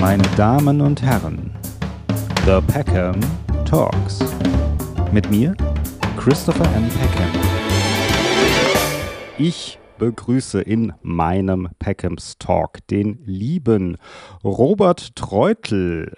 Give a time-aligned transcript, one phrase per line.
[0.00, 1.52] meine Damen und Herren,
[2.44, 3.18] The Peckham
[3.64, 4.18] Talks.
[5.12, 5.56] Mit mir,
[6.18, 6.88] Christopher M.
[6.88, 7.30] Peckham.
[9.38, 13.96] Ich begrüße in meinem Peckhams Talk den lieben
[14.44, 16.12] Robert Treutel.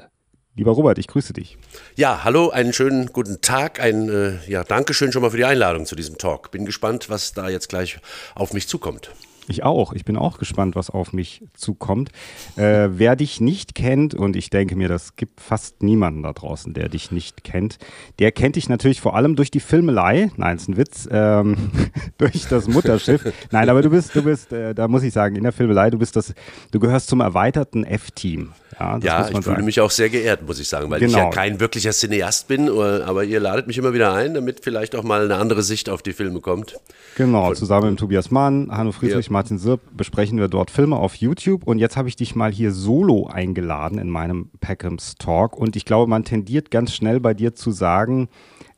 [0.57, 1.57] Lieber Robert, ich grüße dich.
[1.95, 3.81] Ja, hallo, einen schönen guten Tag.
[3.81, 6.51] Ein äh, ja, Dankeschön schon mal für die Einladung zu diesem Talk.
[6.51, 8.01] Bin gespannt, was da jetzt gleich
[8.35, 9.13] auf mich zukommt.
[9.49, 9.93] Ich auch.
[9.93, 12.11] Ich bin auch gespannt, was auf mich zukommt.
[12.57, 16.75] Äh, wer dich nicht kennt, und ich denke mir, das gibt fast niemanden da draußen,
[16.75, 17.79] der dich nicht kennt,
[18.19, 20.31] der kennt dich natürlich vor allem durch die Filmelei.
[20.37, 21.09] Nein, ist ein Witz.
[21.11, 21.71] Ähm,
[22.19, 23.33] durch das Mutterschiff.
[23.51, 25.99] Nein, aber du bist, du bist, äh, da muss ich sagen, in der Filmelei, du
[25.99, 26.35] bist das,
[26.71, 28.53] du gehörst zum erweiterten F-Team.
[28.79, 29.43] Ja, ja ich sagen.
[29.43, 31.11] fühle mich auch sehr geehrt, muss ich sagen, weil genau.
[31.11, 31.35] ich ja genau.
[31.35, 35.25] kein wirklicher Cineast bin, aber ihr ladet mich immer wieder ein, damit vielleicht auch mal
[35.25, 36.77] eine andere Sicht auf die Filme kommt.
[37.17, 39.33] Genau, Von, zusammen mit Tobias Mann, Hanno Friedrich, ja.
[39.39, 42.73] Martin Sirp besprechen wir dort Filme auf YouTube und jetzt habe ich dich mal hier
[42.73, 47.55] solo eingeladen in meinem Peckhams Talk und ich glaube, man tendiert ganz schnell bei dir
[47.55, 48.29] zu sagen,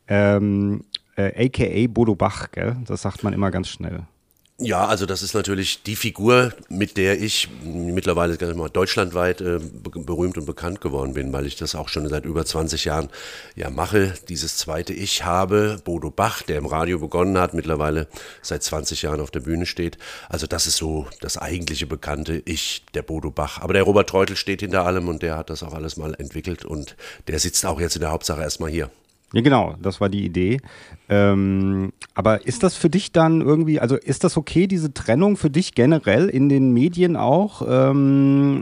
[0.07, 0.85] ähm,
[1.17, 2.77] äh, aka Bodo Bach, gell?
[2.87, 4.03] das sagt man immer ganz schnell.
[4.63, 10.37] Ja, also das ist natürlich die Figur, mit der ich mittlerweile mal, deutschlandweit äh, berühmt
[10.37, 13.09] und bekannt geworden bin, weil ich das auch schon seit über 20 Jahren
[13.57, 14.13] ja mache.
[14.29, 18.07] Dieses zweite Ich habe Bodo Bach, der im Radio begonnen hat, mittlerweile
[18.43, 19.97] seit 20 Jahren auf der Bühne steht.
[20.29, 23.63] Also das ist so das eigentliche bekannte Ich, der Bodo Bach.
[23.63, 26.67] Aber der Robert Treutel steht hinter allem und der hat das auch alles mal entwickelt
[26.67, 26.97] und
[27.29, 28.91] der sitzt auch jetzt in der Hauptsache erstmal hier.
[29.33, 30.59] Ja, genau, das war die Idee.
[31.09, 35.51] Ähm, aber ist das für dich dann irgendwie, also ist das okay, diese Trennung für
[35.51, 37.63] dich generell in den Medien auch?
[37.69, 38.61] Ähm,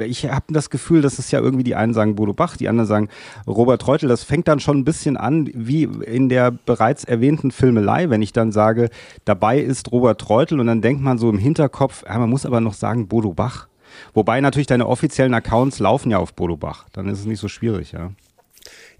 [0.00, 2.88] ich habe das Gefühl, dass es ja irgendwie die einen sagen Bodo Bach, die anderen
[2.88, 3.08] sagen
[3.46, 4.08] Robert Reutel.
[4.08, 8.32] Das fängt dann schon ein bisschen an wie in der bereits erwähnten Filmelei, wenn ich
[8.32, 8.90] dann sage,
[9.24, 12.60] dabei ist Robert Reutel und dann denkt man so im Hinterkopf, ja, man muss aber
[12.60, 13.68] noch sagen Bodo Bach.
[14.14, 16.86] Wobei natürlich deine offiziellen Accounts laufen ja auf Bodo Bach.
[16.92, 18.10] Dann ist es nicht so schwierig, ja.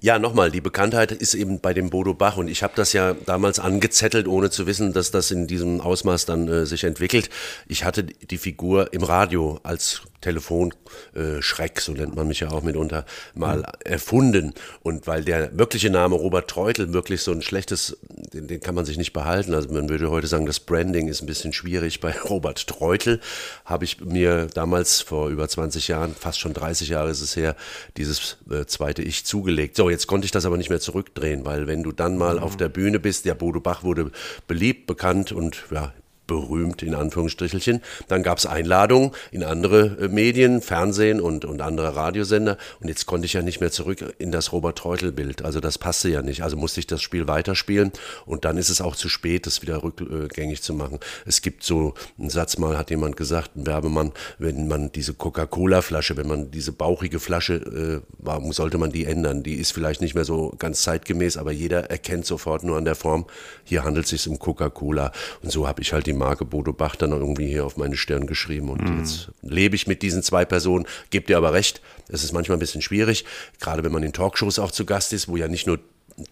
[0.01, 3.15] Ja, nochmal, die Bekanntheit ist eben bei dem Bodo Bach und ich habe das ja
[3.15, 7.31] damals angezettelt, ohne zu wissen, dass das in diesem Ausmaß dann äh, sich entwickelt.
[7.67, 12.63] Ich hatte die Figur im Radio als Telefonschreck, äh, so nennt man mich ja auch
[12.63, 14.53] mitunter, mal erfunden.
[14.83, 17.97] Und weil der wirkliche Name Robert Treutel wirklich so ein schlechtes,
[18.33, 19.55] den, den, kann man sich nicht behalten.
[19.55, 22.01] Also man würde heute sagen, das Branding ist ein bisschen schwierig.
[22.01, 23.21] Bei Robert Treutel
[23.65, 27.55] habe ich mir damals vor über 20 Jahren, fast schon 30 Jahre ist es her,
[27.97, 29.77] dieses äh, zweite Ich zugelegt.
[29.77, 32.43] So, jetzt konnte ich das aber nicht mehr zurückdrehen, weil wenn du dann mal mhm.
[32.43, 34.11] auf der Bühne bist, ja, Bodo Bach wurde
[34.47, 35.93] beliebt, bekannt und ja,
[36.29, 37.83] berühmt in Anführungsstrichelchen.
[38.07, 42.57] Dann gab es Einladungen in andere äh, Medien, Fernsehen und, und andere Radiosender.
[42.81, 45.45] Und jetzt konnte ich ja nicht mehr zurück in das Robert-Treutel-Bild.
[45.45, 46.45] Also das passte ja nicht.
[46.45, 47.91] Also musste ich das Spiel weiterspielen.
[48.27, 51.01] Und dann ist es auch zu spät, das wieder rückgängig zu machen.
[51.27, 56.17] Es gibt so einen Satz mal, hat jemand gesagt, ein Werbemann, wenn man diese Coca-Cola-Flasche,
[56.17, 59.43] wenn man diese bauchige Flasche, äh, warum sollte man die ändern?
[59.43, 62.95] Die ist vielleicht nicht mehr so ganz zeitgemäß, aber jeder erkennt sofort nur an der
[62.95, 63.25] Form,
[63.65, 65.13] hier handelt es sich um Coca-Cola.
[65.43, 68.27] Und so habe ich halt die Marke Bodo Bach dann irgendwie hier auf meine Stirn
[68.27, 68.69] geschrieben.
[68.69, 68.99] Und mhm.
[68.99, 70.87] jetzt lebe ich mit diesen zwei Personen.
[71.11, 73.25] Gebt ihr aber recht, es ist manchmal ein bisschen schwierig,
[73.61, 75.79] gerade wenn man in Talkshows auch zu Gast ist, wo ja nicht nur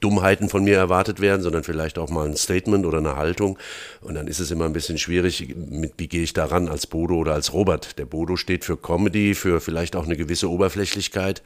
[0.00, 3.58] Dummheiten von mir erwartet werden, sondern vielleicht auch mal ein Statement oder eine Haltung.
[4.00, 7.16] Und dann ist es immer ein bisschen schwierig, mit, wie gehe ich daran als Bodo
[7.16, 7.98] oder als Robert.
[7.98, 11.42] Der Bodo steht für Comedy, für vielleicht auch eine gewisse Oberflächlichkeit.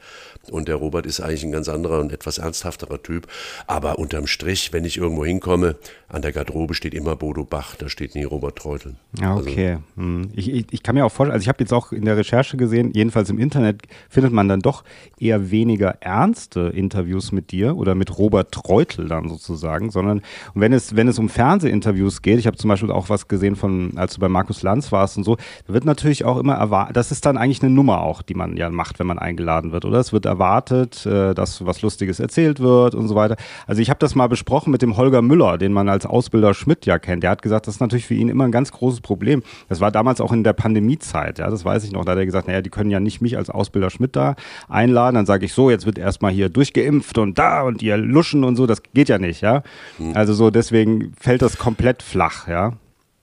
[0.49, 3.27] Und der Robert ist eigentlich ein ganz anderer und etwas ernsthafterer Typ.
[3.67, 5.75] Aber unterm Strich, wenn ich irgendwo hinkomme,
[6.07, 8.95] an der Garderobe steht immer Bodo Bach, da steht nie Robert Treutel.
[9.19, 9.77] Ja, also okay.
[9.95, 12.17] Also, ich, ich, ich, kann mir auch vorstellen, also ich habe jetzt auch in der
[12.17, 14.83] Recherche gesehen, jedenfalls im Internet findet man dann doch
[15.19, 20.21] eher weniger ernste Interviews mit dir oder mit Robert Robert Treutel dann sozusagen, sondern
[20.53, 23.91] wenn es, wenn es um Fernsehinterviews geht, ich habe zum Beispiel auch was gesehen von,
[23.97, 25.35] als du bei Markus Lanz warst und so,
[25.67, 28.55] da wird natürlich auch immer erwartet, das ist dann eigentlich eine Nummer auch, die man
[28.55, 29.99] ja macht, wenn man eingeladen wird, oder?
[29.99, 33.35] Es wird erwartet, äh, dass was Lustiges erzählt wird und so weiter.
[33.67, 36.85] Also ich habe das mal besprochen mit dem Holger Müller, den man als Ausbilder Schmidt
[36.85, 37.23] ja kennt.
[37.23, 39.43] Der hat gesagt, das ist natürlich für ihn immer ein ganz großes Problem.
[39.67, 42.05] Das war damals auch in der Pandemiezeit, ja, das weiß ich noch.
[42.05, 44.35] Da hat er gesagt, naja, die können ja nicht mich als Ausbilder Schmidt da
[44.69, 45.15] einladen.
[45.15, 48.55] Dann sage ich so, jetzt wird erstmal hier durchgeimpft und da und ihr luschen und
[48.55, 49.63] so, das geht ja nicht, ja.
[49.97, 50.15] Mhm.
[50.15, 52.73] Also so, deswegen fällt das komplett flach, ja.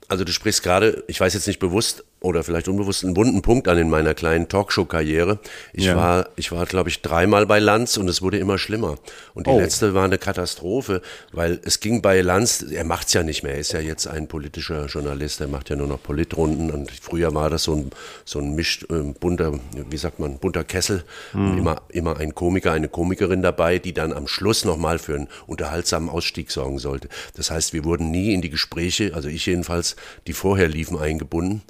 [0.09, 3.69] Also du sprichst gerade, ich weiß jetzt nicht bewusst, oder vielleicht unbewusst einen wunden Punkt
[3.69, 5.39] an in meiner kleinen Talkshow-Karriere.
[5.73, 5.97] Ich ja.
[5.97, 8.97] war, ich war, glaube ich, dreimal bei Lanz und es wurde immer schlimmer.
[9.35, 9.59] Und die oh.
[9.61, 11.01] letzte war eine Katastrophe,
[11.33, 14.27] weil es ging bei Lanz, er macht's ja nicht mehr, er ist ja jetzt ein
[14.27, 17.91] politischer Journalist, er macht ja nur noch Politrunden und früher war das so ein,
[18.25, 19.53] so ein Misch, äh, bunter,
[19.89, 21.59] wie sagt man, bunter Kessel mhm.
[21.59, 26.09] immer, immer ein Komiker, eine Komikerin dabei, die dann am Schluss nochmal für einen unterhaltsamen
[26.09, 27.09] Ausstieg sorgen sollte.
[27.37, 29.95] Das heißt, wir wurden nie in die Gespräche, also ich jedenfalls,
[30.27, 31.63] die vorher liefen, eingebunden.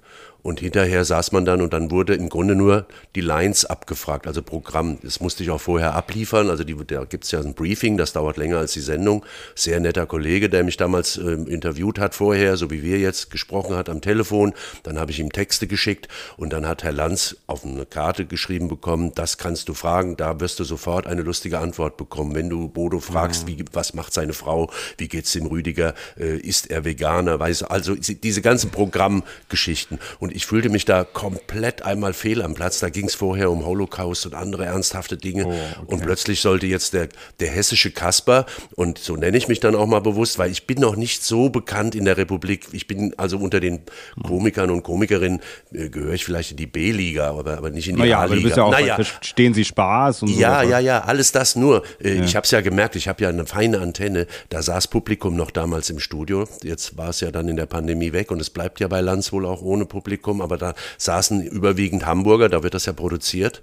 [0.43, 4.41] Und hinterher saß man dann und dann wurde im Grunde nur die Lines abgefragt, also
[4.41, 4.99] Programm.
[5.03, 6.49] Das musste ich auch vorher abliefern.
[6.49, 9.25] Also die, da gibt es ja ein Briefing, das dauert länger als die Sendung.
[9.55, 13.77] Sehr netter Kollege, der mich damals äh, interviewt hat vorher, so wie wir jetzt gesprochen
[13.77, 14.55] hat am Telefon.
[14.85, 18.69] Dann habe ich ihm Texte geschickt und dann hat Herr Lanz auf eine Karte geschrieben
[18.69, 22.35] bekommen, das kannst du fragen, da wirst du sofort eine lustige Antwort bekommen.
[22.35, 23.49] Wenn du Bodo fragst, mhm.
[23.49, 27.95] wie, was macht seine Frau, wie geht's dem Rüdiger, äh, ist er Veganer, weiß also
[27.97, 29.99] diese ganzen Programmgeschichten.
[30.19, 32.81] Und ich fühlte mich da komplett einmal fehl am Platz.
[32.81, 35.47] Da ging es vorher um Holocaust und andere ernsthafte Dinge.
[35.47, 35.59] Oh, okay.
[35.87, 37.09] Und plötzlich sollte jetzt der,
[37.41, 40.81] der hessische Kasper, und so nenne ich mich dann auch mal bewusst, weil ich bin
[40.81, 42.69] noch nicht so bekannt in der Republik.
[42.73, 43.81] Ich bin also unter den
[44.23, 45.41] Komikern und Komikerinnen,
[45.73, 48.57] äh, gehöre ich vielleicht in die B-Liga, aber, aber nicht in die naja, A-Liga.
[48.57, 50.41] Ja naja, verstehen Sie Spaß und so.
[50.41, 51.83] Ja, ja, ja, alles das nur.
[52.03, 52.25] Äh, ja.
[52.25, 54.27] Ich habe es ja gemerkt, ich habe ja eine feine Antenne.
[54.49, 56.47] Da saß Publikum noch damals im Studio.
[56.63, 59.33] Jetzt war es ja dann in der Pandemie weg und es bleibt ja bei Lanz
[59.33, 63.63] wohl auch ohne Publikum, aber da saßen überwiegend Hamburger, da wird das ja produziert.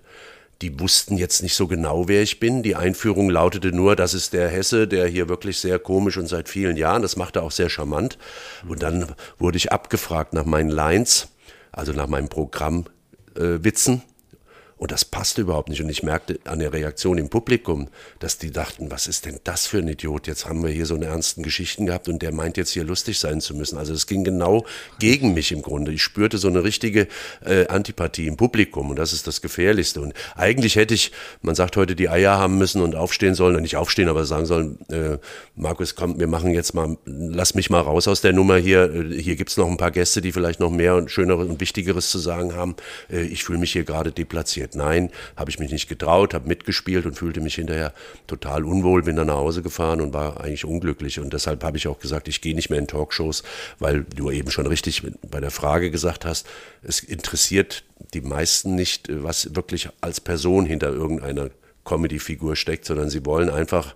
[0.61, 2.63] Die wussten jetzt nicht so genau, wer ich bin.
[2.63, 6.47] Die Einführung lautete nur, das ist der Hesse, der hier wirklich sehr komisch und seit
[6.47, 8.17] vielen Jahren, das machte auch sehr charmant.
[8.67, 11.27] Und dann wurde ich abgefragt nach meinen Lines,
[11.73, 13.95] also nach meinem Programmwitzen.
[13.95, 14.14] Äh,
[14.77, 15.81] und das passte überhaupt nicht.
[15.81, 17.87] Und ich merkte an der Reaktion im Publikum,
[18.19, 20.27] dass die dachten, was ist denn das für ein Idiot?
[20.27, 23.19] Jetzt haben wir hier so eine ernsten Geschichten gehabt und der meint jetzt hier lustig
[23.19, 23.77] sein zu müssen.
[23.77, 24.65] Also es ging genau
[24.99, 25.93] gegen mich im Grunde.
[25.93, 27.07] Ich spürte so eine richtige
[27.45, 30.01] äh, Antipathie im Publikum und das ist das Gefährlichste.
[30.01, 33.61] Und eigentlich hätte ich, man sagt heute, die Eier haben müssen und aufstehen sollen, und
[33.61, 35.19] nicht aufstehen, aber sagen sollen, äh,
[35.55, 38.93] Markus, komm, wir machen jetzt mal, lass mich mal raus aus der Nummer hier.
[38.93, 42.09] Äh, hier gibt's noch ein paar Gäste, die vielleicht noch mehr und Schöneres und Wichtigeres
[42.09, 42.75] zu sagen haben.
[43.09, 44.75] Äh, ich fühle mich hier gerade deplatziert passiert.
[44.75, 47.93] Nein, habe ich mich nicht getraut, habe mitgespielt und fühlte mich hinterher
[48.27, 51.19] total unwohl, bin dann nach Hause gefahren und war eigentlich unglücklich.
[51.19, 53.43] Und deshalb habe ich auch gesagt, ich gehe nicht mehr in Talkshows,
[53.79, 56.47] weil du eben schon richtig bei der Frage gesagt hast,
[56.83, 57.83] es interessiert
[58.13, 61.49] die meisten nicht, was wirklich als Person hinter irgendeiner
[61.85, 63.95] Comedy-Figur steckt, sondern sie wollen einfach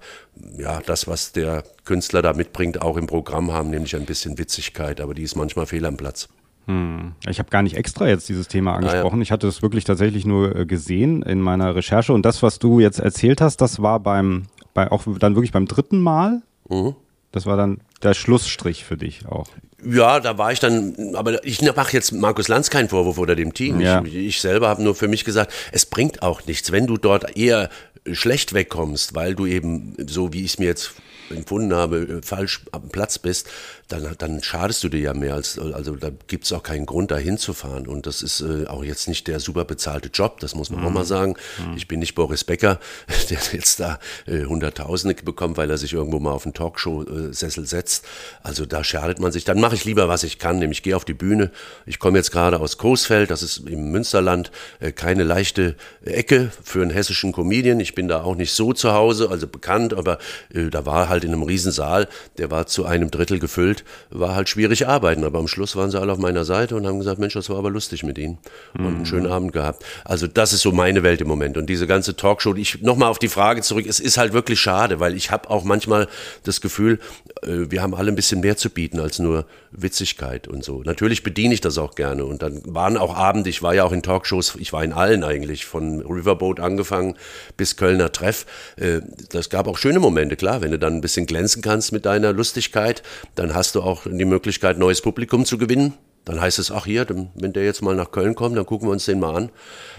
[0.58, 5.02] ja das, was der Künstler da mitbringt, auch im Programm haben, nämlich ein bisschen Witzigkeit,
[5.02, 6.30] aber die ist manchmal fehl am Platz.
[6.70, 7.14] Hm.
[7.28, 9.16] Ich habe gar nicht extra jetzt dieses Thema angesprochen.
[9.16, 9.22] Ah, ja.
[9.24, 12.14] Ich hatte es wirklich tatsächlich nur äh, gesehen in meiner Recherche.
[12.14, 14.44] Und das, was du jetzt erzählt hast, das war beim,
[14.76, 16.44] bei auch dann wirklich beim dritten Mal.
[16.70, 16.96] Mhm.
[17.32, 19.48] Das war dann der Schlussstrich für dich auch.
[19.84, 23.54] Ja, da war ich dann, aber ich mache jetzt Markus Lanz keinen Vorwurf oder dem
[23.56, 23.82] Team.
[23.82, 24.04] Ja.
[24.04, 27.36] Ich, ich selber habe nur für mich gesagt, es bringt auch nichts, wenn du dort
[27.36, 27.70] eher
[28.12, 30.94] schlecht wegkommst, weil du eben, so wie ich es mir jetzt
[31.32, 33.48] empfunden habe, falsch am Platz bist,
[33.90, 35.34] dann, dann schadest du dir ja mehr.
[35.34, 37.88] Als, also da gibt es auch keinen Grund, da hinzufahren.
[37.88, 40.88] Und das ist äh, auch jetzt nicht der super bezahlte Job, das muss man mhm.
[40.88, 41.36] auch mal sagen.
[41.58, 41.76] Mhm.
[41.76, 42.80] Ich bin nicht Boris Becker,
[43.30, 48.06] der jetzt da äh, Hunderttausende bekommt, weil er sich irgendwo mal auf einen Talkshow-Sessel setzt.
[48.44, 49.44] Also da schadet man sich.
[49.44, 51.50] Dann mache ich lieber, was ich kann, nämlich gehe auf die Bühne.
[51.88, 55.76] Ich komme jetzt gerade aus Coesfeld, das ist im Münsterland, äh, keine leichte
[56.06, 57.80] Ecke für einen hessischen Comedian.
[57.80, 60.20] Ich bin da auch nicht so zu Hause, also bekannt, aber
[60.54, 62.08] äh, da war halt in einem Riesensaal,
[62.38, 63.79] der war zu einem Drittel gefüllt
[64.10, 65.24] war halt schwierig arbeiten.
[65.24, 67.58] Aber am Schluss waren sie alle auf meiner Seite und haben gesagt, Mensch, das war
[67.58, 68.38] aber lustig mit Ihnen.
[68.78, 69.32] Und einen schönen mhm.
[69.32, 69.84] Abend gehabt.
[70.06, 71.58] Also das ist so meine Welt im Moment.
[71.58, 75.00] Und diese ganze Talkshow, ich nochmal auf die Frage zurück, es ist halt wirklich schade,
[75.00, 76.08] weil ich habe auch manchmal
[76.44, 77.00] das Gefühl,
[77.44, 80.82] äh, wir haben alle ein bisschen mehr zu bieten als nur Witzigkeit und so.
[80.84, 82.26] Natürlich bediene ich das auch gerne.
[82.26, 85.24] Und dann waren auch Abende, ich war ja auch in Talkshows, ich war in allen
[85.24, 87.16] eigentlich, von Riverboat angefangen
[87.58, 88.46] bis Kölner Treff.
[88.78, 92.06] Äh, das gab auch schöne Momente, klar, wenn du dann ein bisschen glänzen kannst mit
[92.06, 93.04] deiner Lustigkeit,
[93.36, 95.94] dann hast du auch die Möglichkeit, neues Publikum zu gewinnen.
[96.26, 98.92] Dann heißt es, ach hier, wenn der jetzt mal nach Köln kommt, dann gucken wir
[98.92, 99.52] uns den mal an.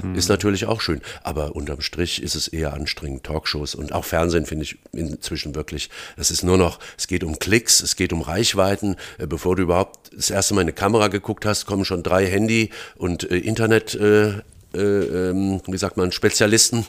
[0.03, 0.15] Mhm.
[0.15, 1.01] Ist natürlich auch schön.
[1.25, 3.25] Aber unterm Strich ist es eher anstrengend.
[3.25, 5.91] Talkshows und auch Fernsehen finde ich inzwischen wirklich.
[6.17, 8.97] Es ist nur noch, es geht um Klicks, es geht um Reichweiten.
[9.19, 12.27] Äh, bevor du überhaupt das erste Mal in eine Kamera geguckt hast, kommen schon drei
[12.27, 14.35] Handy und äh, Internet, äh,
[14.73, 16.87] äh, ähm, wie sagt man, Spezialisten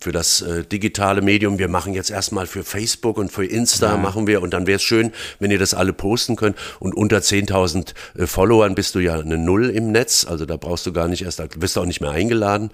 [0.00, 1.58] für das äh, digitale Medium.
[1.58, 3.96] Wir machen jetzt erstmal für Facebook und für Insta ja.
[3.96, 6.56] machen wir und dann wäre es schön, wenn ihr das alle posten könnt.
[6.80, 10.86] Und unter 10.000 äh, Followern bist du ja eine Null im Netz, also da brauchst
[10.86, 12.70] du gar nicht erst, da wirst du auch nicht mehr eingeladen.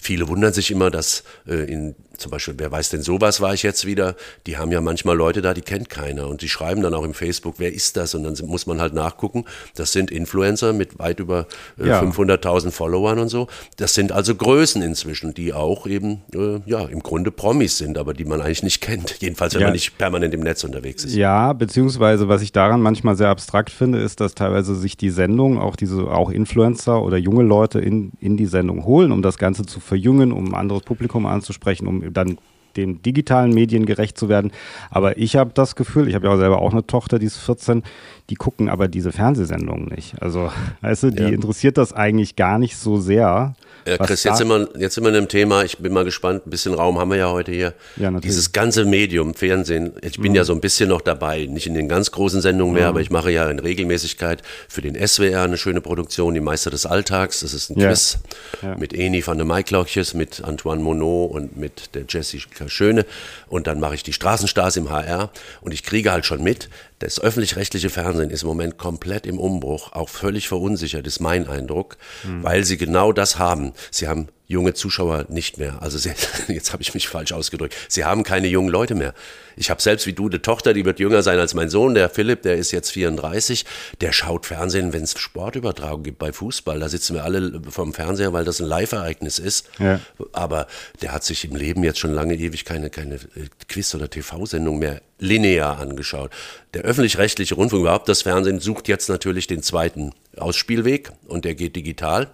[0.00, 3.62] Viele wundern sich immer, dass äh, in zum Beispiel, wer weiß denn sowas war ich
[3.62, 4.16] jetzt wieder,
[4.46, 7.14] die haben ja manchmal Leute da, die kennt keiner und die schreiben dann auch im
[7.14, 8.14] Facebook, wer ist das?
[8.14, 9.44] Und dann muss man halt nachgucken,
[9.74, 11.46] das sind Influencer mit weit über
[11.78, 12.00] äh, ja.
[12.00, 13.48] 500.000 Followern und so.
[13.76, 18.14] Das sind also Größen inzwischen, die auch eben, äh, ja, im Grunde Promis sind, aber
[18.14, 19.16] die man eigentlich nicht kennt.
[19.20, 19.66] Jedenfalls, wenn ja.
[19.68, 21.14] man nicht permanent im Netz unterwegs ist.
[21.14, 25.58] Ja, beziehungsweise, was ich daran manchmal sehr abstrakt finde, ist, dass teilweise sich die Sendung,
[25.58, 29.64] auch diese, auch Influencer oder junge Leute in, in die Sendung holen, um das Ganze
[29.64, 32.38] zu verjüngen, um ein anderes Publikum anzusprechen, um dann
[32.76, 34.50] den digitalen Medien gerecht zu werden.
[34.90, 37.38] Aber ich habe das Gefühl, ich habe ja auch selber auch eine Tochter, die ist
[37.38, 37.82] 14,
[38.30, 40.20] die gucken aber diese Fernsehsendungen nicht.
[40.20, 41.28] Also, weißt du, die ja.
[41.28, 43.54] interessiert das eigentlich gar nicht so sehr.
[43.86, 46.46] Ja, Chris, jetzt sind, wir, jetzt sind wir in einem Thema, ich bin mal gespannt,
[46.46, 47.74] ein bisschen Raum haben wir ja heute hier.
[47.96, 48.22] Ja, natürlich.
[48.22, 50.36] Dieses ganze Medium, Fernsehen, ich bin mhm.
[50.36, 52.88] ja so ein bisschen noch dabei, nicht in den ganz großen Sendungen mehr, mhm.
[52.88, 56.86] aber ich mache ja in Regelmäßigkeit für den SWR eine schöne Produktion, die Meister des
[56.86, 57.88] Alltags, das ist ein ja.
[57.88, 58.18] Quiz
[58.62, 58.74] ja.
[58.76, 63.04] mit Eni van der Maiklauchjes, mit Antoine Monod und mit der Jessica Schöne
[63.48, 66.70] und dann mache ich die Straßenstars im HR und ich kriege halt schon mit,
[67.04, 71.98] das öffentlich-rechtliche Fernsehen ist im Moment komplett im Umbruch, auch völlig verunsichert, ist mein Eindruck,
[72.24, 72.42] mhm.
[72.42, 73.74] weil sie genau das haben.
[73.90, 75.82] Sie haben junge Zuschauer nicht mehr.
[75.82, 76.12] Also sie,
[76.48, 77.74] jetzt habe ich mich falsch ausgedrückt.
[77.88, 79.12] Sie haben keine jungen Leute mehr.
[79.56, 82.08] Ich habe selbst wie du eine Tochter, die wird jünger sein als mein Sohn, der
[82.08, 83.64] Philipp, der ist jetzt 34,
[84.00, 86.80] der schaut Fernsehen, wenn es Sportübertragung gibt bei Fußball.
[86.80, 89.68] Da sitzen wir alle vom Fernseher, weil das ein Live-Ereignis ist.
[89.78, 90.00] Ja.
[90.32, 90.66] Aber
[91.02, 94.78] der hat sich im Leben jetzt schon lange ewig keine, keine äh, Quiz- oder TV-Sendung
[94.78, 96.30] mehr linear angeschaut.
[96.74, 101.76] Der öffentlich-rechtliche Rundfunk, überhaupt das Fernsehen, sucht jetzt natürlich den zweiten Ausspielweg und der geht
[101.76, 102.28] digital.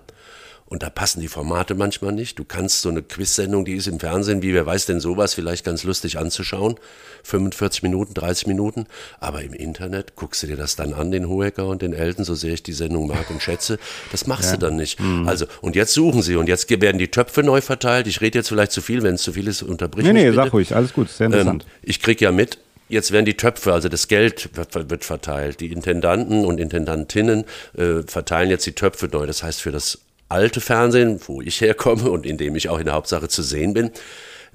[0.71, 2.39] Und da passen die Formate manchmal nicht.
[2.39, 5.65] Du kannst so eine Quiz-Sendung, die ist im Fernsehen, wie wer weiß denn sowas, vielleicht
[5.65, 6.77] ganz lustig anzuschauen.
[7.25, 8.87] 45 Minuten, 30 Minuten.
[9.19, 12.37] Aber im Internet guckst du dir das dann an, den Hohecker und den Elton, so
[12.37, 13.81] sehr ich die Sendung mag und schätze.
[14.13, 14.53] Das machst ja.
[14.53, 15.01] du dann nicht.
[15.01, 15.27] Mhm.
[15.27, 18.07] Also, und jetzt suchen sie und jetzt werden die Töpfe neu verteilt.
[18.07, 20.23] Ich rede jetzt vielleicht zu viel, wenn es zu viel ist, unterbrich nee, mich.
[20.23, 21.65] Nee, nee, sag ruhig, alles gut, sehr interessant.
[21.65, 22.59] Ähm, ich krieg ja mit,
[22.89, 25.61] Jetzt werden die Töpfe, also das Geld wird verteilt.
[25.61, 27.45] Die Intendanten und Intendantinnen
[27.79, 29.27] äh, verteilen jetzt die Töpfe neu.
[29.27, 30.01] Das heißt, für das
[30.31, 33.75] alte Fernsehen, wo ich herkomme und in dem ich auch in der Hauptsache zu sehen
[33.75, 33.91] bin,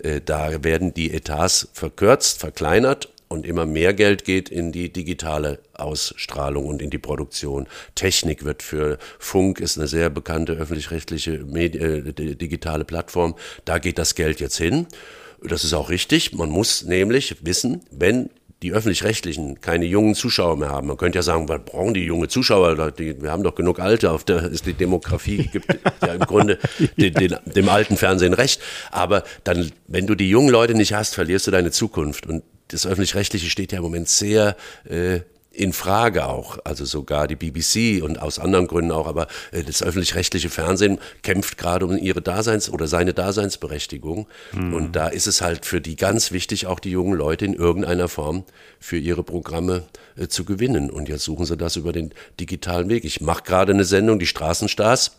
[0.01, 5.59] äh, da werden die Etats verkürzt, verkleinert und immer mehr Geld geht in die digitale
[5.73, 7.67] Ausstrahlung und in die Produktion.
[7.95, 13.35] Technik wird für Funk ist eine sehr bekannte öffentlich-rechtliche äh, digitale Plattform.
[13.65, 14.87] Da geht das Geld jetzt hin.
[15.41, 16.33] Das ist auch richtig.
[16.33, 18.29] Man muss nämlich wissen, wenn
[18.63, 20.87] die öffentlich-rechtlichen keine jungen Zuschauer mehr haben.
[20.87, 22.91] Man könnte ja sagen, was brauchen die junge Zuschauer?
[22.91, 25.67] Die, wir haben doch genug Alte, auf der ist die Demografie, gibt
[26.01, 26.57] ja im Grunde
[26.97, 28.61] den, den, dem alten Fernsehen recht.
[28.91, 32.25] Aber dann, wenn du die jungen Leute nicht hast, verlierst du deine Zukunft.
[32.25, 34.55] Und das öffentlich-rechtliche steht ja im Moment sehr
[34.89, 35.19] äh,
[35.55, 39.81] in Frage auch, also sogar die BBC und aus anderen Gründen auch, aber äh, das
[39.81, 44.27] öffentlich-rechtliche Fernsehen kämpft gerade um ihre Daseins- oder seine Daseinsberechtigung.
[44.53, 44.73] Mhm.
[44.73, 48.07] Und da ist es halt für die ganz wichtig, auch die jungen Leute in irgendeiner
[48.07, 48.43] Form
[48.79, 49.83] für ihre Programme
[50.17, 50.89] äh, zu gewinnen.
[50.89, 53.05] Und jetzt suchen sie das über den digitalen Weg.
[53.05, 55.11] Ich mache gerade eine Sendung, die Straßenstars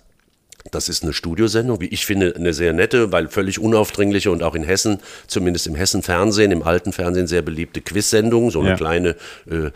[0.71, 4.55] das ist eine Studiosendung, wie ich finde, eine sehr nette, weil völlig unaufdringliche und auch
[4.55, 8.77] in Hessen, zumindest im Hessen-Fernsehen, im alten Fernsehen sehr beliebte Quiz-Sendung, so eine ja.
[8.77, 9.17] kleine
[9.51, 9.71] äh, äh,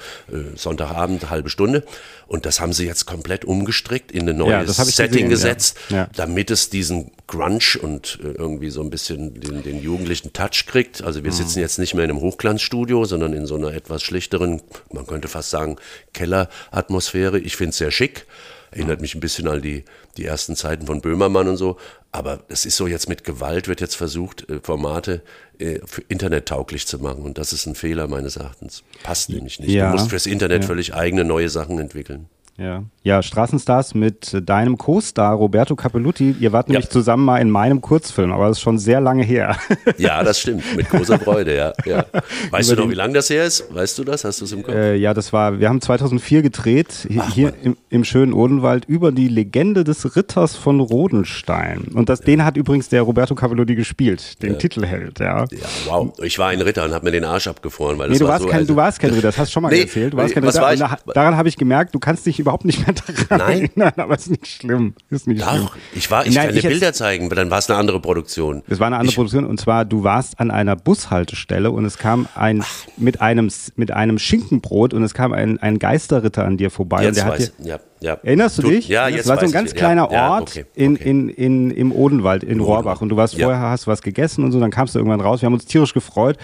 [0.57, 1.85] Sonntagabend, halbe Stunde.
[2.27, 6.09] Und das haben sie jetzt komplett umgestrickt, in ein neues ja, Setting gesehen, gesetzt, ja.
[6.15, 11.03] damit es diesen Grunge und äh, irgendwie so ein bisschen den, den jugendlichen Touch kriegt.
[11.03, 11.37] Also wir mhm.
[11.37, 15.29] sitzen jetzt nicht mehr in einem Hochglanzstudio, sondern in so einer etwas schlichteren, man könnte
[15.29, 15.77] fast sagen,
[16.13, 17.39] Kelleratmosphäre.
[17.39, 18.27] Ich finde es sehr schick.
[18.71, 19.85] Erinnert mich ein bisschen an die,
[20.17, 21.77] die ersten Zeiten von Böhmermann und so.
[22.13, 25.23] Aber es ist so jetzt mit Gewalt wird jetzt versucht, äh, Formate
[25.59, 27.23] äh, für Internet tauglich zu machen.
[27.23, 28.83] Und das ist ein Fehler meines Erachtens.
[29.03, 29.71] Passt nämlich nicht.
[29.71, 29.91] Ja.
[29.91, 30.67] Du musst fürs Internet ja.
[30.67, 32.29] völlig eigene neue Sachen entwickeln.
[32.61, 32.85] Ja.
[33.03, 36.37] ja, Straßenstars mit deinem Co-Star Roberto Capelluti.
[36.39, 39.57] Ihr wart nämlich zusammen mal in meinem Kurzfilm, aber das ist schon sehr lange her.
[39.97, 40.65] Ja, das stimmt.
[40.77, 41.73] Mit großer Freude, ja.
[41.85, 42.05] ja.
[42.51, 43.75] Weißt Über du noch, wie lange das her ist?
[43.75, 44.25] Weißt du das?
[44.25, 44.75] Hast du es im Kopf?
[44.75, 49.13] Äh, ja, das war, wir haben 2004 gedreht, Ach, hier im, im, schönen Odenwald, über
[49.13, 51.89] die Legende des Ritters von Rodenstein.
[51.95, 52.27] Und das, ja.
[52.27, 54.59] den hat übrigens der Roberto Capelluti gespielt, den ja.
[54.59, 55.45] Titelheld, ja.
[55.45, 55.47] Ja,
[55.87, 56.13] wow.
[56.23, 57.99] Ich war ein Ritter und habe mir den Arsch abgefroren.
[57.99, 59.63] Weil nee, du, warst so, kein, also, du warst kein Ritter, das hast du schon
[59.63, 60.13] mal nee, erzählt.
[60.13, 60.77] Du warst kein Ritter.
[60.77, 63.71] Da, daran habe ich gemerkt, du kannst dich überhaupt nicht mehr daran Nein.
[63.77, 64.95] erinnern, aber es ist nicht schlimm.
[65.09, 65.69] Ist nicht Doch, schlimm.
[65.95, 68.63] ich war, ich Nein, kann dir Bilder zeigen, dann war es eine andere Produktion.
[68.69, 71.99] Es war eine andere ich, Produktion und zwar, du warst an einer Bushaltestelle und es
[71.99, 72.65] kam ein,
[72.97, 77.05] mit einem, mit einem Schinkenbrot und es kam ein, ein Geisterritter an dir vorbei.
[77.05, 78.19] Jetzt und der weiß, hat dir, ja, ja.
[78.23, 78.89] Erinnerst du, du dich?
[78.89, 80.85] Ja, jetzt Das war so ein ganz kleiner ja, Ort okay, okay.
[80.85, 83.01] In, in, in, im Odenwald, in, in Rohrbach.
[83.01, 85.43] Und du warst vorher, hast was gegessen und so, dann kamst du irgendwann raus.
[85.43, 86.37] Wir haben uns tierisch gefreut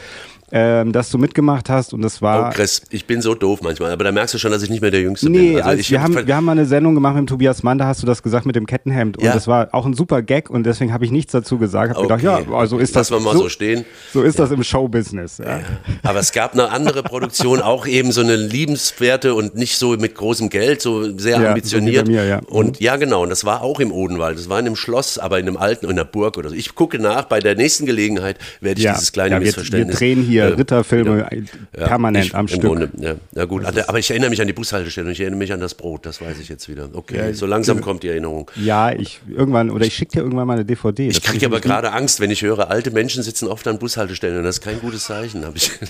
[0.52, 2.50] ähm, dass du mitgemacht hast und das war.
[2.50, 4.80] Oh Chris, ich bin so doof manchmal, aber da merkst du schon, dass ich nicht
[4.80, 5.56] mehr der Jüngste nee, bin.
[5.56, 8.02] Also, also wir, haben, wir haben mal eine Sendung gemacht mit Tobias Mann, da hast
[8.02, 9.30] du das gesagt mit dem Kettenhemd ja.
[9.30, 11.90] und das war auch ein super Gag und deswegen habe ich nichts dazu gesagt.
[11.90, 12.16] Hab okay.
[12.16, 13.10] gedacht, ja, also ist das.
[13.10, 13.84] Lass mal so, so stehen.
[14.12, 14.44] So ist ja.
[14.44, 15.38] das im Showbusiness.
[15.38, 15.60] Ja.
[16.04, 20.14] Aber es gab eine andere Produktion, auch eben so eine liebenswerte und nicht so mit
[20.14, 22.06] großem Geld, so sehr ambitioniert.
[22.06, 22.38] so wie bei mir, ja.
[22.46, 24.38] Und ja, genau, und das war auch im Odenwald.
[24.38, 26.54] Das war in einem Schloss, aber in einem alten, in einer Burg oder so.
[26.54, 30.00] Ich gucke nach, bei der nächsten Gelegenheit werde ich Ja, dieses kleine ja, wir, Missverständnis.
[30.00, 31.28] wir drehen hier äh, Ritterfilme
[31.76, 32.62] ja, permanent ich, am Stück.
[32.62, 35.52] Grunde, ja, ja gut, aber ich erinnere mich an die Bushaltestelle und ich erinnere mich
[35.52, 36.88] an das Brot, das weiß ich jetzt wieder.
[36.92, 38.50] Okay, so langsam kommt die Erinnerung.
[38.56, 41.08] Ja, ich irgendwann, oder ich schicke dir irgendwann mal eine DVD.
[41.08, 44.44] Ich kriege aber gerade Angst, wenn ich höre, alte Menschen sitzen oft an Bushaltestellen und
[44.44, 45.44] das ist kein gutes Zeichen.
[45.44, 45.70] Habe ich.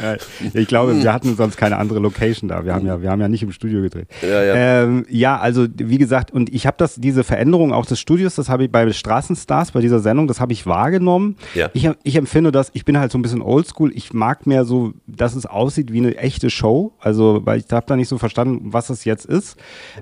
[0.00, 0.16] Ja,
[0.54, 2.64] ich glaube, wir hatten sonst keine andere Location da.
[2.64, 4.08] Wir haben ja, wir haben ja nicht im Studio gedreht.
[4.22, 4.54] Ja, ja.
[4.54, 8.48] Ähm, ja also wie gesagt, und ich habe das, diese Veränderung auch des Studios, das
[8.48, 11.36] habe ich bei Straßenstars, bei dieser Sendung, das habe ich wahrgenommen.
[11.54, 11.70] Ja.
[11.74, 13.92] Ich, ich empfinde das, ich bin halt so ein bisschen oldschool.
[13.94, 16.92] Ich mag mehr so, dass es aussieht wie eine echte Show.
[17.00, 19.56] Also, weil ich habe da nicht so verstanden, was es jetzt ist.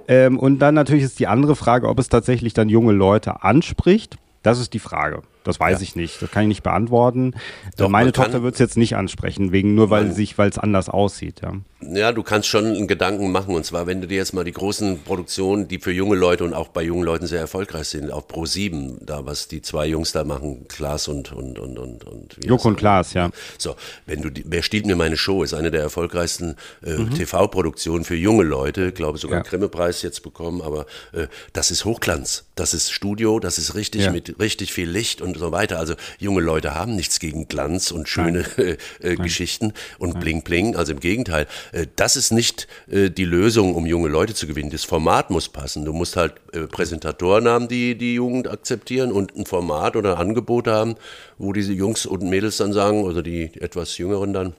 [0.07, 4.17] Ähm, und dann natürlich ist die andere Frage, ob es tatsächlich dann junge Leute anspricht.
[4.43, 5.23] Das ist die Frage.
[5.45, 5.83] Das weiß Ja.
[5.83, 6.21] ich nicht.
[6.21, 7.35] Das kann ich nicht beantworten.
[7.77, 10.51] Doch, Meine man kann- Tochter wird es jetzt nicht ansprechen, wegen nur weil sich, weil
[10.51, 11.41] es anders aussieht.
[11.43, 11.55] Ja.
[11.81, 13.55] Ja, du kannst schon einen Gedanken machen.
[13.55, 16.53] Und zwar, wenn du dir jetzt mal die großen Produktionen, die für junge Leute und
[16.53, 20.11] auch bei jungen Leuten sehr erfolgreich sind, auf Pro 7, da was die zwei Jungs
[20.13, 22.77] da machen, Klaas und und und und und Joko und?
[22.77, 23.31] Klaas, ja.
[23.59, 23.77] So,
[24.07, 27.11] wenn du die, wer stiehlt mir meine Show ist eine der erfolgreichsten äh, Mhm.
[27.15, 29.43] TV-Produktionen für junge Leute, glaube sogar Ja.
[29.45, 34.03] einen Grimme-Preis jetzt bekommen, aber äh, das ist Hochglanz, das ist Studio, das ist richtig
[34.07, 34.11] Ja.
[34.11, 35.79] mit richtig viel Licht und so weiter.
[35.79, 40.77] Also junge Leute haben nichts gegen Glanz und schöne äh, äh, Geschichten und Bling Bling.
[40.77, 44.71] Also im Gegenteil, äh, das ist nicht äh, die Lösung, um junge Leute zu gewinnen.
[44.71, 45.85] Das Format muss passen.
[45.85, 50.29] Du musst halt äh, Präsentatoren haben, die die Jugend akzeptieren und ein Format oder ein
[50.29, 50.97] Angebot haben,
[51.39, 54.55] wo diese Jungs und Mädels dann sagen, oder die etwas Jüngeren dann,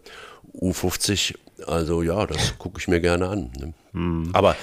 [0.55, 1.35] U50,
[1.67, 3.51] also ja, das gucke ich mir gerne an.
[3.59, 3.73] Ne?
[4.33, 4.55] Aber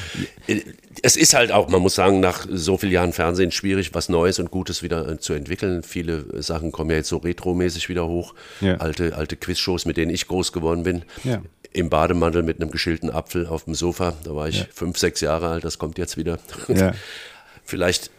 [0.47, 0.61] äh,
[1.03, 4.39] es ist halt auch, man muss sagen, nach so vielen Jahren Fernsehen schwierig, was Neues
[4.39, 5.83] und Gutes wieder äh, zu entwickeln.
[5.83, 8.35] Viele äh, Sachen kommen ja jetzt so retromäßig wieder hoch.
[8.61, 8.77] Ja.
[8.77, 11.05] Alte, alte Quizshows, mit denen ich groß geworden bin.
[11.25, 11.43] Ja.
[11.73, 14.15] Im Bademantel mit einem geschälten Apfel auf dem Sofa.
[14.25, 16.39] Da war ich fünf, sechs Jahre alt, das kommt jetzt wieder.
[16.69, 16.93] Ja.
[17.65, 18.11] Vielleicht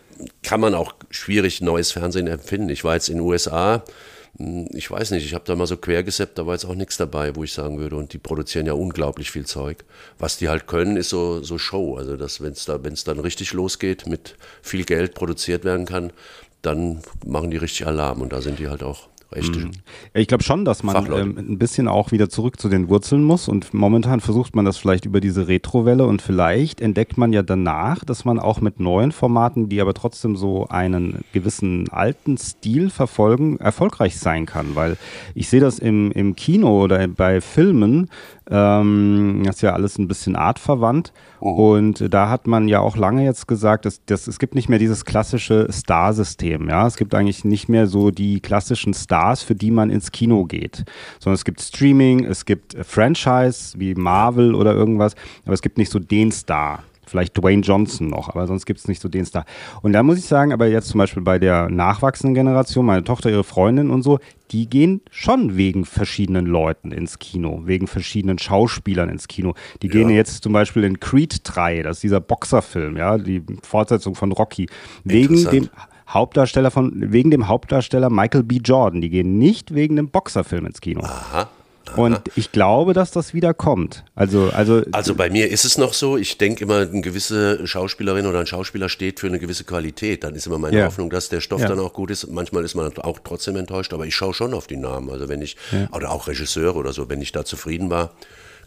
[0.43, 2.69] kann man auch schwierig neues Fernsehen empfinden.
[2.69, 3.83] Ich war jetzt in den USA,
[4.39, 6.97] ich weiß nicht, ich habe da mal so quer gesappt, da war jetzt auch nichts
[6.97, 7.95] dabei, wo ich sagen würde.
[7.95, 9.83] Und die produzieren ja unglaublich viel Zeug.
[10.19, 11.95] Was die halt können, ist so, so Show.
[11.97, 16.13] Also, dass wenn es da, dann richtig losgeht, mit viel Geld produziert werden kann,
[16.61, 18.21] dann machen die richtig Alarm.
[18.21, 19.55] Und da sind die halt auch recht.
[19.55, 19.63] Ja,
[20.13, 23.47] Ich glaube schon, dass man ähm, ein bisschen auch wieder zurück zu den Wurzeln muss
[23.47, 28.03] und momentan versucht man das vielleicht über diese Retrowelle und vielleicht entdeckt man ja danach,
[28.05, 33.57] dass man auch mit neuen Formaten, die aber trotzdem so einen gewissen alten Stil verfolgen,
[33.57, 34.97] erfolgreich sein kann, weil
[35.35, 38.09] ich sehe das im, im Kino oder bei Filmen,
[38.49, 41.11] ähm, das ist ja alles ein bisschen artverwandt.
[41.39, 44.79] Und da hat man ja auch lange jetzt gesagt, dass, dass es gibt nicht mehr
[44.79, 49.71] dieses klassische Star-System, ja, es gibt eigentlich nicht mehr so die klassischen Stars, für die
[49.71, 50.85] man ins Kino geht,
[51.19, 55.77] sondern es gibt Streaming, es gibt äh, Franchise wie Marvel oder irgendwas, aber es gibt
[55.77, 56.83] nicht so den Star.
[57.07, 59.45] Vielleicht Dwayne Johnson noch, aber sonst gibt es nicht so den Star.
[59.81, 63.29] Und da muss ich sagen, aber jetzt zum Beispiel bei der nachwachsenden Generation, meine Tochter,
[63.29, 64.19] ihre Freundin und so,
[64.51, 69.53] die gehen schon wegen verschiedenen Leuten ins Kino, wegen verschiedenen Schauspielern ins Kino.
[69.81, 74.13] Die gehen jetzt zum Beispiel in Creed 3, das ist dieser Boxerfilm, ja, die Fortsetzung
[74.13, 74.67] von Rocky,
[75.05, 75.69] wegen dem
[76.09, 78.59] Hauptdarsteller von, wegen dem Hauptdarsteller Michael B.
[78.63, 79.01] Jordan.
[79.01, 81.01] Die gehen nicht wegen dem Boxerfilm ins Kino.
[81.03, 81.49] Aha.
[81.95, 84.03] Und ich glaube, dass das wieder kommt.
[84.13, 88.25] Also, also, Also bei mir ist es noch so, ich denke immer, eine gewisse Schauspielerin
[88.25, 90.25] oder ein Schauspieler steht für eine gewisse Qualität.
[90.25, 90.85] Dann ist immer meine Ja.
[90.87, 91.67] Hoffnung, dass der Stoff Ja.
[91.69, 92.29] dann auch gut ist.
[92.29, 95.09] Manchmal ist man auch trotzdem enttäuscht, aber ich schaue schon auf die Namen.
[95.09, 95.55] Also wenn ich,
[95.93, 98.11] oder auch Regisseure oder so, wenn ich da zufrieden war,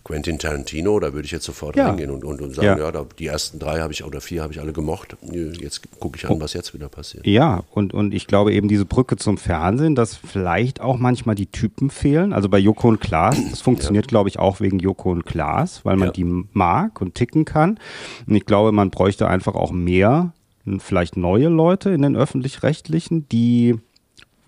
[0.02, 1.88] Quentin Tarantino, da würde ich jetzt sofort Ja.
[1.88, 2.78] reingehen und, und, und sagen, Ja.
[2.78, 5.16] ja, da, die ersten drei habe ich oder vier habe ich alle gemocht.
[5.60, 7.26] Jetzt gucke ich an, was jetzt wieder passiert.
[7.26, 11.46] Ja, und, und ich glaube eben diese Brücke zum Fernsehen, dass vielleicht auch manchmal die
[11.46, 12.32] Typen fehlen.
[12.32, 15.96] Also bei Joko und Klaas, das funktioniert, glaube ich, auch wegen Joko und Klaas, weil
[15.96, 16.12] man Ja.
[16.12, 17.78] die mag und ticken kann.
[18.26, 20.32] Und ich glaube, man bräuchte einfach auch mehr,
[20.78, 23.76] vielleicht neue Leute in den öffentlich-rechtlichen, die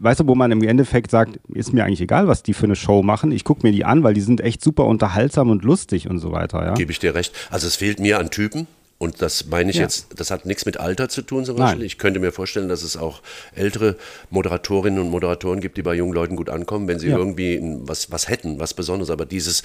[0.02, 2.74] Weißt du, wo man im Endeffekt sagt, ist mir eigentlich egal, was die für eine
[2.76, 3.30] Show machen.
[3.30, 6.32] Ich gucke mir die an, weil die sind echt super unterhaltsam und lustig und so
[6.32, 6.64] weiter.
[6.64, 6.74] Ja?
[6.74, 7.32] Gebe ich dir recht.
[7.50, 8.66] Also es fehlt mir an Typen.
[8.98, 9.82] Und das meine ich Ja.
[9.82, 11.66] jetzt, das hat nichts mit Alter zu tun zum Nein.
[11.66, 11.86] Beispiel.
[11.86, 13.20] Ich könnte mir vorstellen, dass es auch
[13.54, 13.96] ältere
[14.30, 17.16] Moderatorinnen und Moderatoren gibt, die bei jungen Leuten gut ankommen, wenn sie Ja.
[17.16, 19.10] irgendwie was, was hätten, was Besonderes.
[19.10, 19.64] Aber dieses,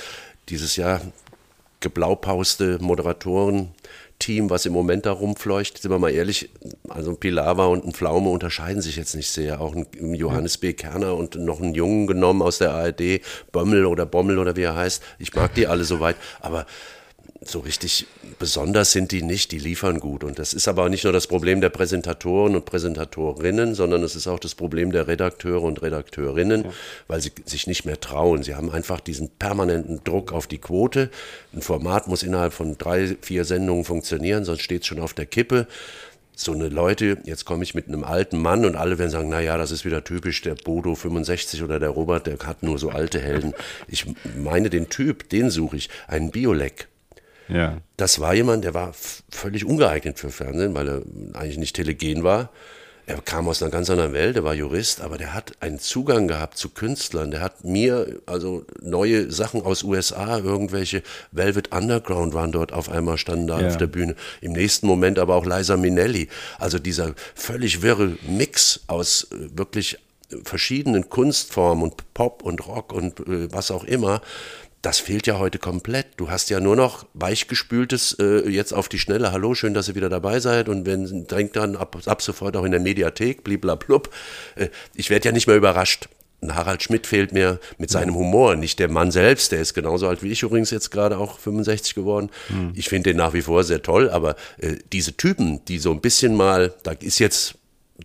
[0.50, 1.02] dieses ja
[1.82, 2.80] geblaupauste
[4.18, 6.50] Moderatoren-Team, was im Moment da rumfleucht, sind wir mal ehrlich,
[6.90, 9.62] also ein Pilava und ein Pflaume unterscheiden sich jetzt nicht sehr.
[9.62, 10.74] Auch ein ein Johannes B.
[10.74, 14.76] Kerner und noch einen Jungen genommen aus der ARD, Bömmel oder Bommel oder wie er
[14.76, 15.04] heißt.
[15.20, 16.66] Ich mag die alle soweit, aber
[17.42, 18.08] so richtig
[18.40, 20.24] besonders sind die nicht, die liefern gut.
[20.24, 24.28] Und das ist aber nicht nur das Problem der Präsentatoren und Präsentatorinnen, sondern es ist
[24.28, 26.70] auch das Problem der Redakteure und Redakteurinnen, ja.
[27.08, 28.44] weil sie sich nicht mehr trauen.
[28.44, 31.10] Sie haben einfach diesen permanenten Druck auf die Quote.
[31.54, 35.26] Ein Format muss innerhalb von drei, vier Sendungen funktionieren, sonst steht es schon auf der
[35.26, 35.68] Kippe
[36.40, 39.42] so eine Leute, jetzt komme ich mit einem alten Mann und alle werden sagen, na
[39.42, 42.90] ja, das ist wieder typisch, der Bodo 65 oder der Robert, der hat nur so
[42.90, 43.54] alte Helden.
[43.88, 44.06] Ich
[44.38, 46.90] meine den Typ, den suche ich, einen Biolek.
[47.48, 47.78] Ja.
[47.98, 48.94] Das war jemand, der war
[49.30, 51.02] völlig ungeeignet für Fernsehen, weil er
[51.34, 52.50] eigentlich nicht telegen war.
[53.10, 56.28] Er kam aus einer ganz anderen Welt, er war Jurist, aber der hat einen Zugang
[56.28, 57.32] gehabt zu Künstlern.
[57.32, 63.18] Der hat mir also neue Sachen aus USA, irgendwelche Velvet Underground waren dort auf einmal
[63.18, 63.68] standen da ja.
[63.70, 64.16] auf der Bühne.
[64.42, 66.28] Im nächsten Moment aber auch Liza Minnelli.
[66.60, 70.00] Also dieser völlig wirre Mix aus äh, wirklich
[70.44, 74.22] verschiedenen Kunstformen und Pop und Rock und äh, was auch immer
[74.82, 76.08] das fehlt ja heute komplett.
[76.18, 79.32] Du hast ja nur noch weichgespültes äh, jetzt auf die Schnelle.
[79.32, 80.70] Hallo, schön, dass ihr wieder dabei seid.
[80.70, 84.14] Und wenn denkt dann ab, ab sofort auch in der Mediathek, bliblablub.
[84.56, 86.10] Äh, ich werde ja nicht mehr überrascht.
[86.42, 90.08] Ein Harald Schmidt fehlt mir mit seinem Humor, nicht der Mann selbst, der ist genauso
[90.08, 92.30] alt wie ich übrigens jetzt gerade auch 65 geworden.
[92.50, 92.74] Mhm.
[92.76, 96.00] Ich finde den nach wie vor sehr toll, aber äh, diese Typen, die so ein
[96.00, 97.56] bisschen mal, da ist jetzt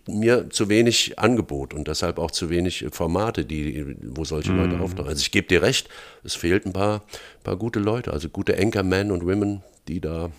[0.07, 4.57] mir zu wenig Angebot und deshalb auch zu wenig Formate, die, wo solche mm.
[4.57, 5.09] Leute auftauchen.
[5.09, 5.89] Also ich gebe dir recht,
[6.23, 7.03] es fehlt ein paar,
[7.43, 10.31] paar gute Leute, also gute Anchormen und Women, die da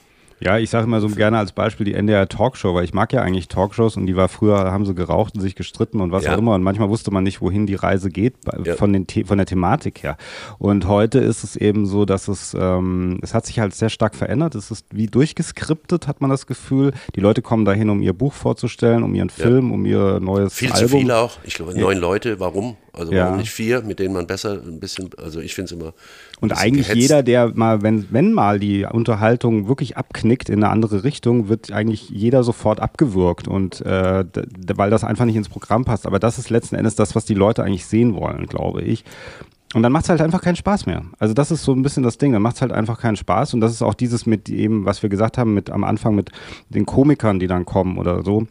[0.44, 3.22] ja, ich sage immer so gerne als Beispiel die NDR Talkshow, weil ich mag ja
[3.22, 6.34] eigentlich Talkshows und die war früher, haben sie geraucht und sich gestritten und was ja.
[6.34, 8.74] auch immer und manchmal wusste man nicht, wohin die Reise geht ja.
[8.76, 10.18] von, den von der Thematik her.
[10.58, 14.14] Und heute ist es eben so, dass es, ähm, es hat sich halt sehr stark
[14.14, 14.54] verändert.
[14.54, 16.92] Es ist wie durchgeskriptet, hat man das Gefühl.
[17.14, 19.74] Die Leute kommen dahin, um ihr Buch vorzustellen, um ihren Film, ja.
[19.74, 20.80] um ihr neues Viel Album.
[20.80, 21.38] Viel zu viele auch.
[21.44, 22.38] Ich glaube, neun Leute.
[22.38, 22.76] Warum?
[22.94, 23.24] Also ja.
[23.24, 25.94] warum nicht vier, mit denen man besser ein bisschen, also ich finde es immer.
[26.40, 27.02] Und eigentlich gehetzt.
[27.02, 31.72] jeder, der mal, wenn, wenn mal die Unterhaltung wirklich abknickt in eine andere Richtung, wird
[31.72, 34.24] eigentlich jeder sofort abgewürgt und äh,
[34.74, 36.06] weil das einfach nicht ins Programm passt.
[36.06, 39.04] Aber das ist letzten Endes das, was die Leute eigentlich sehen wollen, glaube ich.
[39.74, 41.02] Und dann macht es halt einfach keinen Spaß mehr.
[41.18, 43.54] Also das ist so ein bisschen das Ding, dann macht es halt einfach keinen Spaß.
[43.54, 46.30] Und das ist auch dieses mit eben, was wir gesagt haben, mit am Anfang mit
[46.68, 48.46] den Komikern, die dann kommen oder so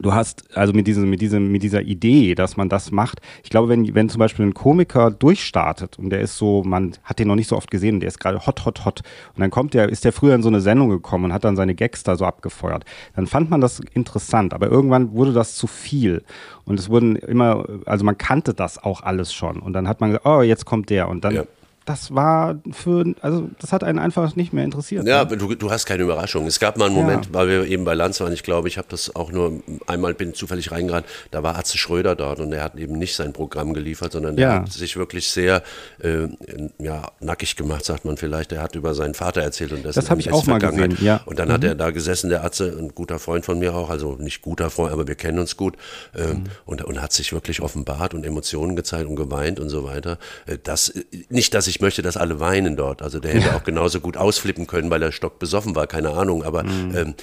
[0.00, 3.20] du hast also mit diesem, mit diesem, mit dieser Idee, dass man das macht.
[3.44, 7.18] Ich glaube, wenn, wenn zum Beispiel ein Komiker durchstartet und der ist so, man hat
[7.18, 9.02] den noch nicht so oft gesehen und der ist gerade hot, hot, hot.
[9.34, 11.56] Und dann kommt der, ist der früher in so eine Sendung gekommen und hat dann
[11.56, 12.84] seine Gags da so abgefeuert.
[13.14, 16.24] Dann fand man das interessant, aber irgendwann wurde das zu viel.
[16.64, 19.58] Und es wurden immer, also man kannte das auch alles schon.
[19.58, 21.08] Und dann hat man gesagt, oh, jetzt kommt der.
[21.08, 21.44] Und dann ja
[21.84, 25.06] das war für, also das hat einen einfach nicht mehr interessiert.
[25.06, 25.36] Ja, ne?
[25.36, 26.46] du, du hast keine Überraschung.
[26.46, 27.34] Es gab mal einen Moment, ja.
[27.34, 30.34] weil wir eben bei Lanz waren, ich glaube, ich habe das auch nur einmal bin
[30.34, 34.12] zufällig reingeraten, da war Atze Schröder dort und er hat eben nicht sein Programm geliefert,
[34.12, 34.54] sondern der ja.
[34.60, 35.62] hat sich wirklich sehr
[36.02, 36.28] äh,
[36.78, 38.52] ja, nackig gemacht, sagt man vielleicht.
[38.52, 40.96] Er hat über seinen Vater erzählt und das habe ich auch mal gesehen.
[41.00, 41.20] Ja.
[41.26, 41.52] Und dann mhm.
[41.52, 44.70] hat er da gesessen, der Atze, ein guter Freund von mir auch, also nicht guter
[44.70, 45.76] Freund, aber wir kennen uns gut
[46.14, 46.44] äh, mhm.
[46.64, 50.18] und, und hat sich wirklich offenbart und Emotionen gezeigt und geweint und so weiter.
[50.46, 50.92] Äh, das,
[51.28, 53.00] nicht, dass ich ich möchte, dass alle weinen dort.
[53.00, 53.56] Also der hätte ja.
[53.56, 56.44] auch genauso gut ausflippen können, weil er stockbesoffen war, keine Ahnung.
[56.44, 56.94] Aber mhm.
[56.94, 57.14] ähm,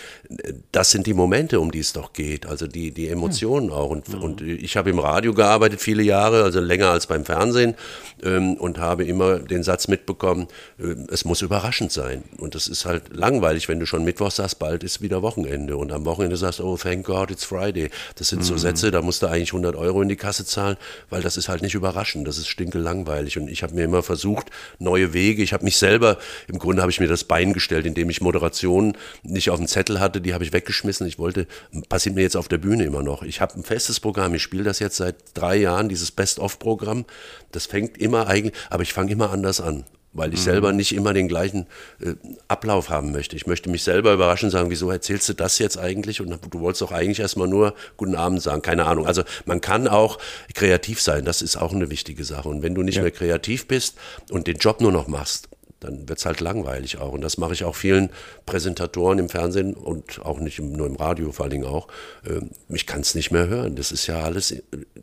[0.72, 2.48] das sind die Momente, um die es doch geht.
[2.48, 3.74] Also die, die Emotionen mhm.
[3.74, 3.90] auch.
[3.92, 4.24] Und, mhm.
[4.24, 7.76] und ich habe im Radio gearbeitet viele Jahre, also länger als beim Fernsehen
[8.24, 10.48] ähm, und habe immer den Satz mitbekommen,
[10.80, 12.24] äh, es muss überraschend sein.
[12.38, 15.78] Und das ist halt langweilig, wenn du schon Mittwoch sagst, bald ist wieder Wochenende.
[15.78, 17.92] Und am Wochenende sagst, oh, thank God, it's Friday.
[18.16, 18.60] Das sind so mhm.
[18.60, 20.78] Sätze, da musst du eigentlich 100 Euro in die Kasse zahlen,
[21.12, 22.28] weil das ist halt nicht überraschend.
[22.28, 23.38] Das ist stinkelangweilig.
[23.38, 25.44] Und ich habe mir immer versucht, versucht, neue Wege.
[25.44, 28.98] Ich habe mich selber, im Grunde habe ich mir das Bein gestellt, indem ich Moderationen
[29.24, 31.08] nicht auf dem Zettel hatte, die habe ich weggeschmissen.
[31.08, 31.48] Ich wollte,
[31.90, 33.24] passiert mir jetzt auf der Bühne immer noch.
[33.24, 37.06] Ich habe ein festes Programm, ich spiele das jetzt seit drei Jahren, dieses Best-of-Programm.
[37.52, 40.46] Das fängt immer eigentlich, aber ich fange immer anders an weil ich mhm.
[40.46, 41.68] selber nicht immer den gleichen
[42.02, 42.14] äh,
[42.48, 43.36] Ablauf haben möchte.
[43.36, 46.22] Ich möchte mich selber überraschen und sagen, wieso erzählst du das jetzt eigentlich?
[46.22, 49.06] Und du wolltest doch eigentlich erstmal nur guten Abend sagen, keine Ahnung.
[49.06, 50.18] Also man kann auch
[50.54, 52.50] kreativ sein, das ist auch eine wichtige Sache.
[52.50, 53.02] Und wenn du nicht ja.
[53.02, 53.98] mehr kreativ bist
[54.32, 57.14] und den Job nur noch machst, dann wird es halt langweilig auch.
[57.14, 58.10] Und das mache ich auch vielen
[58.46, 61.88] Präsentatoren im Fernsehen und auch nicht nur im Radio, vor allen Dingen auch.
[62.28, 63.76] Ähm, ich kann es nicht mehr hören.
[63.76, 64.54] Das ist ja alles,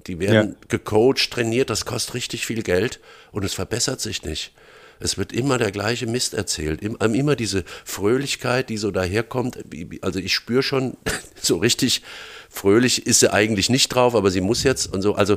[0.07, 0.66] die werden ja.
[0.69, 3.01] gecoacht, trainiert, das kostet richtig viel Geld
[3.33, 4.53] und es verbessert sich nicht.
[5.01, 6.83] Es wird immer der gleiche Mist erzählt.
[6.83, 9.59] Immer diese Fröhlichkeit, die so daherkommt.
[10.01, 10.97] Also ich spüre schon,
[11.41, 12.03] so richtig
[12.49, 15.15] fröhlich ist sie eigentlich nicht drauf, aber sie muss jetzt und so.
[15.15, 15.37] Also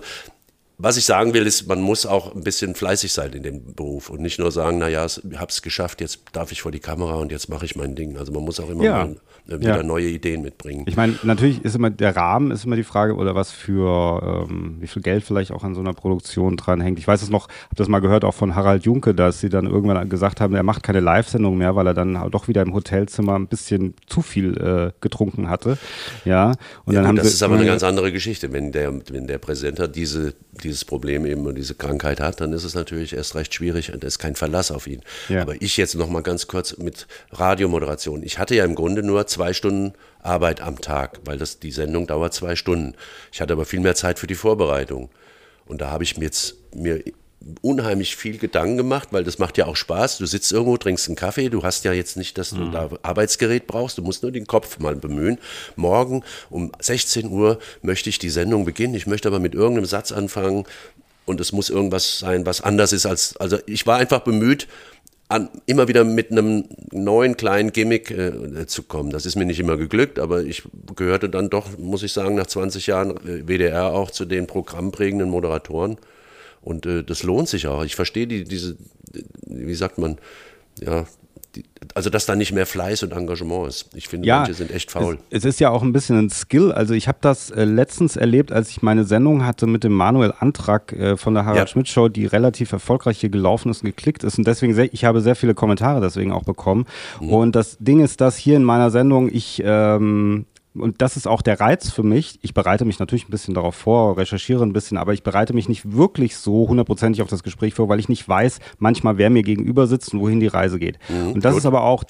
[0.81, 4.09] was ich sagen will, ist, man muss auch ein bisschen fleißig sein in dem Beruf
[4.09, 7.15] und nicht nur sagen, naja, ich habe es geschafft, jetzt darf ich vor die Kamera
[7.15, 8.17] und jetzt mache ich mein Ding.
[8.17, 9.05] Also man muss auch immer ja.
[9.05, 9.17] mal
[9.49, 9.83] wieder ja.
[9.83, 10.85] neue Ideen mitbringen.
[10.87, 14.77] Ich meine, natürlich ist immer der Rahmen ist immer die Frage, oder was für, ähm,
[14.79, 16.99] wie viel Geld vielleicht auch an so einer Produktion dranhängt.
[16.99, 19.65] Ich weiß es noch, habe das mal gehört auch von Harald Junke, dass sie dann
[19.65, 23.35] irgendwann gesagt haben, er macht keine Live-Sendung mehr, weil er dann doch wieder im Hotelzimmer
[23.35, 25.77] ein bisschen zu viel äh, getrunken hatte.
[26.25, 26.53] Ja,
[26.85, 28.51] und ja, dann gut, haben das sie, ist aber eine ganz andere Geschichte.
[28.51, 30.33] Wenn der, wenn der Präsident hat diese
[30.63, 34.03] dieses Problem eben und diese Krankheit hat, dann ist es natürlich erst recht schwierig und
[34.03, 35.01] es ist kein Verlass auf ihn.
[35.29, 35.41] Ja.
[35.41, 38.23] Aber ich jetzt noch mal ganz kurz mit Radiomoderation.
[38.23, 42.07] Ich hatte ja im Grunde nur zwei Stunden Arbeit am Tag, weil das, die Sendung
[42.07, 42.95] dauert zwei Stunden.
[43.31, 45.09] Ich hatte aber viel mehr Zeit für die Vorbereitung.
[45.65, 47.01] Und da habe ich mir jetzt mir
[47.61, 50.17] unheimlich viel Gedanken gemacht, weil das macht ja auch Spaß.
[50.17, 52.71] Du sitzt irgendwo, trinkst einen Kaffee, du hast ja jetzt nicht, dass du mhm.
[52.71, 55.37] da Arbeitsgerät brauchst, du musst nur den Kopf mal bemühen.
[55.75, 60.11] Morgen um 16 Uhr möchte ich die Sendung beginnen, ich möchte aber mit irgendeinem Satz
[60.11, 60.65] anfangen
[61.25, 64.67] und es muss irgendwas sein, was anders ist als, also ich war einfach bemüht,
[65.29, 69.11] an, immer wieder mit einem neuen kleinen Gimmick äh, zu kommen.
[69.11, 70.63] Das ist mir nicht immer geglückt, aber ich
[70.95, 75.29] gehörte dann doch, muss ich sagen, nach 20 Jahren äh, WDR auch zu den programmprägenden
[75.29, 75.97] Moderatoren.
[76.61, 77.83] Und äh, das lohnt sich auch.
[77.83, 78.75] Ich verstehe die, diese,
[79.45, 80.17] wie sagt man,
[80.81, 81.05] ja,
[81.95, 83.89] also dass da nicht mehr Fleiß und Engagement ist.
[83.95, 85.19] Ich finde, ja, manche sind echt faul.
[85.29, 86.71] Es, es, ist ja auch ein bisschen ein Skill.
[86.71, 90.33] Also ich habe das äh, letztens erlebt, als ich meine Sendung hatte mit dem Manuel
[90.37, 91.67] Antrag äh, von der Harald ja.
[91.67, 94.37] Schmidt Show, die relativ erfolgreich hier gelaufen ist und geklickt ist.
[94.37, 96.85] Und deswegen, sehr, ich habe sehr viele Kommentare deswegen auch bekommen.
[97.19, 97.33] Mhm.
[97.33, 100.45] Und das Ding ist, dass hier in meiner Sendung ich ähm,
[100.81, 102.39] und das ist auch der Reiz für mich.
[102.41, 105.69] Ich bereite mich natürlich ein bisschen darauf vor, recherchiere ein bisschen, aber ich bereite mich
[105.69, 109.43] nicht wirklich so hundertprozentig auf das Gespräch vor, weil ich nicht weiß, manchmal wer mir
[109.43, 110.99] gegenüber sitzt und wohin die Reise geht.
[111.09, 111.59] Mhm, und das gut.
[111.59, 112.03] ist aber auch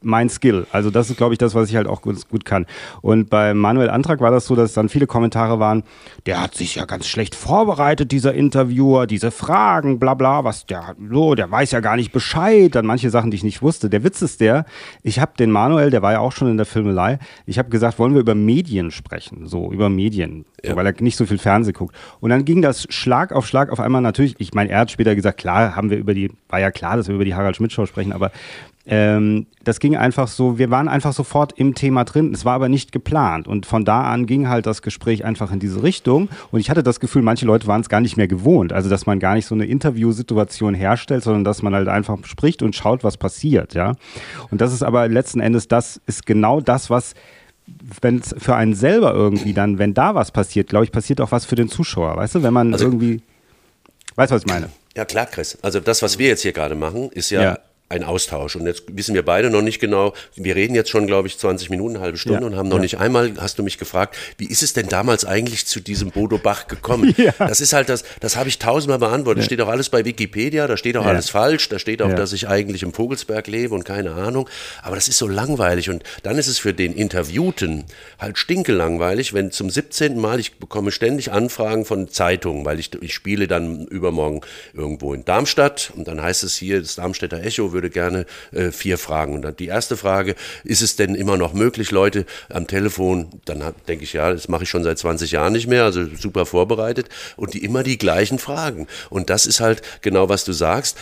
[0.00, 0.66] mein Skill.
[0.72, 2.66] Also das ist, glaube ich, das, was ich halt auch gut, gut kann.
[3.02, 5.82] Und bei Manuel Antrag war das so, dass dann viele Kommentare waren,
[6.26, 10.94] der hat sich ja ganz schlecht vorbereitet, dieser Interviewer, diese Fragen, bla bla, was der
[11.10, 13.90] so, der weiß ja gar nicht Bescheid, dann manche Sachen, die ich nicht wusste.
[13.90, 14.64] Der Witz ist der,
[15.02, 17.98] ich habe den Manuel, der war ja auch schon in der Filmelei, ich habe gesagt,
[17.98, 20.70] wollen wir über Medien sprechen, so über Medien, ja.
[20.70, 21.94] so, weil er nicht so viel Fernsehen guckt.
[22.20, 25.14] Und dann ging das Schlag auf Schlag auf einmal natürlich, ich meine, er hat später
[25.14, 27.72] gesagt, klar, haben wir über die, war ja klar, dass wir über die Harald Schmidt
[27.72, 28.30] Show sprechen, aber
[28.88, 32.32] ähm, das ging einfach so, wir waren einfach sofort im Thema drin.
[32.32, 33.48] Es war aber nicht geplant.
[33.48, 36.28] Und von da an ging halt das Gespräch einfach in diese Richtung.
[36.52, 38.72] Und ich hatte das Gefühl, manche Leute waren es gar nicht mehr gewohnt.
[38.72, 42.62] Also, dass man gar nicht so eine Interviewsituation herstellt, sondern dass man halt einfach spricht
[42.62, 43.96] und schaut, was passiert, ja.
[44.50, 47.14] Und das ist aber letzten Endes, das ist genau das, was
[48.00, 51.32] wenn es für einen selber irgendwie dann, wenn da was passiert, glaube ich, passiert auch
[51.32, 53.22] was für den Zuschauer, weißt du, wenn man also, irgendwie,
[54.14, 54.70] weißt du, was ich meine?
[54.94, 55.58] Ja, klar, Chris.
[55.62, 58.56] Also das, was wir jetzt hier gerade machen, ist ja, ja ein Austausch.
[58.56, 61.70] Und jetzt wissen wir beide noch nicht genau, wir reden jetzt schon, glaube ich, 20
[61.70, 62.82] Minuten, eine halbe Stunde ja, und haben noch ja.
[62.82, 66.38] nicht einmal, hast du mich gefragt, wie ist es denn damals eigentlich zu diesem Bodo
[66.38, 67.14] Bach gekommen?
[67.26, 67.32] Ja.
[67.38, 69.42] Das ist halt das, das habe ich tausendmal beantwortet.
[69.42, 72.32] Da steht auch alles bei Wikipedia, da steht auch alles falsch, da steht auch, dass
[72.32, 74.48] ich eigentlich im Vogelsberg lebe und keine Ahnung.
[74.82, 77.84] Aber das ist so langweilig und dann ist es für den Interviewten
[78.18, 80.20] halt stinkelangweilig, wenn zum 17.
[80.20, 84.42] Mal, ich bekomme ständig Anfragen von Zeitungen, weil ich, ich spiele dann übermorgen
[84.74, 88.96] irgendwo in Darmstadt und dann heißt es hier, das Darmstädter Echo würde gerne äh, vier
[88.96, 89.34] Fragen.
[89.34, 90.34] Und dann die erste Frage,
[90.64, 94.62] ist es denn immer noch möglich, Leute am Telefon, dann denke ich, ja, das mache
[94.62, 98.38] ich schon seit 20 Jahren nicht mehr, also super vorbereitet und die immer die gleichen
[98.38, 98.86] Fragen.
[99.10, 100.96] Und das ist halt genau, was du sagst.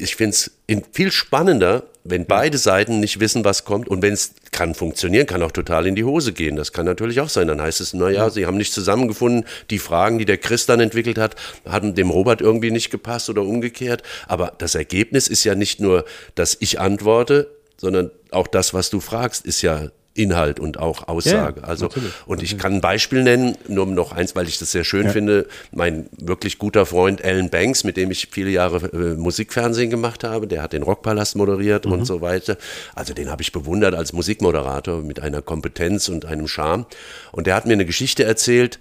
[0.00, 0.50] Ich finde es
[0.92, 5.42] viel spannender, wenn beide Seiten nicht wissen, was kommt und wenn es kann funktionieren, kann
[5.42, 6.56] auch total in die Hose gehen.
[6.56, 7.46] Das kann natürlich auch sein.
[7.48, 8.30] Dann heißt es, naja, ja.
[8.30, 9.44] sie haben nicht zusammengefunden.
[9.68, 11.36] Die Fragen, die der Chris dann entwickelt hat,
[11.66, 14.02] haben dem Robert irgendwie nicht gepasst oder umgekehrt.
[14.26, 19.00] Aber das Ergebnis ist ja nicht nur, dass ich antworte, sondern auch das, was du
[19.00, 21.60] fragst, ist ja Inhalt und auch Aussage.
[21.60, 24.72] Ja, also natürlich, und ich kann ein Beispiel nennen, nur noch eins, weil ich das
[24.72, 25.12] sehr schön ja.
[25.12, 25.46] finde.
[25.72, 30.46] Mein wirklich guter Freund Alan Banks, mit dem ich viele Jahre äh, Musikfernsehen gemacht habe,
[30.46, 31.92] der hat den Rockpalast moderiert mhm.
[31.92, 32.56] und so weiter.
[32.94, 36.86] Also den habe ich bewundert als Musikmoderator mit einer Kompetenz und einem Charme.
[37.30, 38.78] Und der hat mir eine Geschichte erzählt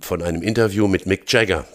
[0.00, 1.66] von einem Interview mit Mick Jagger.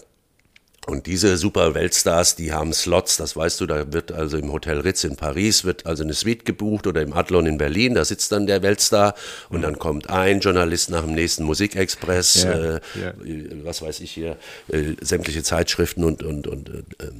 [0.88, 4.80] Und diese super Weltstars, die haben Slots, das weißt du, da wird also im Hotel
[4.80, 8.32] Ritz in Paris, wird also eine Suite gebucht oder im Adlon in Berlin, da sitzt
[8.32, 9.14] dann der Weltstar
[9.50, 13.12] und dann kommt ein Journalist nach dem nächsten Musikexpress, ja, äh, ja.
[13.64, 17.10] was weiß ich hier, äh, sämtliche Zeitschriften und, und, und äh,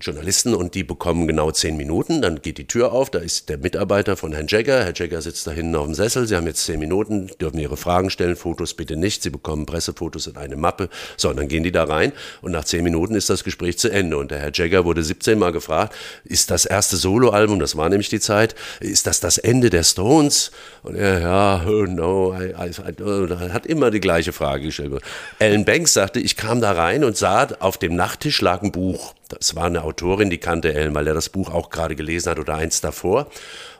[0.00, 2.22] Journalisten und die bekommen genau zehn Minuten.
[2.22, 4.84] Dann geht die Tür auf, da ist der Mitarbeiter von Herrn Jagger.
[4.84, 6.26] Herr Jagger sitzt da hinten auf dem Sessel.
[6.26, 9.22] Sie haben jetzt zehn Minuten, dürfen ihre Fragen stellen, Fotos bitte nicht.
[9.22, 10.88] Sie bekommen Pressefotos in eine Mappe.
[11.16, 13.90] So, und dann gehen die da rein und nach zehn Minuten ist das Gespräch zu
[13.90, 14.16] Ende.
[14.16, 18.08] Und der Herr Jagger wurde 17 Mal gefragt, ist das erste Soloalbum, das war nämlich
[18.08, 20.50] die Zeit, ist das das Ende der Stones?
[20.82, 24.92] Und er, ja, oh no, I, I, I, hat immer die gleiche Frage gestellt.
[25.38, 29.14] Alan Banks sagte, ich kam da rein und sah, auf dem Nachttisch lag ein Buch.
[29.38, 32.38] Das war eine Autorin, die kannte Ellen, weil er das Buch auch gerade gelesen hat
[32.38, 33.28] oder eins davor.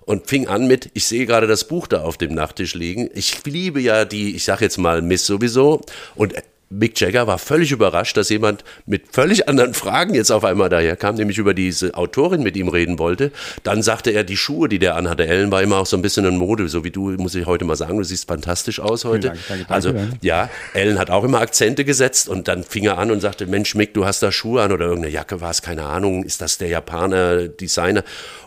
[0.06, 3.10] Und fing an mit, ich sehe gerade das Buch da auf dem Nachttisch liegen.
[3.14, 5.82] Ich liebe ja die, ich sag jetzt mal Miss sowieso.
[6.14, 6.34] Und
[6.72, 10.94] Mick Jagger war völlig überrascht, dass jemand mit völlig anderen Fragen jetzt auf einmal daher
[10.94, 13.32] kam, nämlich über diese Autorin mit ihm reden wollte.
[13.64, 16.24] Dann sagte er, die Schuhe, die der anhatte, Ellen war immer auch so ein bisschen
[16.26, 19.28] in Mode, so wie du, muss ich heute mal sagen, du siehst fantastisch aus heute.
[19.28, 20.18] Dank, danke, danke, also danke.
[20.22, 23.74] ja, Ellen hat auch immer Akzente gesetzt und dann fing er an und sagte, Mensch
[23.74, 26.58] Mick, du hast da Schuhe an oder irgendeine Jacke war es, keine Ahnung, ist das
[26.58, 28.04] der Japaner, Designer?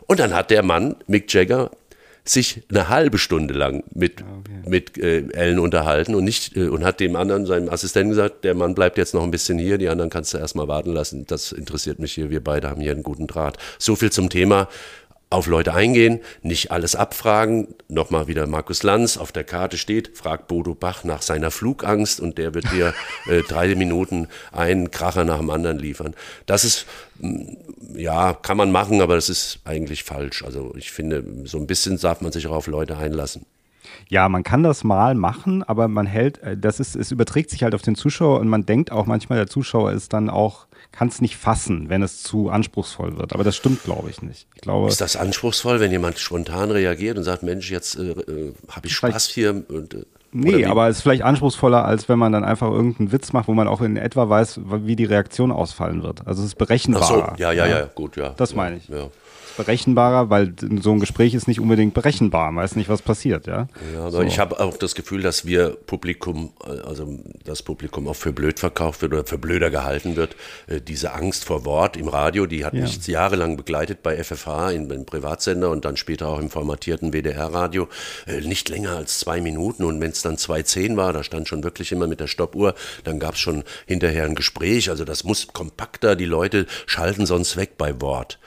[0.07, 1.71] Und dann hat der Mann, Mick Jagger,
[2.25, 4.69] sich eine halbe Stunde lang mit, ah, okay.
[4.69, 8.55] mit äh, Ellen unterhalten und nicht äh, und hat dem anderen, seinem Assistenten gesagt, der
[8.55, 11.25] Mann bleibt jetzt noch ein bisschen hier, die anderen kannst du erstmal warten lassen.
[11.27, 13.57] Das interessiert mich hier, wir beide haben hier einen guten Draht.
[13.77, 14.69] So viel zum Thema
[15.33, 17.67] auf Leute eingehen, nicht alles abfragen.
[17.87, 22.37] Nochmal wieder Markus Lanz auf der Karte steht, fragt Bodo Bach nach seiner Flugangst und
[22.37, 22.93] der wird dir
[23.27, 26.13] äh, drei Minuten einen Kracher nach dem anderen liefern.
[26.45, 26.85] Das ist,
[27.19, 27.55] mm,
[27.95, 30.43] ja, kann man machen, aber das ist eigentlich falsch.
[30.43, 33.45] Also ich finde, so ein bisschen darf man sich auch auf Leute einlassen.
[34.09, 37.63] Ja, man kann das mal machen, aber man hält, äh, das ist, es überträgt sich
[37.63, 41.07] halt auf den Zuschauer und man denkt auch manchmal, der Zuschauer ist dann auch kann
[41.07, 43.33] es nicht fassen, wenn es zu anspruchsvoll wird.
[43.33, 44.47] Aber das stimmt, glaube ich, nicht.
[44.55, 48.53] Ich glaube, ist das anspruchsvoll, wenn jemand spontan reagiert und sagt, Mensch, jetzt äh, äh
[48.69, 49.63] habe ich Spaß hier?
[49.67, 53.33] Und, äh, nee, aber es ist vielleicht anspruchsvoller, als wenn man dann einfach irgendeinen Witz
[53.33, 56.27] macht, wo man auch in etwa weiß, wie die Reaktion ausfallen wird.
[56.27, 57.01] Also es ist berechenbar.
[57.03, 58.29] Ach so, ja, ja, ja, gut, ja.
[58.37, 58.87] Das meine ich.
[58.87, 59.09] Ja
[59.57, 63.67] berechenbarer, weil so ein Gespräch ist nicht unbedingt berechenbar, man weiß nicht, was passiert, ja.
[63.93, 64.21] Ja, aber so.
[64.23, 66.53] ich habe auch das Gefühl, dass wir Publikum,
[66.85, 70.35] also das Publikum auch für blöd verkauft wird oder für blöder gehalten wird.
[70.67, 72.81] Äh, diese Angst vor Wort im Radio, die hat ja.
[72.81, 77.87] mich jahrelang begleitet bei FFH, in, im Privatsender und dann später auch im formatierten WDR-Radio.
[78.25, 81.63] Äh, nicht länger als zwei Minuten und wenn es dann 2.10 war, da stand schon
[81.63, 84.89] wirklich immer mit der Stoppuhr, dann gab es schon hinterher ein Gespräch.
[84.89, 88.39] Also das muss kompakter, die Leute schalten sonst weg bei Wort.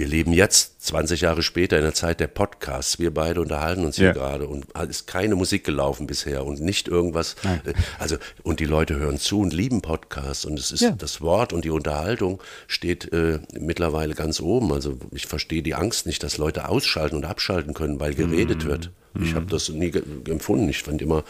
[0.00, 2.98] Wir leben jetzt, 20 Jahre später, in der Zeit der Podcasts.
[2.98, 4.12] Wir beide unterhalten uns hier ja.
[4.14, 7.36] gerade und es ist keine Musik gelaufen bisher und nicht irgendwas.
[7.42, 7.60] Nein.
[7.66, 10.92] Äh, also, und die Leute hören zu und lieben Podcasts und es ist ja.
[10.92, 14.72] das Wort und die Unterhaltung steht äh, mittlerweile ganz oben.
[14.72, 18.68] Also, ich verstehe die Angst nicht, dass Leute ausschalten und abschalten können, weil geredet mhm.
[18.68, 18.90] wird.
[19.20, 19.50] Ich habe mhm.
[19.50, 19.92] das nie
[20.28, 20.66] empfunden.
[20.70, 21.24] Ich fand immer,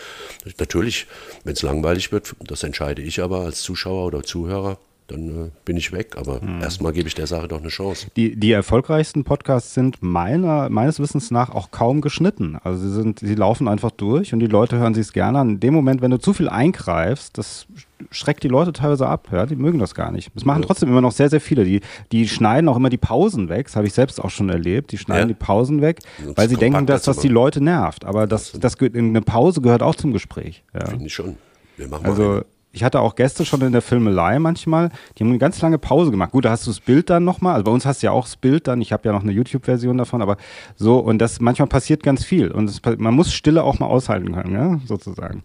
[0.60, 1.08] natürlich,
[1.42, 4.78] wenn es langweilig wird, das entscheide ich aber als Zuschauer oder Zuhörer
[5.10, 6.16] dann äh, bin ich weg.
[6.16, 6.60] Aber hm.
[6.60, 8.08] erstmal gebe ich der Sache doch eine Chance.
[8.16, 12.58] Die, die erfolgreichsten Podcasts sind meiner, meines Wissens nach auch kaum geschnitten.
[12.62, 15.50] Also sie, sind, sie laufen einfach durch und die Leute hören sich es gerne an.
[15.50, 17.66] In dem Moment, wenn du zu viel eingreifst, das
[18.10, 19.28] schreckt die Leute teilweise ab.
[19.32, 19.46] Ja?
[19.46, 20.30] Die mögen das gar nicht.
[20.34, 20.66] Das machen ja.
[20.66, 21.64] trotzdem immer noch sehr, sehr viele.
[21.64, 21.80] Die,
[22.12, 23.66] die schneiden auch immer die Pausen weg.
[23.66, 24.92] Das habe ich selbst auch schon erlebt.
[24.92, 25.34] Die schneiden ja.
[25.34, 26.00] die Pausen weg,
[26.36, 28.04] weil sie denken, dass das die Leute nervt.
[28.04, 30.64] Aber das, das, eine Pause gehört auch zum Gespräch.
[30.74, 30.86] Ja.
[30.86, 31.36] Finde ich schon.
[31.76, 35.30] Wir machen also, mal ich hatte auch Gäste schon in der Filmelei manchmal, die haben
[35.30, 36.30] eine ganz lange Pause gemacht.
[36.32, 38.24] Gut, da hast du das Bild dann nochmal, also bei uns hast du ja auch
[38.24, 40.36] das Bild dann, ich habe ja noch eine YouTube-Version davon, aber
[40.76, 42.50] so, und das manchmal passiert ganz viel.
[42.50, 45.42] Und das, man muss Stille auch mal aushalten können, ja, sozusagen.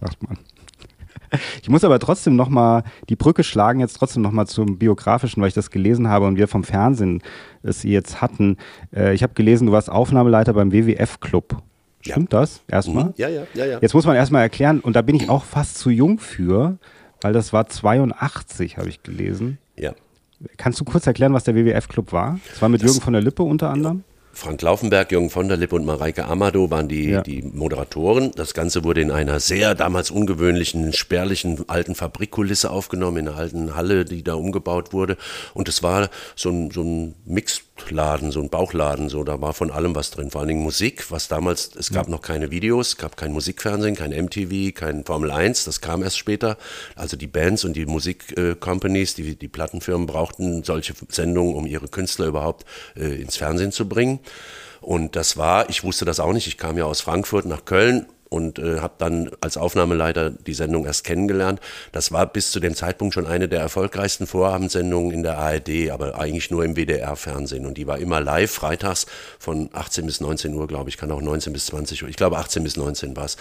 [0.00, 0.36] Sagt man.
[1.62, 5.54] Ich muss aber trotzdem nochmal die Brücke schlagen, jetzt trotzdem nochmal zum Biografischen, weil ich
[5.54, 7.22] das gelesen habe und wir vom Fernsehen
[7.62, 8.58] es jetzt hatten.
[8.94, 11.62] Äh, ich habe gelesen, du warst Aufnahmeleiter beim WWF-Club.
[12.02, 12.40] Stimmt ja.
[12.40, 12.62] das?
[12.68, 13.06] Erstmal?
[13.06, 13.14] Mhm.
[13.16, 13.78] Ja, ja, ja, ja.
[13.80, 16.78] Jetzt muss man erstmal erklären, und da bin ich auch fast zu jung für,
[17.20, 19.58] weil das war 82, habe ich gelesen.
[19.76, 19.94] Ja.
[20.56, 22.38] Kannst du kurz erklären, was der WWF-Club war?
[22.50, 24.02] Das war mit das, Jürgen von der Lippe unter anderem?
[24.34, 27.20] Frank Laufenberg, Jürgen von der Lippe und Mareike Amado waren die, ja.
[27.20, 28.32] die Moderatoren.
[28.34, 33.76] Das Ganze wurde in einer sehr damals ungewöhnlichen, spärlichen alten Fabrikkulisse aufgenommen, in einer alten
[33.76, 35.18] Halle, die da umgebaut wurde.
[35.52, 37.14] Und es war so ein, so ein
[37.82, 40.30] Mixladen, so ein Bauchladen, so, da war von allem was drin.
[40.30, 43.96] Vor allen Dingen Musik, was damals, es gab noch keine Videos, es gab kein Musikfernsehen,
[43.96, 46.56] kein MTV, kein Formel 1, das kam erst später.
[46.96, 52.26] Also die Bands und die Musikcompanies, die, die Plattenfirmen brauchten solche Sendungen, um ihre Künstler
[52.26, 52.64] überhaupt
[52.96, 54.20] äh, ins Fernsehen zu bringen.
[54.80, 58.06] Und das war, ich wusste das auch nicht, ich kam ja aus Frankfurt nach Köln
[58.32, 61.60] und äh, habe dann als Aufnahmeleiter die Sendung erst kennengelernt.
[61.92, 66.18] Das war bis zu dem Zeitpunkt schon eine der erfolgreichsten Vorabendsendungen in der ARD, aber
[66.18, 67.66] eigentlich nur im WDR-Fernsehen.
[67.66, 69.06] Und die war immer live, freitags
[69.38, 72.08] von 18 bis 19 Uhr, glaube ich, kann auch 19 bis 20 Uhr.
[72.08, 73.36] Ich glaube 18 bis 19 war es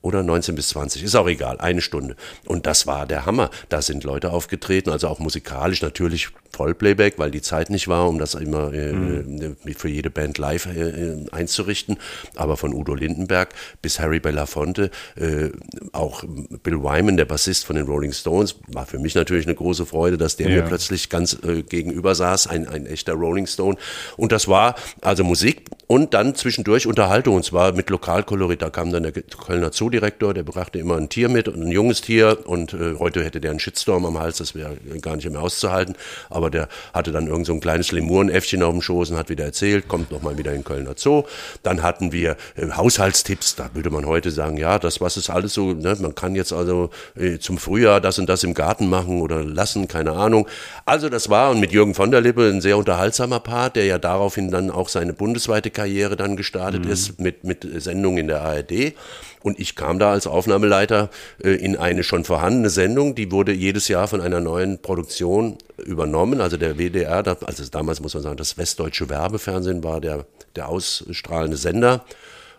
[0.00, 2.16] oder 19 bis 20, ist auch egal, eine Stunde.
[2.46, 3.50] Und das war der Hammer.
[3.68, 8.18] Da sind Leute aufgetreten, also auch musikalisch natürlich Vollplayback, weil die Zeit nicht war, um
[8.18, 9.56] das immer äh, mhm.
[9.76, 11.98] für jede Band live äh, einzurichten.
[12.34, 15.50] Aber von Udo Lindenberg bis Harry Belafonte, äh,
[15.92, 16.24] auch
[16.64, 20.18] Bill Wyman, der Bassist von den Rolling Stones, war für mich natürlich eine große Freude,
[20.18, 20.56] dass der ja.
[20.56, 23.76] mir plötzlich ganz äh, gegenüber saß, ein, ein echter Rolling Stone.
[24.16, 28.60] Und das war also Musik und dann zwischendurch Unterhaltung, und zwar mit Lokalkolorit.
[28.60, 32.38] Da kam dann der Kölner Zoodirektor, der brachte immer ein Tier mit, ein junges Tier.
[32.44, 35.94] Und äh, heute hätte der einen Shitstorm am Hals, das wäre gar nicht mehr auszuhalten.
[36.28, 39.44] Aber der hatte dann irgend so ein kleines Lemurenäffchen auf dem Schoß und hat wieder
[39.44, 41.24] erzählt, kommt nochmal wieder in Kölner Zoo.
[41.62, 45.54] Dann hatten wir äh, Haushaltstipps, da würde man heute sagen, ja, das was ist alles
[45.54, 45.96] so, ne?
[46.00, 49.88] man kann jetzt also äh, zum Frühjahr das und das im Garten machen oder lassen,
[49.88, 50.48] keine Ahnung.
[50.84, 53.98] Also das war, und mit Jürgen von der Lippe ein sehr unterhaltsamer Part, der ja
[53.98, 56.90] daraufhin dann auch seine bundesweite Karriere dann gestartet mhm.
[56.90, 58.94] ist mit, mit Sendungen in der ARD.
[59.42, 61.10] Und ich kam da als Aufnahmeleiter
[61.42, 66.40] äh, in eine schon vorhandene Sendung, die wurde jedes Jahr von einer neuen Produktion übernommen.
[66.40, 70.26] Also der WDR, also damals muss man sagen, das Westdeutsche Werbefernsehen war der,
[70.56, 72.04] der ausstrahlende Sender.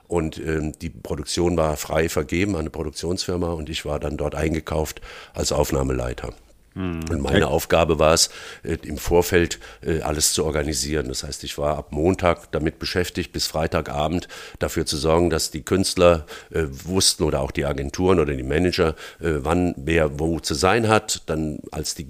[0.07, 4.33] Und ähm, die Produktion war frei vergeben an eine Produktionsfirma und ich war dann dort
[4.33, 5.01] eingekauft
[5.35, 6.33] als Aufnahmeleiter.
[6.75, 7.01] Mhm.
[7.09, 8.29] Und meine Aufgabe war es,
[8.63, 11.07] äh, im Vorfeld äh, alles zu organisieren.
[11.07, 14.27] Das heißt, ich war ab Montag damit beschäftigt, bis Freitagabend
[14.59, 18.95] dafür zu sorgen, dass die Künstler äh, wussten oder auch die Agenturen oder die Manager,
[19.19, 21.23] wann wer wo zu sein hat.
[21.27, 22.07] Dann, als die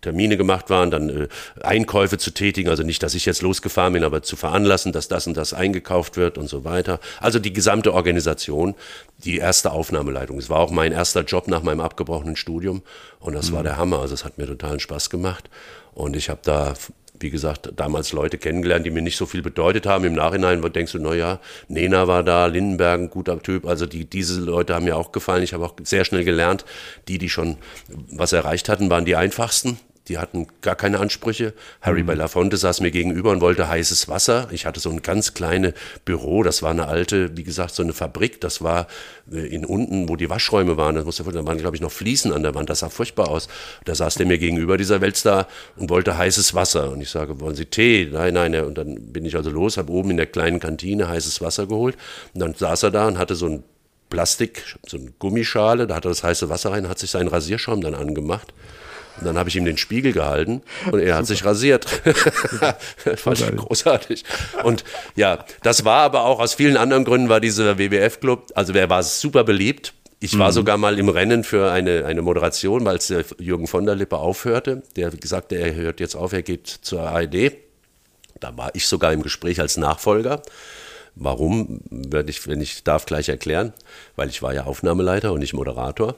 [0.00, 1.28] Termine gemacht waren, dann äh,
[1.62, 5.26] Einkäufe zu tätigen, also nicht, dass ich jetzt losgefahren bin, aber zu veranlassen, dass das
[5.26, 7.00] und das eingekauft wird und so weiter.
[7.20, 8.74] Also die gesamte Organisation,
[9.24, 10.38] die erste Aufnahmeleitung.
[10.38, 12.82] Es war auch mein erster Job nach meinem abgebrochenen Studium
[13.20, 13.56] und das mhm.
[13.56, 14.00] war der Hammer.
[14.00, 15.50] Also es hat mir totalen Spaß gemacht
[15.94, 16.74] und ich habe da
[17.22, 20.04] wie gesagt, damals Leute kennengelernt, die mir nicht so viel bedeutet haben.
[20.04, 23.66] Im Nachhinein denkst du, naja, Nena war da, Lindenberg, ein guter Typ.
[23.66, 25.42] Also die, diese Leute haben mir auch gefallen.
[25.42, 26.64] Ich habe auch sehr schnell gelernt,
[27.08, 27.56] die, die schon
[28.10, 31.54] was erreicht hatten, waren die einfachsten die hatten gar keine Ansprüche.
[31.80, 32.08] Harry mhm.
[32.08, 34.48] Belafonte saß mir gegenüber und wollte heißes Wasser.
[34.50, 35.74] Ich hatte so ein ganz kleines
[36.04, 38.40] Büro, das war eine alte, wie gesagt, so eine Fabrik.
[38.40, 38.88] Das war
[39.30, 40.96] äh, in unten, wo die Waschräume waren.
[40.96, 42.68] Das musste, da waren, glaube ich, noch Fliesen an der Wand.
[42.68, 43.48] Das sah furchtbar aus.
[43.84, 45.46] Da saß der mir gegenüber, dieser Weltstar,
[45.76, 46.90] und wollte heißes Wasser.
[46.90, 48.08] Und ich sage, wollen Sie Tee?
[48.10, 48.54] Nein, nein.
[48.64, 51.96] Und dann bin ich also los, habe oben in der kleinen Kantine heißes Wasser geholt.
[52.34, 53.64] Und dann saß er da und hatte so ein
[54.10, 57.80] Plastik, so eine Gummischale, da hat er das heiße Wasser rein, hat sich seinen Rasierschaum
[57.80, 58.52] dann angemacht.
[59.18, 61.84] Und dann habe ich ihm den Spiegel gehalten und er hat sich rasiert.
[63.16, 64.24] Fand ich großartig.
[64.64, 64.84] Und
[65.16, 69.02] ja, das war aber auch aus vielen anderen Gründen war dieser WWF-Club, also der war
[69.02, 69.92] super beliebt.
[70.20, 70.54] Ich war mhm.
[70.54, 74.82] sogar mal im Rennen für eine, eine Moderation, weil der Jürgen von der Lippe aufhörte.
[74.94, 77.52] Der gesagt, er hört jetzt auf, er geht zur ARD.
[78.38, 80.40] Da war ich sogar im Gespräch als Nachfolger.
[81.16, 83.72] Warum, werde ich, wenn ich darf, gleich erklären,
[84.16, 86.14] weil ich war ja Aufnahmeleiter und nicht Moderator.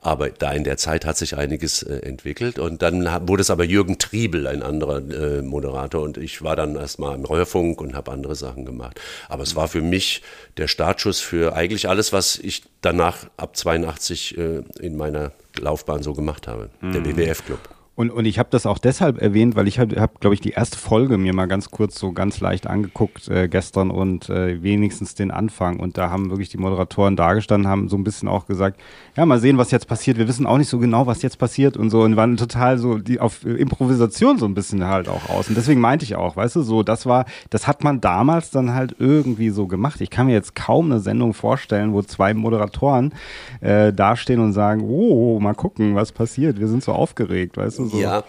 [0.00, 3.64] Aber da in der Zeit hat sich einiges äh, entwickelt und dann wurde es aber
[3.64, 8.12] Jürgen Triebel, ein anderer äh, Moderator und ich war dann erstmal im Hörfunk und habe
[8.12, 9.00] andere Sachen gemacht.
[9.28, 10.22] Aber es war für mich
[10.56, 16.14] der Startschuss für eigentlich alles, was ich danach ab 82 äh, in meiner Laufbahn so
[16.14, 16.92] gemacht habe, mhm.
[16.92, 17.60] der WWF-Club.
[17.98, 20.50] Und, und ich habe das auch deshalb erwähnt, weil ich habe, hab, glaube ich, die
[20.50, 25.16] erste Folge mir mal ganz kurz so ganz leicht angeguckt äh, gestern und äh, wenigstens
[25.16, 25.80] den Anfang.
[25.80, 28.80] Und da haben wirklich die Moderatoren dargestanden, haben so ein bisschen auch gesagt,
[29.16, 30.16] ja, mal sehen, was jetzt passiert.
[30.16, 32.02] Wir wissen auch nicht so genau, was jetzt passiert und so.
[32.02, 35.48] Und waren total so die auf Improvisation so ein bisschen halt auch aus.
[35.48, 38.74] Und deswegen meinte ich auch, weißt du, so, das war, das hat man damals dann
[38.74, 40.00] halt irgendwie so gemacht.
[40.00, 43.12] Ich kann mir jetzt kaum eine Sendung vorstellen, wo zwei Moderatoren
[43.60, 46.60] äh, dastehen und sagen, oh, mal gucken, was passiert.
[46.60, 48.00] Wir sind so aufgeregt, weißt du so.
[48.00, 48.24] Ja,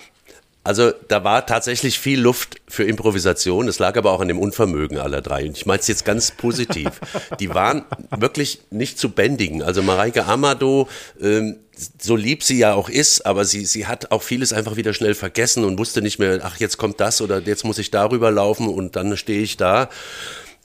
[0.63, 3.67] also da war tatsächlich viel Luft für Improvisation.
[3.67, 5.47] Es lag aber auch an dem Unvermögen aller drei.
[5.47, 6.99] Und ich meine es jetzt ganz positiv.
[7.39, 7.85] Die waren
[8.15, 9.63] wirklich nicht zu bändigen.
[9.63, 10.87] Also Mareike Amado,
[11.21, 11.57] ähm,
[11.99, 15.15] so lieb sie ja auch ist, aber sie, sie hat auch vieles einfach wieder schnell
[15.15, 18.67] vergessen und wusste nicht mehr, ach, jetzt kommt das oder jetzt muss ich darüber laufen
[18.67, 19.89] und dann stehe ich da.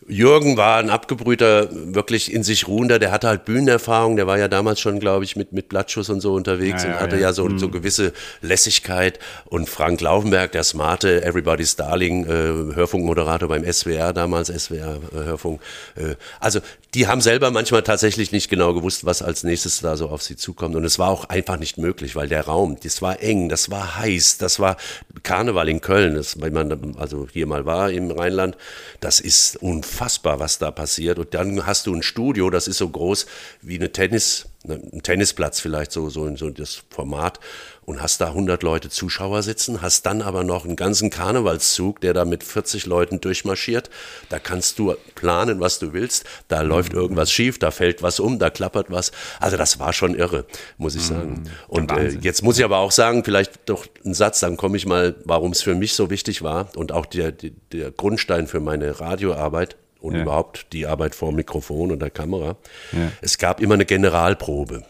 [0.06, 4.48] Jürgen war ein abgebrühter, wirklich in sich ruhender, der hatte halt Bühnenerfahrung, der war ja
[4.48, 7.32] damals schon, glaube ich, mit, mit Blattschuss und so unterwegs ja, und hatte ja, ja
[7.32, 7.72] so, so mhm.
[7.72, 9.18] gewisse Lässigkeit.
[9.46, 15.60] Und Frank Laufenberg, der smarte Everybody's Darling, äh, Hörfunkmoderator beim SWR damals, SWR äh, Hörfunk.
[15.94, 16.60] Äh, also
[16.92, 20.36] die haben selber manchmal tatsächlich nicht genau gewusst, was als nächstes da so auf sie
[20.36, 20.76] zukommt.
[20.76, 23.98] Und es war auch einfach nicht möglich, weil der Raum, das war eng, das war
[23.98, 24.76] heiß, das war
[25.22, 28.56] Karneval in Köln, das, wenn man also hier mal war im Rheinland,
[29.00, 31.18] das ist unfassbar unfassbar, was da passiert.
[31.18, 33.26] Und dann hast du ein Studio, das ist so groß
[33.62, 37.38] wie eine Tennis, ne, ein Tennisplatz vielleicht so, so, so das Format
[37.84, 42.12] und hast da 100 Leute Zuschauer sitzen, hast dann aber noch einen ganzen Karnevalszug, der
[42.12, 43.90] da mit 40 Leuten durchmarschiert.
[44.30, 46.24] Da kannst du planen, was du willst.
[46.48, 49.12] Da läuft irgendwas schief, da fällt was um, da klappert was.
[49.38, 50.44] Also das war schon irre,
[50.76, 51.44] muss ich sagen.
[51.68, 54.86] Und äh, jetzt muss ich aber auch sagen, vielleicht doch einen Satz, dann komme ich
[54.86, 58.98] mal, warum es für mich so wichtig war und auch der, der Grundstein für meine
[58.98, 60.22] Radioarbeit und Ja.
[60.22, 62.56] überhaupt die Arbeit vor Mikrofon und der Kamera.
[62.92, 63.10] Ja.
[63.22, 64.84] Es gab immer eine Generalprobe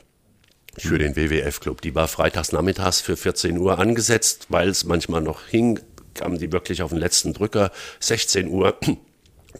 [0.77, 1.81] für den WWF-Club.
[1.83, 5.79] Die war freitags nachmittags für 14 Uhr angesetzt, weil es manchmal noch hing,
[6.15, 8.77] kamen die wirklich auf den letzten Drücker, 16 Uhr.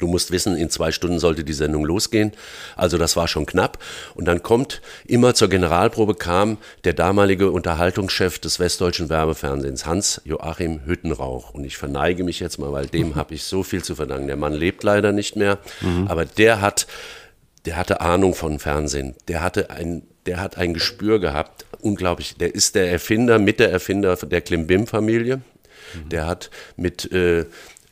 [0.01, 2.33] Du musst wissen, in zwei Stunden sollte die Sendung losgehen.
[2.77, 3.79] Also das war schon knapp.
[4.15, 11.51] Und dann kommt, immer zur Generalprobe kam der damalige Unterhaltungschef des Westdeutschen Werbefernsehens, Hans-Joachim Hüttenrauch.
[11.51, 14.27] Und ich verneige mich jetzt mal, weil dem habe ich so viel zu verdanken.
[14.27, 15.59] Der Mann lebt leider nicht mehr.
[16.09, 16.87] Aber der hat,
[17.65, 19.15] der hatte Ahnung von Fernsehen.
[19.29, 21.67] Der hatte ein, der hat ein Gespür gehabt.
[21.81, 22.37] Unglaublich.
[22.37, 25.43] Der ist der Erfinder, mit der Erfinder der Klimbim-Familie.
[26.11, 27.47] Der hat mit, äh,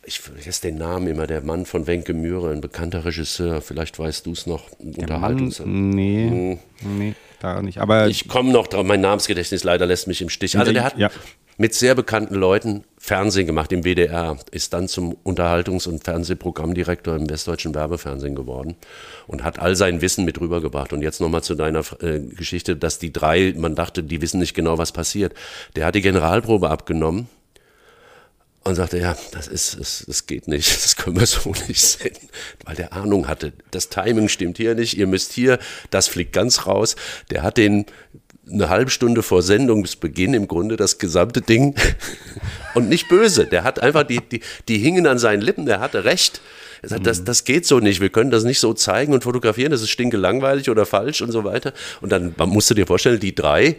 [0.05, 4.27] ich vergesse den Namen immer, der Mann von Wenke Mühre, ein bekannter Regisseur, vielleicht weißt
[4.27, 5.63] du es noch, Unterhaltungs...
[5.65, 7.79] Nee, nee, da nicht.
[7.79, 10.59] Aber Ich komme noch drauf, mein Namensgedächtnis leider lässt mich im Stich.
[10.59, 11.11] Also der hat Ja.
[11.57, 17.31] mit sehr bekannten Leuten Fernsehen gemacht im WDR, ist dann zum Unterhaltungs- und Fernsehprogrammdirektor im
[17.31, 18.75] Westdeutschen Werbefernsehen geworden
[19.29, 20.93] und hat all sein Wissen mit rübergebracht.
[20.93, 24.55] Und jetzt nochmal zu deiner äh, Geschichte, dass die drei, man dachte, die wissen nicht
[24.55, 25.35] genau, was passiert.
[25.77, 27.29] Der hat die Generalprobe abgenommen
[28.65, 32.29] und sagte, ja, das ist, das, das geht nicht, das können wir so nicht senden,
[32.65, 35.59] weil der Ahnung hatte, das Timing stimmt hier nicht, ihr müsst hier,
[35.91, 36.97] das fliegt ganz raus.
[37.31, 37.87] Der hat den
[38.51, 41.75] eine halbe Stunde vor Sendungsbeginn im Grunde das gesamte Ding
[42.75, 46.05] und nicht böse, der hat einfach, die, die, die hingen an seinen Lippen, der hatte
[46.05, 46.41] recht.
[46.83, 49.71] Er sagt, das, das geht so nicht, wir können das nicht so zeigen und fotografieren,
[49.71, 51.73] das ist stinke langweilig oder falsch und so weiter.
[52.01, 53.77] Und dann man musste dir vorstellen, die drei,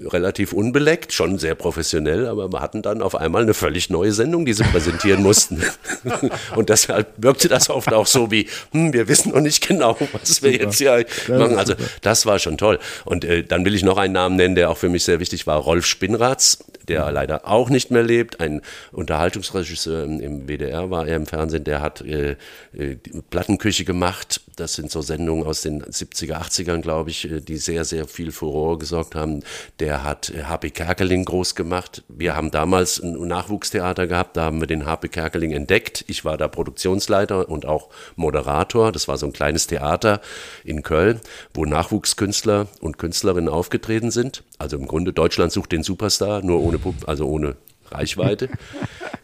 [0.00, 4.44] relativ unbeleckt, schon sehr professionell, aber wir hatten dann auf einmal eine völlig neue Sendung,
[4.44, 5.62] die sie präsentieren mussten.
[6.56, 10.42] Und deshalb wirkte das oft auch so wie, hm, wir wissen noch nicht genau, was
[10.42, 11.56] wir jetzt hier machen.
[11.56, 12.78] Also das war schon toll.
[13.04, 15.46] Und äh, dann will ich noch einen Namen nennen, der auch für mich sehr wichtig
[15.46, 18.60] war, Rolf Spinnratz, der leider auch nicht mehr lebt, ein
[18.92, 22.36] Unterhaltungsregisseur im, WDR war er im Fernsehen, der hat äh,
[22.76, 22.96] äh,
[23.30, 24.40] Plattenküche gemacht.
[24.56, 28.32] Das sind so Sendungen aus den 70er, 80ern, glaube ich, äh, die sehr, sehr viel
[28.32, 29.42] Furore gesorgt haben.
[29.80, 30.70] Der hat äh, H.P.
[30.70, 32.02] Kerkeling groß gemacht.
[32.08, 35.08] Wir haben damals ein Nachwuchstheater gehabt, da haben wir den H.P.
[35.08, 36.04] Kerkeling entdeckt.
[36.08, 38.90] Ich war da Produktionsleiter und auch Moderator.
[38.92, 40.20] Das war so ein kleines Theater
[40.64, 41.20] in Köln,
[41.52, 44.42] wo Nachwuchskünstler und Künstlerinnen aufgetreten sind.
[44.58, 47.56] Also im Grunde Deutschland sucht den Superstar, nur ohne, Pub- also ohne
[47.94, 48.48] Reichweite.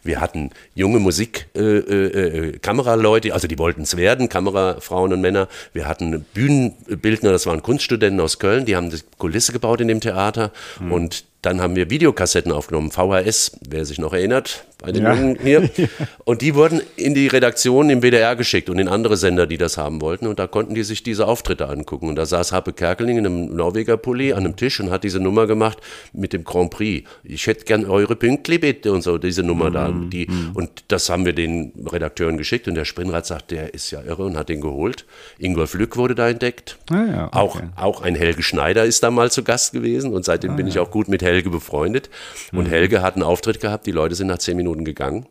[0.03, 5.47] Wir hatten junge Musik, äh, äh, äh, also die wollten es werden, Kamerafrauen und Männer.
[5.73, 9.99] Wir hatten Bühnenbildner, das waren Kunststudenten aus Köln, die haben die Kulisse gebaut in dem
[9.99, 10.51] Theater.
[10.89, 15.13] Und dann haben wir Videokassetten aufgenommen, VHS, wer sich noch erinnert, bei den Ja.
[15.13, 15.69] Jungen hier.
[16.23, 19.77] Und die wurden in die Redaktion im WDR geschickt und in andere Sender, die das
[19.77, 20.27] haben wollten.
[20.27, 22.07] Und da konnten die sich diese Auftritte angucken.
[22.09, 25.19] Und da saß Happe Kerkeling in einem Norweger Pulli an einem Tisch und hat diese
[25.19, 25.79] Nummer gemacht
[26.13, 27.07] mit dem Grand Prix.
[27.23, 29.91] Ich hätte gern eure Pünktli bitte und so, diese Nummer da.
[29.91, 32.67] Die, und das haben wir den Redakteuren geschickt.
[32.67, 35.05] Und der Spinnrad sagt, der ist ja irre und hat den geholt.
[35.37, 36.77] Ingolf Lück wurde da entdeckt.
[36.89, 37.37] Ah ja, okay.
[37.37, 40.79] Auch, auch ein Helge Schneider ist da mal zu Gast gewesen und seitdem bin ich
[40.79, 42.09] auch gut mit Helge befreundet.
[42.51, 45.25] Und Helge hat einen Auftritt gehabt, die Leute sind nach zehn Minuten gegangen.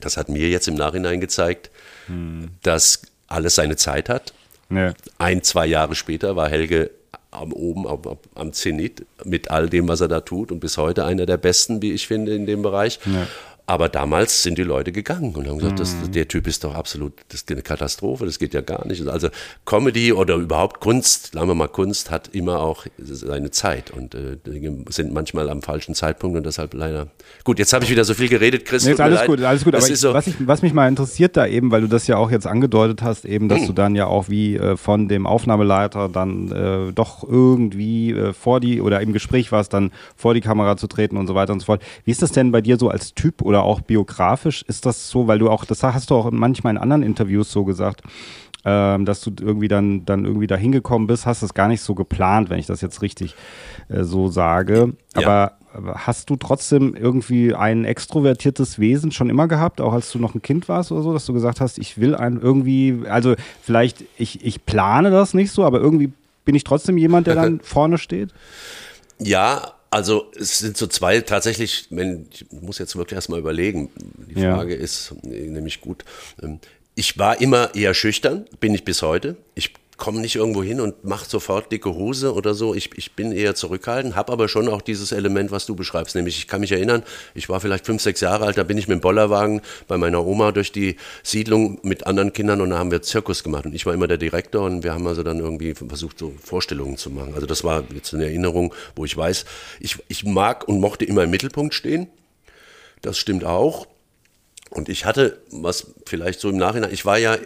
[0.00, 1.70] Das hat mir jetzt im Nachhinein gezeigt,
[2.62, 4.32] dass alles seine Zeit hat.
[4.68, 4.94] ne.
[5.18, 6.90] Ein, zwei Jahre später war Helge
[7.32, 10.76] am oben am, am- am Zenit mit all dem, was er da tut und bis
[10.78, 12.98] heute einer der besten, wie ich finde, in dem Bereich.
[13.70, 17.12] Aber damals sind die Leute gegangen und haben gesagt, das, der Typ ist doch absolut,
[17.28, 19.06] das ist eine Katastrophe, das geht ja gar nicht.
[19.06, 19.28] Also
[19.64, 24.38] Comedy oder überhaupt Kunst, sagen wir mal Kunst, hat immer auch seine Zeit und äh,
[24.88, 27.06] sind manchmal am falschen Zeitpunkt und deshalb leider.
[27.44, 28.84] Gut, jetzt habe ich wieder so viel geredet, Chris.
[28.84, 29.74] Nee, alles gut, alles gut.
[29.74, 32.08] Das Aber ich, so, was, ich, was mich mal interessiert da eben, weil du das
[32.08, 33.66] ja auch jetzt angedeutet hast, eben, dass Hm.
[33.68, 38.58] du dann ja auch wie äh, von dem Aufnahmeleiter dann äh, doch irgendwie äh, vor
[38.58, 41.60] die oder im Gespräch warst, dann vor die Kamera zu treten und so weiter und
[41.60, 41.82] so fort.
[42.04, 44.62] Wie ist das denn bei dir so als Typ oder auch biografisch?
[44.66, 47.64] Ist das so, weil du auch, das hast du auch manchmal in anderen Interviews so
[47.64, 48.02] gesagt,
[48.64, 51.94] ähm, dass du irgendwie dann, dann irgendwie da hingekommen bist, hast es gar nicht so
[51.94, 53.34] geplant, wenn ich das jetzt richtig
[53.88, 54.94] äh, so sage.
[55.14, 55.26] Ja.
[55.26, 60.18] Aber aber hast du trotzdem irgendwie ein extrovertiertes Wesen schon immer gehabt, auch als du
[60.18, 63.34] noch ein Kind warst oder so, dass du gesagt hast, ich will ein irgendwie, also
[63.62, 66.12] vielleicht, ich, ich plane das nicht so, aber irgendwie
[66.44, 68.30] bin ich trotzdem jemand, der dann vorne steht?
[69.18, 73.90] Ja, also es sind so zwei tatsächlich, wenn, ich muss jetzt wirklich erstmal überlegen.
[74.28, 74.56] Die Ja.
[74.56, 76.04] Frage ist nämlich gut.
[76.42, 76.60] ähm,
[76.94, 79.36] Ich war immer eher schüchtern, bin ich bis heute.
[79.54, 82.74] Ich komme nicht irgendwo hin und mache sofort dicke Hose oder so.
[82.74, 86.16] Ich, ich bin eher zurückhaltend, habe aber schon auch dieses Element, was du beschreibst.
[86.16, 88.88] Nämlich, ich kann mich erinnern, ich war vielleicht fünf, sechs Jahre alt, da bin ich
[88.88, 92.90] mit dem Bollerwagen bei meiner Oma durch die Siedlung mit anderen Kindern und da haben
[92.90, 93.66] wir Zirkus gemacht.
[93.66, 96.96] Und ich war immer der Direktor und wir haben also dann irgendwie versucht, so Vorstellungen
[96.96, 97.34] zu machen.
[97.34, 99.44] Also das war jetzt eine Erinnerung, wo ich weiß,
[99.78, 102.08] ich, ich mag und mochte immer im Mittelpunkt stehen.
[103.02, 103.86] Das stimmt auch.
[104.70, 107.36] Und ich hatte, was vielleicht so im Nachhinein, ich war ja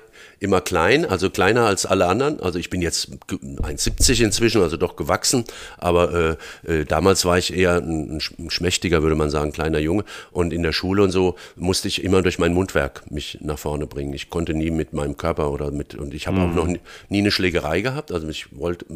[0.40, 2.40] immer klein, also kleiner als alle anderen.
[2.40, 5.44] Also ich bin jetzt 1,70 inzwischen, also doch gewachsen,
[5.78, 10.04] aber äh, äh, damals war ich eher ein, ein, schmächtiger, würde man sagen, kleiner Junge.
[10.32, 13.86] Und in der Schule und so musste ich immer durch mein Mundwerk mich nach vorne
[13.86, 14.12] bringen.
[14.12, 16.50] Ich konnte nie mit meinem Körper oder mit, und ich habe mhm.
[16.50, 18.12] auch noch nie, nie, eine Schlägerei gehabt.
[18.12, 18.86] Also ich wollte,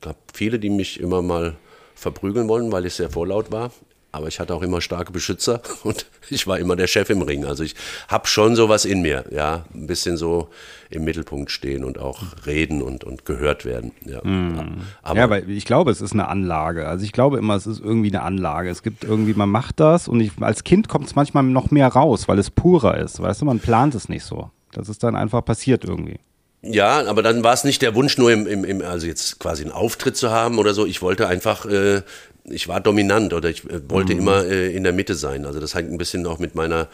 [0.00, 1.56] gab viele, die mich immer mal
[1.94, 3.70] verprügeln wollen, weil ich sehr vorlaut war
[4.12, 7.44] aber ich hatte auch immer starke Beschützer und ich war immer der Chef im Ring.
[7.44, 7.74] Also ich
[8.08, 10.48] habe schon sowas in mir, ja, ein bisschen so
[10.88, 13.92] im Mittelpunkt stehen und auch reden und, und gehört werden.
[14.04, 14.24] Ja.
[14.24, 14.82] Mm.
[15.02, 16.86] Aber ja, weil ich glaube, es ist eine Anlage.
[16.86, 18.70] Also ich glaube immer, es ist irgendwie eine Anlage.
[18.70, 21.88] Es gibt irgendwie, man macht das und ich, als Kind kommt es manchmal noch mehr
[21.88, 23.20] raus, weil es purer ist.
[23.20, 24.50] Weißt du, man plant es nicht so.
[24.72, 26.18] Das ist dann einfach passiert irgendwie.
[26.62, 29.62] Ja, aber dann war es nicht der Wunsch, nur im, im, im, also jetzt quasi
[29.62, 30.86] einen Auftritt zu haben oder so.
[30.86, 32.02] Ich wollte einfach äh,
[32.48, 34.20] ich war dominant oder ich äh, wollte mhm.
[34.20, 35.46] immer äh, in der Mitte sein.
[35.46, 36.88] Also das hängt ein bisschen auch mit meiner,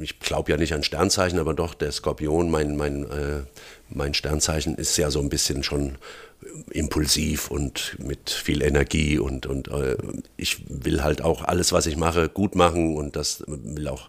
[0.00, 3.42] ich glaube ja nicht an Sternzeichen, aber doch der Skorpion, mein, mein, äh,
[3.88, 5.96] mein Sternzeichen ist ja so ein bisschen schon
[6.70, 9.96] impulsiv und mit viel Energie und, und äh,
[10.36, 14.08] ich will halt auch alles, was ich mache, gut machen und das will auch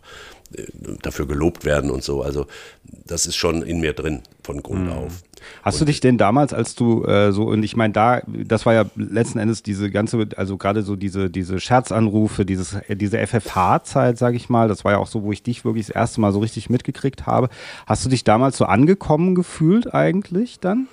[0.56, 0.64] äh,
[1.02, 2.22] dafür gelobt werden und so.
[2.22, 2.48] Also
[2.84, 4.92] das ist schon in mir drin von Grund mhm.
[4.92, 5.24] auf.
[5.64, 8.74] Hast du dich denn damals, als du äh, so, und ich meine, da, das war
[8.74, 14.18] ja letzten Endes diese ganze, also gerade so diese, diese Scherzanrufe, dieses, äh, diese FFH-Zeit,
[14.18, 16.32] sage ich mal, das war ja auch so, wo ich dich wirklich das erste Mal
[16.32, 17.50] so richtig mitgekriegt habe.
[17.86, 20.88] Hast du dich damals so angekommen gefühlt eigentlich dann?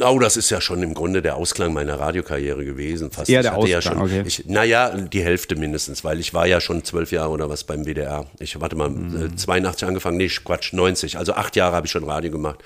[0.00, 3.12] Oh, das ist ja schon im Grunde der Ausklang meiner Radiokarriere gewesen.
[3.12, 3.28] Fast.
[3.28, 4.22] Ja, der Ausklang, ja schon, okay.
[4.26, 7.84] Ich, naja, die Hälfte mindestens, weil ich war ja schon zwölf Jahre oder was beim
[7.84, 8.26] WDR.
[8.40, 9.36] Ich, warte mal, mhm.
[9.36, 11.16] 82 angefangen, nee, Quatsch, 90.
[11.16, 12.58] Also acht Jahre habe ich schon Radio gemacht.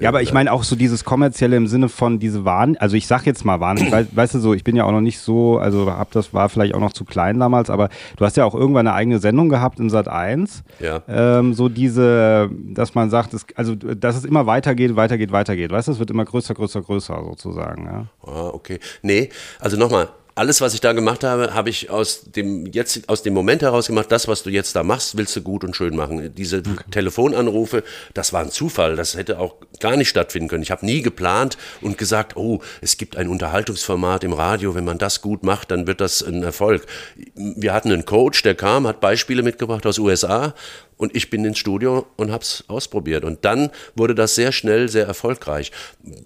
[0.00, 3.06] Ja, aber ich meine auch so dieses kommerzielle im Sinne von diese Waren, also ich
[3.06, 5.58] sag jetzt mal Waren, we weißt du so, ich bin ja auch noch nicht so,
[5.58, 8.54] also hab das war vielleicht auch noch zu klein damals, aber du hast ja auch
[8.54, 10.62] irgendwann eine eigene Sendung gehabt in Sat 1.
[10.80, 11.02] Ja.
[11.08, 15.70] Ähm, so diese, dass man sagt, das, also dass es immer weitergeht, weitergeht, weitergeht.
[15.70, 17.84] Weißt du, es wird immer größer, größer, größer sozusagen.
[17.86, 18.06] Ja.
[18.26, 18.78] Ah, okay.
[19.02, 19.28] Nee,
[19.60, 23.34] also nochmal, alles, was ich da gemacht habe, habe ich aus dem, jetzt, aus dem
[23.34, 26.34] Moment heraus gemacht, das, was du jetzt da machst, willst du gut und schön machen.
[26.34, 26.84] Diese okay.
[26.90, 27.82] Telefonanrufe,
[28.14, 30.62] das war ein Zufall, das hätte auch gar nicht stattfinden können.
[30.62, 34.98] Ich habe nie geplant und gesagt, oh, es gibt ein Unterhaltungsformat im Radio, wenn man
[34.98, 36.86] das gut macht, dann wird das ein Erfolg.
[37.34, 40.54] Wir hatten einen Coach, der kam, hat Beispiele mitgebracht aus USA
[41.02, 43.24] und ich bin ins Studio und habe es ausprobiert.
[43.24, 45.72] Und dann wurde das sehr schnell sehr erfolgreich.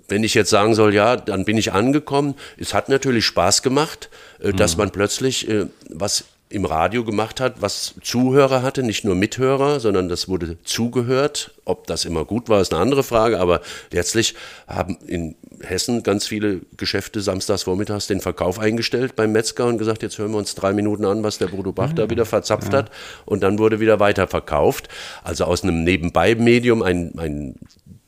[0.06, 2.34] Wenn ich jetzt sagen soll, ja, dann bin ich angekommen.
[2.58, 4.82] Es hat natürlich Spaß gemacht, äh, dass mhm.
[4.82, 10.08] man plötzlich äh, was im Radio gemacht hat, was Zuhörer hatte, nicht nur Mithörer, sondern
[10.08, 11.52] das wurde zugehört.
[11.64, 14.34] Ob das immer gut war, ist eine andere Frage, aber letztlich
[14.68, 20.02] haben in Hessen ganz viele Geschäfte samstags vormittags den Verkauf eingestellt beim Metzger und gesagt,
[20.02, 21.96] jetzt hören wir uns drei Minuten an, was der Bruno Bach mhm.
[21.96, 22.78] da wieder verzapft ja.
[22.78, 22.90] hat
[23.24, 24.88] und dann wurde wieder weiterverkauft.
[25.24, 27.56] Also aus einem Nebenbei-Medium ein, ein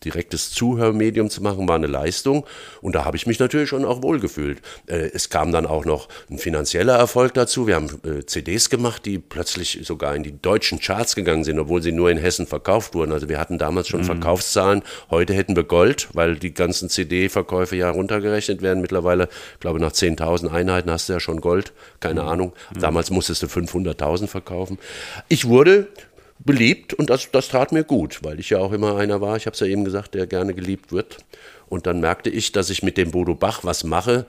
[0.05, 2.47] direktes Zuhörmedium zu machen, war eine Leistung.
[2.81, 4.63] Und da habe ich mich natürlich schon auch wohlgefühlt.
[4.87, 7.67] Äh, es kam dann auch noch ein finanzieller Erfolg dazu.
[7.67, 11.83] Wir haben äh, CDs gemacht, die plötzlich sogar in die deutschen Charts gegangen sind, obwohl
[11.83, 13.13] sie nur in Hessen verkauft wurden.
[13.13, 14.07] Also wir hatten damals schon mhm.
[14.07, 14.83] Verkaufszahlen.
[15.11, 18.81] Heute hätten wir Gold, weil die ganzen CD-Verkäufe ja runtergerechnet werden.
[18.81, 19.29] Mittlerweile,
[19.61, 21.73] glaube nach 10.000 Einheiten hast du ja schon Gold.
[22.01, 22.29] Keine mhm.
[22.29, 22.53] Ahnung.
[22.79, 24.79] Damals musstest du 500.000 verkaufen.
[25.29, 25.89] Ich wurde
[26.39, 29.47] beliebt und das, das tat mir gut, weil ich ja auch immer einer war, ich
[29.47, 31.19] habe es ja eben gesagt, der gerne geliebt wird.
[31.69, 34.25] Und dann merkte ich, dass ich mit dem Bodo Bach was mache,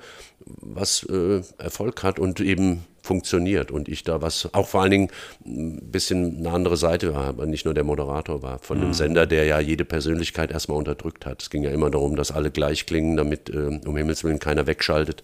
[0.46, 3.72] was äh, Erfolg hat und eben funktioniert.
[3.72, 5.10] Und ich da was, auch vor allen Dingen
[5.46, 8.94] ein bisschen eine andere Seite war, aber nicht nur der Moderator war, von einem mhm.
[8.94, 11.42] Sender, der ja jede Persönlichkeit erstmal unterdrückt hat.
[11.42, 14.68] Es ging ja immer darum, dass alle gleich klingen, damit äh, um Himmels Willen keiner
[14.68, 15.24] wegschaltet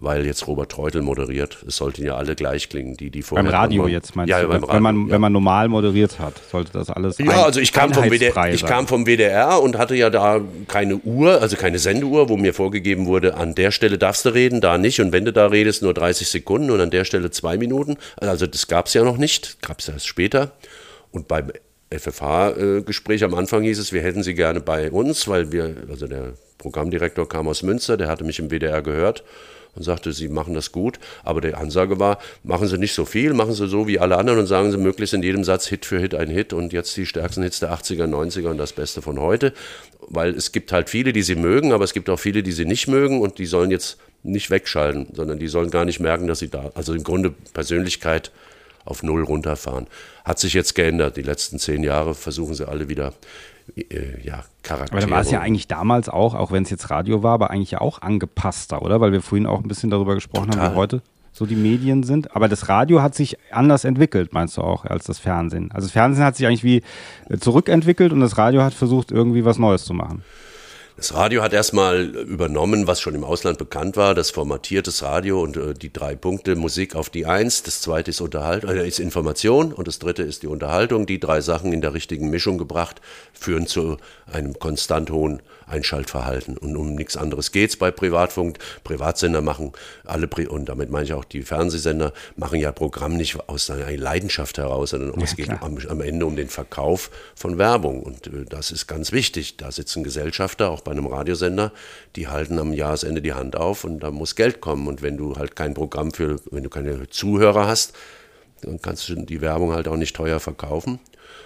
[0.00, 1.58] weil jetzt Robert Treutel moderiert.
[1.66, 3.44] Es sollten ja alle gleich klingen, die die vorher.
[3.44, 3.90] Beim Radio waren.
[3.90, 4.48] jetzt meinst ja, du?
[4.48, 5.12] Beim Radio, wenn, man, ja.
[5.12, 7.18] wenn man normal moderiert hat, sollte das alles.
[7.18, 10.96] Ja, also ich kam, vom WDR, ich kam vom WDR und hatte ja da keine
[10.98, 14.78] Uhr, also keine Sendeuhr, wo mir vorgegeben wurde, an der Stelle darfst du reden, da
[14.78, 15.00] nicht.
[15.00, 17.96] Und wenn du da redest, nur 30 Sekunden und an der Stelle zwei Minuten.
[18.16, 20.52] Also das gab es ja noch nicht, gab es erst später.
[21.10, 21.50] Und beim
[21.90, 26.34] FFH-Gespräch am Anfang hieß es, wir hätten sie gerne bei uns, weil wir, also der
[26.58, 29.24] Programmdirektor kam aus Münster, der hatte mich im WDR gehört
[29.78, 30.98] und sagte, Sie machen das gut.
[31.22, 34.40] Aber die Ansage war, machen Sie nicht so viel, machen Sie so wie alle anderen
[34.40, 37.06] und sagen Sie möglichst in jedem Satz Hit für Hit ein Hit und jetzt die
[37.06, 39.54] stärksten Hits der 80er, 90er und das Beste von heute.
[40.08, 42.64] Weil es gibt halt viele, die Sie mögen, aber es gibt auch viele, die Sie
[42.64, 46.40] nicht mögen und die sollen jetzt nicht wegschalten, sondern die sollen gar nicht merken, dass
[46.40, 48.32] sie da, also im Grunde Persönlichkeit
[48.84, 49.86] auf Null runterfahren.
[50.24, 51.16] Hat sich jetzt geändert.
[51.16, 53.14] Die letzten zehn Jahre versuchen sie alle wieder
[53.76, 54.98] äh, ja, Charaktere.
[54.98, 57.50] Aber da war es ja eigentlich damals auch, auch wenn es jetzt Radio war, aber
[57.50, 59.00] eigentlich ja auch angepasster, oder?
[59.00, 60.66] Weil wir vorhin auch ein bisschen darüber gesprochen Total.
[60.66, 61.02] haben, wie heute
[61.32, 62.34] so die Medien sind.
[62.34, 65.70] Aber das Radio hat sich anders entwickelt, meinst du auch, als das Fernsehen?
[65.72, 66.82] Also das Fernsehen hat sich eigentlich wie
[67.28, 70.22] äh, zurückentwickelt und das Radio hat versucht, irgendwie was Neues zu machen.
[70.98, 75.56] Das Radio hat erstmal übernommen, was schon im Ausland bekannt war, das formatiertes Radio und
[75.56, 79.72] äh, die drei Punkte Musik auf die Eins, das zweite ist Unterhaltung, äh, ist Information
[79.72, 81.06] und das dritte ist die Unterhaltung.
[81.06, 83.00] Die drei Sachen in der richtigen Mischung gebracht
[83.32, 86.56] führen zu einem konstant hohen Einschaltverhalten.
[86.56, 88.58] Und um nichts anderes geht's bei Privatfunk.
[88.84, 89.72] Privatsender machen
[90.04, 94.58] alle, und damit meine ich auch die Fernsehsender, machen ja Programm nicht aus einer Leidenschaft
[94.58, 98.02] heraus, sondern ja, es geht am, am, Ende um den Verkauf von Werbung.
[98.02, 99.56] Und äh, das ist ganz wichtig.
[99.56, 101.72] Da sitzen Gesellschafter, auch bei einem Radiosender,
[102.16, 104.86] die halten am Jahresende die Hand auf und da muss Geld kommen.
[104.86, 107.94] Und wenn du halt kein Programm für, wenn du keine Zuhörer hast,
[108.62, 110.98] dann kannst du die Werbung halt auch nicht teuer verkaufen.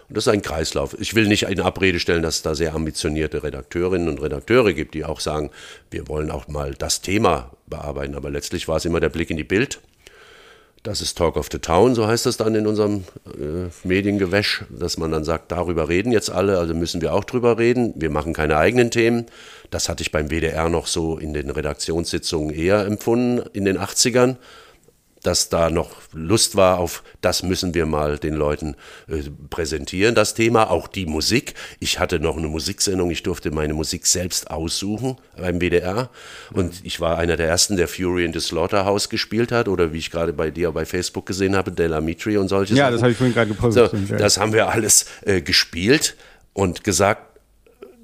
[0.08, 0.96] Und das ist ein Kreislauf.
[1.00, 4.94] Ich will nicht in Abrede stellen, dass es da sehr ambitionierte Redakteurinnen und Redakteure gibt,
[4.94, 5.50] die auch sagen,
[5.90, 8.14] wir wollen auch mal das Thema bearbeiten.
[8.14, 9.80] Aber letztlich war es immer der Blick in die Bild.
[10.82, 14.96] Das ist Talk of the Town, so heißt das dann in unserem äh, Mediengewäsch, dass
[14.96, 17.92] man dann sagt, darüber reden jetzt alle, also müssen wir auch drüber reden.
[17.94, 19.26] Wir machen keine eigenen Themen.
[19.70, 24.38] Das hatte ich beim WDR noch so in den Redaktionssitzungen eher empfunden in den 80ern
[25.22, 28.76] dass da noch Lust war auf, das müssen wir mal den Leuten
[29.08, 31.54] äh, präsentieren, das Thema, auch die Musik.
[31.80, 36.10] Ich hatte noch eine Musiksendung, ich durfte meine Musik selbst aussuchen beim WDR
[36.52, 39.98] und ich war einer der ersten, der Fury in the Slaughterhouse gespielt hat oder wie
[39.98, 42.86] ich gerade bei dir bei Facebook gesehen habe, Della Mitri und solche ja, Sachen.
[42.86, 43.90] Ja, das habe ich vorhin gerade gepostet.
[44.08, 46.16] So, das haben wir alles äh, gespielt
[46.52, 47.31] und gesagt,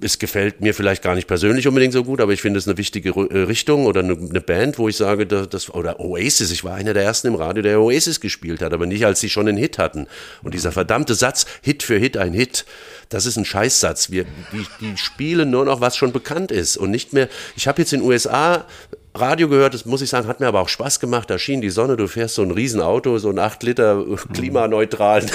[0.01, 2.78] es gefällt mir vielleicht gar nicht persönlich unbedingt so gut, aber ich finde es eine
[2.78, 6.94] wichtige äh, Richtung oder eine, Band, wo ich sage, das, oder Oasis, ich war einer
[6.94, 9.78] der ersten im Radio, der Oasis gespielt hat, aber nicht als sie schon einen Hit
[9.78, 10.07] hatten.
[10.42, 12.64] Und dieser verdammte Satz, Hit für Hit, ein Hit,
[13.09, 14.11] das ist ein Scheißsatz.
[14.11, 17.82] Wir, die, die spielen nur noch, was schon bekannt ist und nicht mehr, ich habe
[17.82, 18.66] jetzt in den USA
[19.20, 21.30] Radio gehört, das muss ich sagen, hat mir aber auch Spaß gemacht.
[21.30, 25.28] Da schien die Sonne, du fährst so ein Riesenauto, so ein 8 Liter klimaneutralen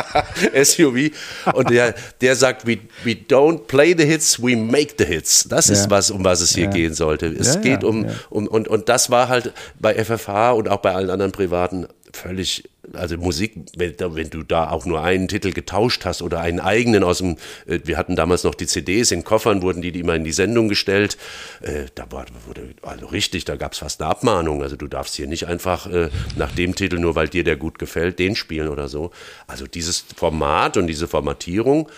[0.64, 1.10] SUV
[1.54, 5.46] und der, der sagt, we, we don't play the hits, we make the hits.
[5.48, 5.90] Das ist ja.
[5.90, 6.70] was, um was es hier ja.
[6.70, 7.26] gehen sollte.
[7.26, 10.94] Es ja, geht um, um und, und das war halt bei FFH und auch bei
[10.94, 16.22] allen anderen privaten völlig, also Musik, wenn, du da auch nur einen Titel getauscht hast
[16.22, 19.82] oder einen eigenen aus dem, äh, wir hatten damals noch die CDs, in Koffern wurden
[19.82, 21.16] die, die immer in die Sendung gestellt,
[21.62, 25.26] äh, da wurde, also richtig, da gab es fast eine Abmahnung, also du darfst hier
[25.26, 28.88] nicht einfach äh, nach dem Titel, nur weil dir der gut gefällt, den spielen oder
[28.88, 29.10] so.
[29.46, 31.88] Also dieses Format und diese Formatierung,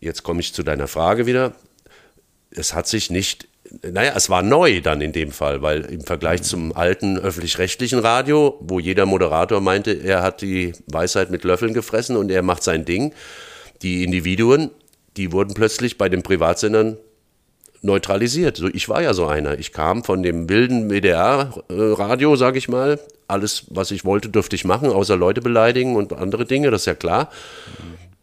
[0.00, 1.54] jetzt komme ich zu deiner Frage wieder,
[2.50, 3.47] es hat sich nicht
[3.82, 8.58] naja, es war neu dann in dem Fall, weil im Vergleich zum alten öffentlich-rechtlichen Radio,
[8.60, 12.84] wo jeder Moderator meinte, er hat die Weisheit mit Löffeln gefressen und er macht sein
[12.84, 13.12] Ding,
[13.82, 14.70] die Individuen,
[15.16, 16.96] die wurden plötzlich bei den Privatsendern
[17.82, 18.56] neutralisiert.
[18.56, 19.58] So, ich war ja so einer.
[19.58, 22.98] Ich kam von dem wilden WDR-Radio, sag ich mal.
[23.28, 26.86] Alles, was ich wollte, durfte ich machen, außer Leute beleidigen und andere Dinge, das ist
[26.86, 27.30] ja klar.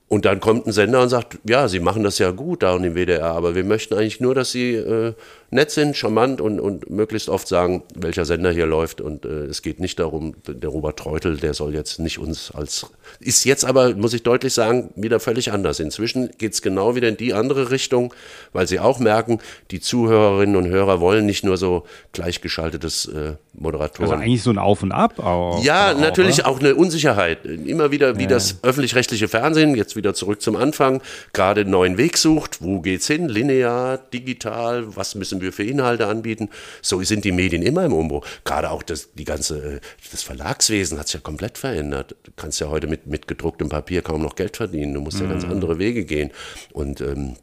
[0.07, 2.83] Und dann kommt ein Sender und sagt, ja, Sie machen das ja gut da und
[2.83, 5.13] im WDR, aber wir möchten eigentlich nur, dass Sie äh,
[5.51, 9.01] nett sind, charmant und, und möglichst oft sagen, welcher Sender hier läuft.
[9.01, 12.87] Und äh, es geht nicht darum, der Robert Treutel, der soll jetzt nicht uns als.
[13.19, 15.79] Ist jetzt aber, muss ich deutlich sagen, wieder völlig anders.
[15.79, 18.13] Inzwischen geht es genau wieder in die andere Richtung,
[18.53, 19.39] weil sie auch merken,
[19.71, 24.11] die Zuhörerinnen und Hörer wollen nicht nur so gleichgeschaltetes äh, Moderatoren.
[24.11, 25.63] Also eigentlich so ein Auf und Ab auch.
[25.63, 26.49] Ja, auch, natürlich oder?
[26.49, 27.45] auch eine Unsicherheit.
[27.45, 28.29] Immer wieder, wie ja.
[28.29, 31.01] das öffentlich-rechtliche Fernsehen, jetzt wieder zurück zum Anfang,
[31.33, 32.61] gerade einen neuen Weg sucht.
[32.61, 33.29] Wo geht's hin?
[33.29, 36.49] Linear, digital, was müssen wir wir für Inhalte anbieten.
[36.81, 38.25] So sind die Medien immer im Umbruch.
[38.43, 39.79] Gerade auch das, die ganze,
[40.11, 42.15] das Verlagswesen hat sich ja komplett verändert.
[42.23, 44.93] Du kannst ja heute mit, mit gedrucktem Papier kaum noch Geld verdienen.
[44.93, 45.25] Du musst mhm.
[45.25, 45.51] ja ganz mhm.
[45.51, 46.31] andere Wege gehen.
[46.73, 47.37] Und ähm,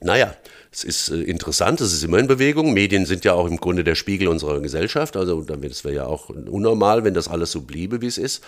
[0.00, 0.34] naja,
[0.70, 2.72] es ist äh, interessant, es ist immer in Bewegung.
[2.72, 5.16] Medien sind ja auch im Grunde der Spiegel unserer Gesellschaft.
[5.16, 8.42] Also das wäre ja auch unnormal, wenn das alles so bliebe, wie es ist.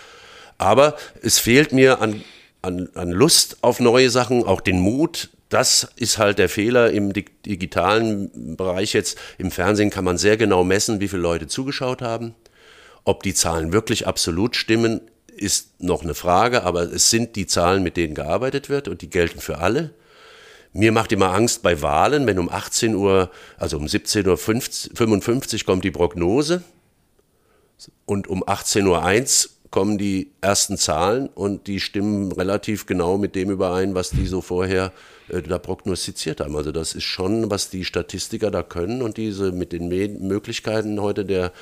[0.57, 2.23] Aber es fehlt mir an,
[2.61, 7.11] an, an Lust auf neue Sachen, auch den Mut, das ist halt der Fehler im
[7.11, 9.17] digitalen Bereich jetzt.
[9.37, 12.35] Im Fernsehen kann man sehr genau messen, wie viele Leute zugeschaut haben.
[13.03, 15.01] Ob die Zahlen wirklich absolut stimmen,
[15.35, 19.09] ist noch eine Frage, aber es sind die Zahlen, mit denen gearbeitet wird und die
[19.09, 19.93] gelten für alle.
[20.71, 25.83] Mir macht immer Angst bei Wahlen, wenn um 18 Uhr, also um 17.55 Uhr kommt
[25.83, 26.63] die Prognose
[28.05, 33.49] und um 18.01 Uhr kommen die ersten Zahlen und die stimmen relativ genau mit dem
[33.49, 34.91] überein, was die so vorher
[35.29, 36.55] äh, da prognostiziert haben.
[36.55, 41.25] Also das ist schon, was die Statistiker da können und diese mit den Möglichkeiten heute
[41.25, 41.53] der,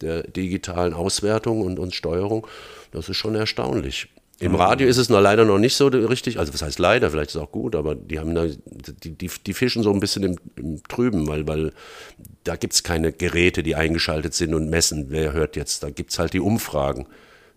[0.00, 2.46] der digitalen Auswertung und, und Steuerung,
[2.90, 4.08] das ist schon erstaunlich.
[4.40, 7.30] Im Radio ist es noch leider noch nicht so richtig, also was heißt leider, vielleicht
[7.30, 10.24] ist es auch gut, aber die haben da, die, die, die fischen so ein bisschen
[10.24, 11.72] im, im Trüben, weil, weil
[12.42, 15.84] da gibt es keine Geräte, die eingeschaltet sind und messen, wer hört jetzt.
[15.84, 17.06] Da gibt es halt die Umfragen.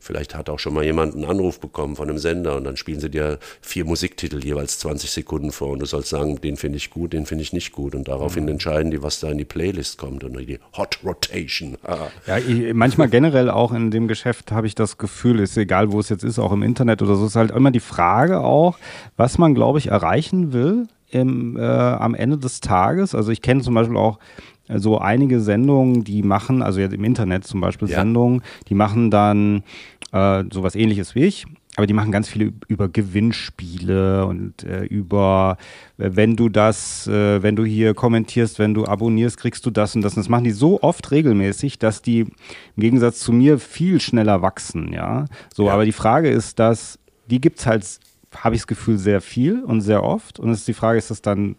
[0.06, 3.00] Vielleicht hat auch schon mal jemand einen Anruf bekommen von einem Sender und dann spielen
[3.00, 6.92] sie dir vier Musiktitel jeweils 20 Sekunden vor und du sollst sagen, den finde ich
[6.92, 8.52] gut, den finde ich nicht gut und daraufhin mhm.
[8.52, 11.78] entscheiden die, was da in die Playlist kommt und die Hot Rotation.
[11.84, 11.98] Ah.
[12.28, 16.00] Ja, ich, manchmal generell auch in dem Geschäft habe ich das Gefühl, ist egal, wo
[16.00, 18.78] es jetzt ist, auch im Internet oder so, ist halt immer die Frage auch,
[19.18, 23.16] was man, glaube ich, erreichen will im, äh, am Ende des Tages.
[23.16, 24.20] Also ich kenne zum Beispiel auch
[24.68, 27.98] so einige Sendungen, die machen, also jetzt im Internet zum Beispiel ja.
[27.98, 29.64] Sendungen, die machen dann
[30.12, 31.46] äh, sowas ähnliches wie ich,
[31.76, 35.58] aber die machen ganz viele über Gewinnspiele und äh, über,
[35.98, 39.96] äh, wenn du das, äh, wenn du hier kommentierst, wenn du abonnierst, kriegst du das
[39.96, 40.14] und das.
[40.14, 42.32] Und das machen die so oft regelmäßig, dass die im
[42.78, 45.26] Gegensatz zu mir viel schneller wachsen, ja.
[45.54, 45.74] So, ja.
[45.74, 46.98] aber die Frage ist, dass
[47.30, 48.00] die gibt's halt,
[48.38, 50.40] habe ich das Gefühl, sehr viel und sehr oft.
[50.40, 51.56] Und es ist die Frage, ist das dann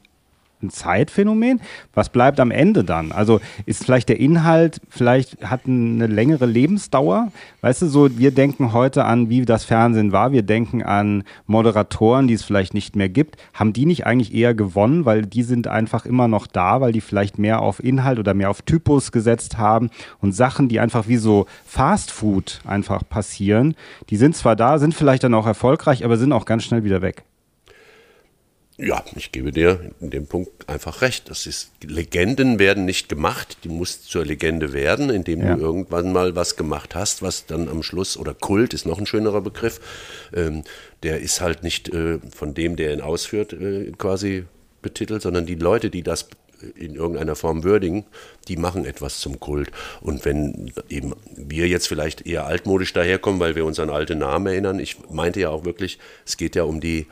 [0.66, 1.60] ein Zeitphänomen.
[1.94, 3.12] Was bleibt am Ende dann?
[3.12, 7.32] Also ist vielleicht der Inhalt, vielleicht hat eine längere Lebensdauer.
[7.62, 10.32] Weißt du, so wir denken heute an, wie das Fernsehen war.
[10.32, 13.36] Wir denken an Moderatoren, die es vielleicht nicht mehr gibt.
[13.54, 17.00] Haben die nicht eigentlich eher gewonnen, weil die sind einfach immer noch da, weil die
[17.00, 19.90] vielleicht mehr auf Inhalt oder mehr auf Typus gesetzt haben
[20.20, 23.74] und Sachen, die einfach wie so Fast Food einfach passieren,
[24.10, 27.02] die sind zwar da, sind vielleicht dann auch erfolgreich, aber sind auch ganz schnell wieder
[27.02, 27.24] weg.
[28.78, 31.30] Ja, ich gebe dir in dem Punkt einfach recht.
[31.30, 35.54] Das ist, Legenden werden nicht gemacht, die muss zur Legende werden, indem ja.
[35.54, 39.06] du irgendwann mal was gemacht hast, was dann am Schluss, oder Kult ist noch ein
[39.06, 39.80] schönerer Begriff,
[40.34, 40.62] ähm,
[41.02, 44.44] der ist halt nicht äh, von dem, der ihn ausführt, äh, quasi
[44.82, 46.28] betitelt, sondern die Leute, die das
[46.74, 48.04] in irgendeiner Form würdigen,
[48.48, 49.70] die machen etwas zum Kult.
[50.00, 54.46] Und wenn eben wir jetzt vielleicht eher altmodisch daherkommen, weil wir uns an alte Namen
[54.46, 57.06] erinnern, ich meinte ja auch wirklich, es geht ja um die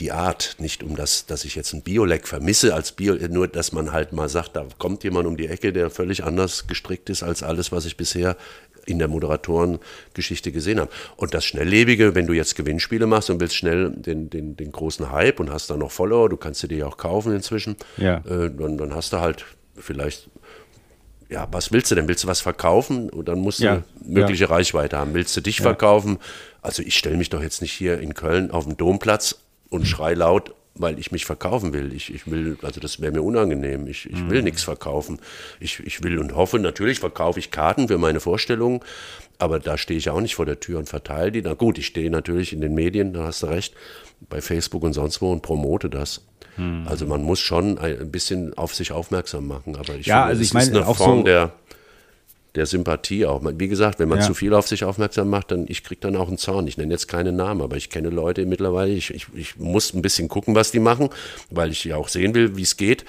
[0.00, 3.72] die Art, nicht um das, dass ich jetzt ein Bioleck vermisse als Bio, nur dass
[3.72, 7.22] man halt mal sagt, da kommt jemand um die Ecke, der völlig anders gestrickt ist
[7.22, 8.36] als alles, was ich bisher
[8.86, 10.90] in der Moderatorengeschichte gesehen habe.
[11.16, 15.10] Und das Schnelllebige, wenn du jetzt Gewinnspiele machst und willst schnell den, den, den großen
[15.10, 18.18] Hype und hast dann noch Follower, du kannst sie dir ja auch kaufen inzwischen, ja.
[18.18, 19.44] äh, dann, dann hast du halt
[19.76, 20.28] vielleicht
[21.30, 22.06] ja, was willst du denn?
[22.06, 23.08] Willst du was verkaufen?
[23.08, 24.50] Und dann musst du ja, mögliche ja.
[24.50, 25.14] Reichweite haben.
[25.14, 25.62] Willst du dich ja.
[25.62, 26.18] verkaufen?
[26.62, 29.40] Also ich stelle mich doch jetzt nicht hier in Köln auf dem Domplatz
[29.74, 31.92] und schrei laut, weil ich mich verkaufen will.
[31.92, 33.86] Ich, ich will, also das wäre mir unangenehm.
[33.86, 34.44] Ich, ich will mhm.
[34.44, 35.20] nichts verkaufen.
[35.60, 38.80] Ich, ich will und hoffe, natürlich verkaufe ich Karten für meine Vorstellungen,
[39.38, 41.42] aber da stehe ich auch nicht vor der Tür und verteile die.
[41.42, 43.74] Na gut, ich stehe natürlich in den Medien, da hast du recht,
[44.28, 46.22] bei Facebook und sonst wo und promote das.
[46.56, 46.86] Mhm.
[46.88, 49.76] Also man muss schon ein bisschen auf sich aufmerksam machen.
[49.76, 51.52] Aber ich ja, finde, also ich meine, ist eine Form so der
[52.54, 53.42] der Sympathie auch.
[53.58, 54.26] Wie gesagt, wenn man ja.
[54.26, 56.66] zu viel auf sich aufmerksam macht, dann ich kriege dann auch einen Zorn.
[56.66, 58.92] Ich nenne jetzt keine Namen, aber ich kenne Leute mittlerweile.
[58.92, 61.10] Ich, ich, ich muss ein bisschen gucken, was die machen,
[61.50, 63.04] weil ich ja auch sehen will, wie es geht.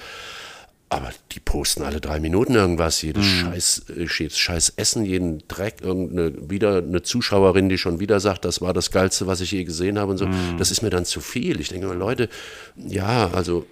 [0.88, 3.28] Aber die posten alle drei Minuten irgendwas, jedes mhm.
[3.28, 8.60] Scheiß, äh, Scheiß Essen, jeden Dreck, irgendeine, wieder eine Zuschauerin, die schon wieder sagt, das
[8.60, 10.26] war das Geilste, was ich je gesehen habe und so.
[10.26, 10.58] Mhm.
[10.58, 11.60] Das ist mir dann zu viel.
[11.60, 12.28] Ich denke mal, Leute,
[12.76, 13.66] ja, also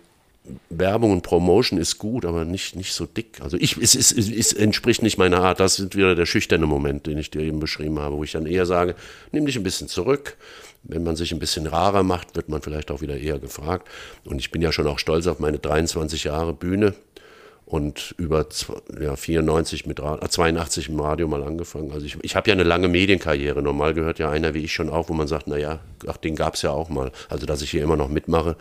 [0.69, 3.41] Werbung und Promotion ist gut, aber nicht, nicht so dick.
[3.41, 5.61] Also ich, es, es, es entspricht nicht meiner Art.
[5.61, 8.45] Das ist wieder der schüchterne Moment, den ich dir eben beschrieben habe, wo ich dann
[8.45, 8.95] eher sage,
[9.33, 10.37] nimm dich ein bisschen zurück.
[10.83, 13.89] Wenn man sich ein bisschen rarer macht, wird man vielleicht auch wieder eher gefragt.
[14.25, 16.95] Und ich bin ja schon auch stolz auf meine 23 Jahre Bühne
[17.67, 18.47] und über
[19.01, 21.93] ja, 94 mit 82 im Radio mal angefangen.
[21.93, 23.63] Also ich, ich habe ja eine lange Medienkarriere.
[23.63, 26.55] Normal gehört ja einer wie ich schon auf, wo man sagt, naja, ach, den gab
[26.55, 27.11] es ja auch mal.
[27.31, 28.57] Also dass ich hier immer noch mitmache.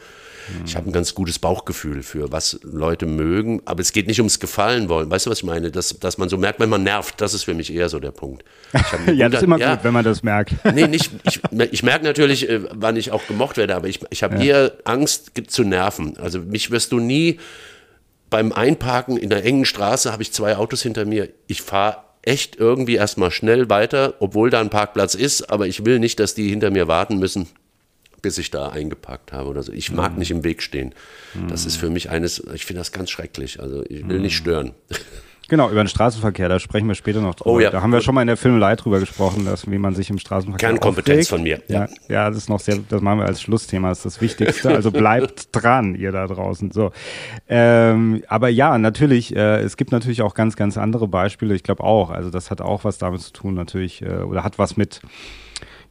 [0.48, 0.66] Mhm.
[0.66, 3.62] Ich habe ein ganz gutes Bauchgefühl für, was Leute mögen.
[3.66, 5.12] Aber es geht nicht ums Gefallen wollen.
[5.12, 5.70] Weißt du, was ich meine?
[5.70, 8.12] Dass, dass man so merkt, wenn man nervt, das ist für mich eher so der
[8.12, 8.46] Punkt.
[9.14, 10.54] ja, das ist immer ja, gut, wenn man das merkt.
[10.74, 11.42] nee, nicht, ich,
[11.72, 14.44] ich merke natürlich, äh, wann ich auch gemocht werde, aber ich, ich habe ja.
[14.44, 16.18] eher Angst zu nerven.
[16.18, 17.40] Also mich wirst du nie
[18.34, 21.30] beim Einparken in der engen Straße habe ich zwei Autos hinter mir.
[21.46, 26.00] Ich fahre echt irgendwie erstmal schnell weiter, obwohl da ein Parkplatz ist, aber ich will
[26.00, 27.46] nicht, dass die hinter mir warten müssen,
[28.24, 29.72] bis ich da eingepackt habe oder so.
[29.72, 30.18] Ich mag mhm.
[30.18, 30.96] nicht im Weg stehen.
[31.48, 33.60] Das ist für mich eines, ich finde das ganz schrecklich.
[33.60, 34.24] Also ich will mhm.
[34.24, 34.74] nicht stören.
[35.50, 37.52] Genau, über den Straßenverkehr, da sprechen wir später noch drüber.
[37.52, 37.70] Oh, ja.
[37.70, 40.18] Da haben wir schon mal in der Filmelei drüber gesprochen, dass, wie man sich im
[40.18, 41.62] Straßenverkehr Kernkompetenz von mir.
[41.68, 41.88] Ja.
[42.08, 44.70] ja, das ist noch sehr, das machen wir als Schlussthema, das ist das Wichtigste.
[44.70, 46.72] Also bleibt dran, ihr da draußen.
[46.72, 46.92] So.
[47.50, 51.56] Ähm, aber ja, natürlich, äh, es gibt natürlich auch ganz, ganz andere Beispiele.
[51.56, 54.58] Ich glaube auch, also das hat auch was damit zu tun, natürlich, äh, oder hat
[54.58, 55.02] was mit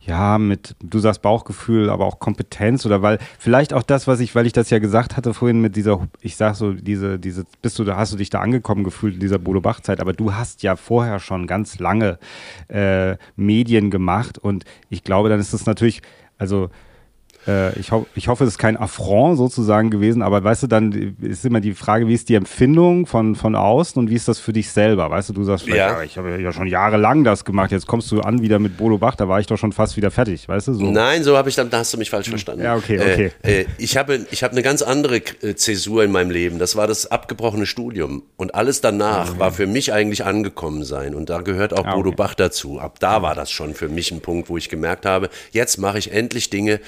[0.05, 4.34] ja, mit, du sagst Bauchgefühl, aber auch Kompetenz oder weil vielleicht auch das, was ich,
[4.34, 7.78] weil ich das ja gesagt hatte vorhin mit dieser, ich sag so, diese, diese, bist
[7.78, 10.64] du da, hast du dich da angekommen gefühlt in dieser Bodo Bach-Zeit, aber du hast
[10.64, 12.18] ja vorher schon ganz lange
[12.66, 16.03] äh, Medien gemacht und ich glaube, dann ist es natürlich,
[16.36, 16.70] also
[17.47, 21.16] äh, ich, ho ich hoffe, es ist kein Affront sozusagen gewesen, aber weißt du, dann
[21.20, 24.38] ist immer die Frage, wie ist die Empfindung von, von außen und wie ist das
[24.38, 25.11] für dich selber?
[25.11, 25.74] Weißt du, du sagst, Ja.
[25.74, 26.03] ja.
[26.03, 29.14] ich habe ja schon jahrelang das gemacht, jetzt kommst du an wieder mit Bolo Bach,
[29.16, 30.74] da war ich doch schon fast wieder fertig, weißt du?
[30.74, 30.90] So.
[30.90, 32.62] Nein, so habe ich dann, da hast du mich falsch verstanden.
[32.64, 33.30] Ja, okay, okay.
[33.43, 36.59] Äh, äh, ich habe, ich habe eine ganz andere äh, Zäsur in meinem Leben.
[36.59, 38.22] Das war das abgebrochene Studium.
[38.36, 41.14] Und alles danach war für mich eigentlich angekommen sein.
[41.14, 42.16] Und da gehört auch Ah, Bodo okay.
[42.16, 42.78] Bach dazu.
[42.78, 45.99] Ab da war das schon für mich ein Punkt, wo ich gemerkt habe, jetzt mache
[45.99, 46.80] ich endlich Dinge,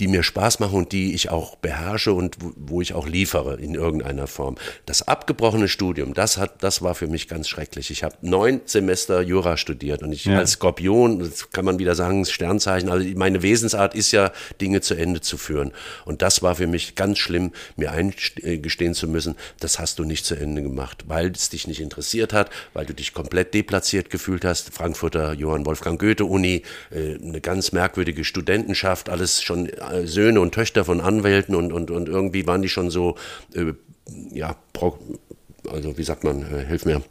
[0.00, 3.74] die mir Spaß machen und die ich auch beherrsche und wo, ich auch liefere in
[3.74, 4.56] irgendeiner Form.
[4.86, 7.90] Das abgebrochene Studium, das hat, das war für mich ganz schrecklich.
[7.90, 10.38] Ich habe neun Semester Jura studiert und ich Ja.
[10.38, 14.94] als Skorpion, das kann man wieder sagen, Sternzeichen, also meine Wesensart ist ja, Dinge zu
[14.94, 15.72] Ende zu führen.
[16.04, 20.24] Und das war für mich ganz schlimm, mir eingestehen zu müssen, das hast du nicht
[20.24, 24.44] zu Ende gemacht, weil es dich nicht interessiert hat, weil du dich komplett deplatziert gefühlt
[24.44, 24.72] hast.
[24.72, 29.70] Frankfurter Johann Wolfgang Goethe Uni, äh, eine ganz merkwürdige Studentenschaft, alles schon
[30.04, 33.16] Söhne und Töchter von Anwälten und, und, und irgendwie waren die schon so,
[33.54, 33.72] äh,
[34.32, 34.56] ja,
[35.70, 37.02] also wie sagt man, äh, hilf mir.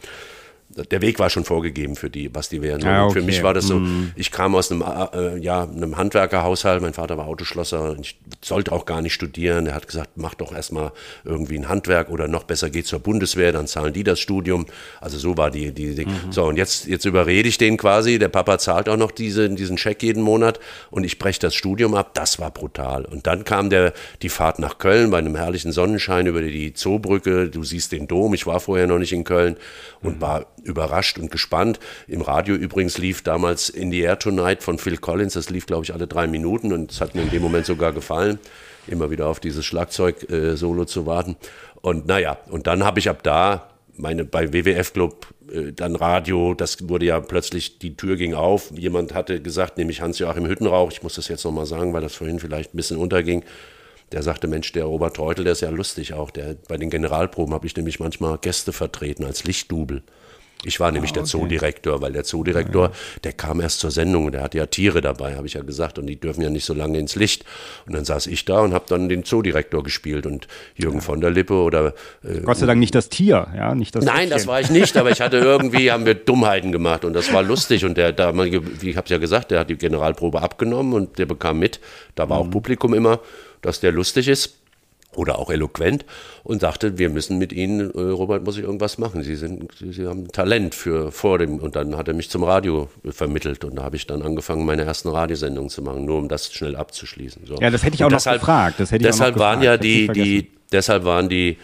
[0.92, 2.84] Der Weg war schon vorgegeben für die, was die wären.
[2.84, 3.26] Ah, Und Für okay.
[3.26, 3.82] mich war das so,
[4.16, 8.86] ich kam aus einem, äh, ja, einem Handwerkerhaushalt, mein Vater war Autoschlosser, ich sollte auch
[8.86, 9.68] gar nicht studieren.
[9.68, 10.92] Er hat gesagt, mach doch erstmal
[11.24, 14.66] irgendwie ein Handwerk oder noch besser geh zur Bundeswehr, dann zahlen die das Studium.
[15.00, 16.08] Also so war die, die, die.
[16.30, 19.78] So, und jetzt, jetzt überrede ich den quasi, der Papa zahlt auch noch diese, diesen
[19.78, 20.60] Scheck jeden Monat
[20.90, 22.14] und ich breche das Studium ab.
[22.14, 23.06] Das war brutal.
[23.06, 27.50] Und dann kam der, die Fahrt nach Köln bei einem herrlichen Sonnenschein über die Zoobrücke.
[27.50, 28.34] Du siehst den Dom.
[28.34, 29.58] Ich war vorher noch nicht in Köln
[30.02, 31.80] und war überrascht und gespannt.
[32.08, 35.34] Im Radio übrigens lief damals In the Air Tonight von Phil Collins.
[35.34, 37.94] Das lief, glaube ich, alle drei Minuten und es hat mir in dem Moment sogar
[37.94, 38.40] gefallen,
[38.88, 41.36] immer wieder auf dieses Schlagzeug-Solo zu warten.
[41.82, 46.54] Und naja, und dann habe ich ab da meine bei WWF Club äh, dann Radio,
[46.54, 48.72] das wurde ja plötzlich, die Tür ging auf.
[48.72, 52.40] Jemand hatte gesagt, nämlich Hans-Joachim Hüttenrauch, ich muss das jetzt nochmal sagen, weil das vorhin
[52.40, 53.44] vielleicht ein bisschen unterging.
[54.12, 56.32] Der sagte, Mensch, der Robert Reutel, der ist ja lustig auch.
[56.32, 60.04] Der, bei den Generalproben habe ich nämlich manchmal Gäste vertreten als Lichtdubel.
[60.64, 62.92] Ich war nämlich der Zoodirektor, weil der Zoodirektor,
[63.24, 65.98] der kam erst zur Sendung und der hatte ja Tiere dabei, habe ich ja gesagt,
[65.98, 67.46] und die dürfen ja nicht so lange ins Licht.
[67.88, 71.32] Und dann saß ich da und habe dann den Zoodirektor gespielt und Jürgen von der
[71.32, 71.94] Lippe oder
[72.24, 74.50] äh, Gott sei Dank nicht das Tier, ja, nicht das Nein, das Äffchen.
[74.50, 77.84] war ich nicht, aber ich hatte irgendwie, haben wir Dummheiten gemacht und das war lustig
[77.84, 81.26] und der damalige, wie ich habe ja gesagt, der hat die Generalprobe abgenommen und der
[81.26, 81.80] bekam mit,
[82.14, 83.20] da war auch Publikum immer,
[83.62, 84.61] dass der lustig ist
[85.16, 86.06] oder auch eloquent
[86.44, 89.24] und sagte, wir müssen mit Ihnen, äh, Robert, muss ich irgendwas machen.
[89.24, 92.90] Sie sind, Sie, haben Talent für vor dem und dann hat er mich zum Radio
[93.10, 96.54] vermittelt und da habe ich dann angefangen, meine ersten Radiosendungen zu machen, nur um das
[96.54, 97.46] schnell abzuschließen.
[97.46, 97.56] So.
[97.56, 99.60] Ja, das hätte ich Und auch noch gefragt, das hätte ich auch noch deshalb waren
[99.60, 101.58] gefragt, ja die, die, deshalb waren die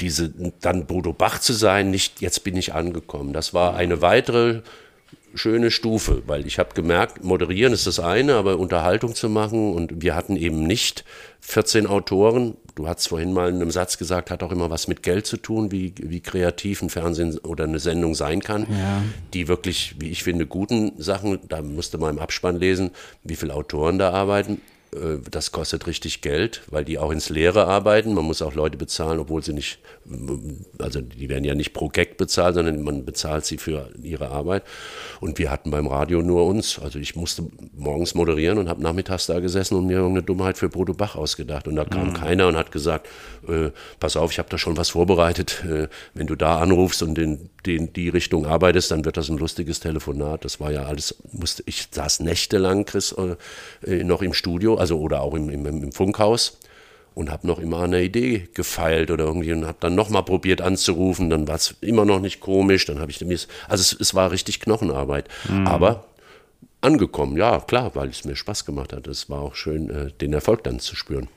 [0.00, 3.32] diese dann Bodo Bach zu sein, nicht jetzt bin ich angekommen.
[3.32, 4.62] Das war eine weitere
[5.34, 10.02] schöne Stufe, weil ich habe gemerkt, moderieren ist das eine, aber Unterhaltung zu machen und
[10.02, 11.04] wir hatten eben nicht
[11.40, 12.56] 14 Autoren.
[12.74, 15.36] Du hast vorhin mal in einem Satz gesagt, hat auch immer was mit Geld zu
[15.36, 18.66] tun, wie, wie kreativ ein Fernsehen oder eine Sendung sein kann.
[18.70, 19.02] Ja.
[19.34, 22.90] Die wirklich, wie ich finde, guten Sachen, da musste man im Abspann lesen,
[23.24, 24.60] wie viele Autoren da arbeiten.
[24.94, 28.14] Äh, Das kostet richtig Geld, weil die auch ins Leere arbeiten.
[28.14, 29.78] Man muss auch Leute bezahlen, obwohl sie nicht,
[30.78, 34.64] also die werden ja nicht pro Gag bezahlt, sondern man bezahlt sie für ihre Arbeit.
[35.20, 36.78] Und wir hatten beim Radio nur uns.
[36.78, 40.68] Also ich musste morgens moderieren und habe nachmittags da gesessen und mir irgendeine Dummheit für
[40.68, 41.68] Bodo Bach ausgedacht.
[41.68, 43.08] Und da kam keiner und hat gesagt,
[43.48, 45.64] äh, pass auf, ich habe da schon was vorbereitet.
[45.64, 49.38] Äh, wenn du da anrufst und in, in die Richtung arbeitest, dann wird das ein
[49.38, 50.44] lustiges Telefonat.
[50.44, 53.14] Das war ja alles, musste, ich saß nächtelang, Chris,
[53.86, 56.58] äh, noch im Studio, also oder auch im, im, im Funkhaus
[57.14, 61.28] und habe noch immer eine Idee gefeilt oder irgendwie und habe dann nochmal probiert anzurufen,
[61.28, 63.38] dann war es immer noch nicht komisch, dann habe ich mir,
[63.68, 65.28] also es, es war richtig Knochenarbeit,
[65.66, 66.04] aber
[66.80, 69.06] angekommen, ja klar, weil es mir Spaß gemacht hat.
[69.06, 71.28] Es war auch schön, äh, den Erfolg dann zu spüren.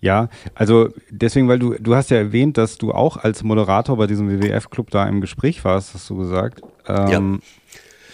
[0.00, 4.06] Ja, also deswegen, weil du, du hast ja erwähnt, dass du auch als Moderator bei
[4.06, 6.62] diesem WWF-Club da im Gespräch warst, hast du gesagt.
[6.86, 7.40] Ähm,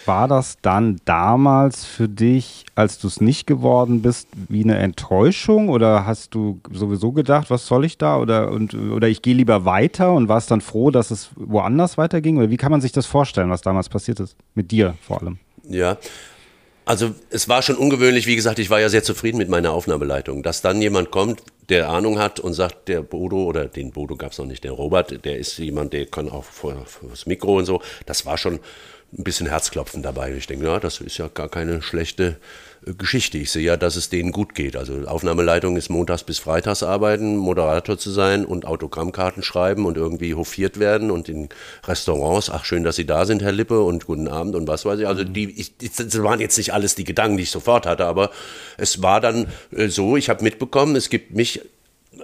[0.05, 5.69] War das dann damals für dich, als du es nicht geworden bist, wie eine Enttäuschung
[5.69, 9.63] oder hast du sowieso gedacht, was soll ich da oder, und, oder ich gehe lieber
[9.65, 12.37] weiter und warst dann froh, dass es woanders weiterging?
[12.37, 14.35] Oder wie kann man sich das vorstellen, was damals passiert ist?
[14.55, 15.37] Mit dir vor allem.
[15.69, 15.97] Ja,
[16.85, 20.43] also es war schon ungewöhnlich, wie gesagt, ich war ja sehr zufrieden mit meiner Aufnahmeleitung.
[20.43, 24.31] Dass dann jemand kommt, der Ahnung hat und sagt, der Bodo oder den Bodo gab
[24.31, 27.57] es noch nicht, der Robert, der ist jemand, der kann auch vor, vor das Mikro
[27.57, 27.81] und so.
[28.05, 28.59] Das war schon
[29.17, 30.33] ein bisschen Herzklopfen dabei.
[30.33, 32.37] Ich denke, ja, das ist ja gar keine schlechte
[32.97, 33.37] Geschichte.
[33.37, 34.75] Ich sehe ja, dass es denen gut geht.
[34.75, 40.33] Also Aufnahmeleitung ist montags bis freitags arbeiten, Moderator zu sein und Autogrammkarten schreiben und irgendwie
[40.33, 41.49] hofiert werden und in
[41.85, 44.99] Restaurants, ach schön, dass Sie da sind, Herr Lippe und guten Abend und was weiß
[44.99, 45.07] ich.
[45.07, 48.31] Also die, ich, das waren jetzt nicht alles die Gedanken, die ich sofort hatte, aber
[48.77, 51.61] es war dann äh, so, ich habe mitbekommen, es gibt mich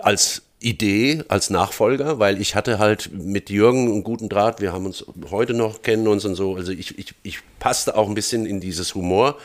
[0.01, 4.87] als Idee als Nachfolger, weil ich hatte halt mit Jürgen einen guten Draht, wir haben
[4.87, 8.47] uns heute noch, kennen uns und so, also ich, ich, ich passte auch ein bisschen
[8.47, 9.37] in dieses Humor.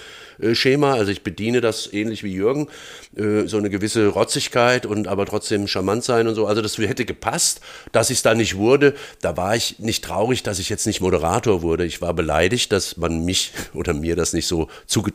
[0.54, 0.94] Schema.
[0.94, 2.68] Also ich bediene das ähnlich wie Jürgen,
[3.16, 6.46] äh, so eine gewisse Rotzigkeit und aber trotzdem charmant sein und so.
[6.46, 7.60] Also das hätte gepasst,
[7.92, 8.94] dass ich es da nicht wurde.
[9.20, 11.84] Da war ich nicht traurig, dass ich jetzt nicht Moderator wurde.
[11.84, 14.68] Ich war beleidigt, dass man mich oder mir das nicht so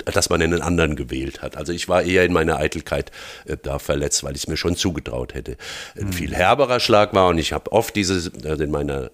[0.06, 1.58] dass man einen anderen gewählt hat.
[1.58, 3.12] Also ich war eher in meiner Eitelkeit
[3.46, 5.58] äh, da verletzt, weil ich es mir schon zugetraut hätte.
[6.00, 9.12] Ein viel herberer Schlag war und ich habe oft diese, also in meiner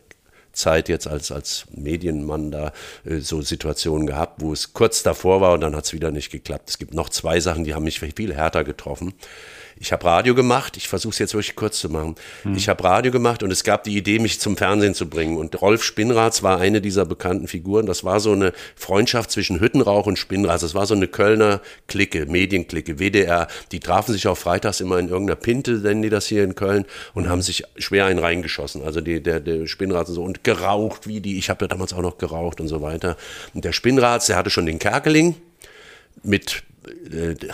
[0.53, 2.71] Zeit jetzt als, als Medienmann da
[3.05, 6.31] äh, so Situationen gehabt, wo es kurz davor war und dann hat es wieder nicht
[6.31, 6.69] geklappt.
[6.69, 9.13] Es gibt noch zwei Sachen, die haben mich viel härter getroffen.
[9.83, 12.15] Ich habe Radio gemacht, ich versuche es jetzt wirklich kurz zu machen.
[12.43, 12.55] Hm.
[12.55, 15.37] Ich habe Radio gemacht und es gab die Idee, mich zum Fernsehen zu bringen.
[15.37, 17.85] Und Rolf Spinnrads war eine dieser bekannten Figuren.
[17.85, 20.61] Das war so eine Freundschaft zwischen Hüttenrauch und Spinnrads.
[20.61, 23.47] Das war so eine Kölner Clique, Medienklicke, WDR.
[23.71, 26.85] Die trafen sich auch freitags immer in irgendeiner Pinte, nennen die das hier in Köln,
[27.13, 28.83] und haben sich schwer einen reingeschossen.
[28.83, 31.37] Also die, der, der Spinnrad und so und geraucht wie die.
[31.37, 33.17] Ich habe ja damals auch noch geraucht und so weiter.
[33.53, 35.35] Und der Spinnrads, der hatte schon den Kerkeling
[36.23, 36.63] mit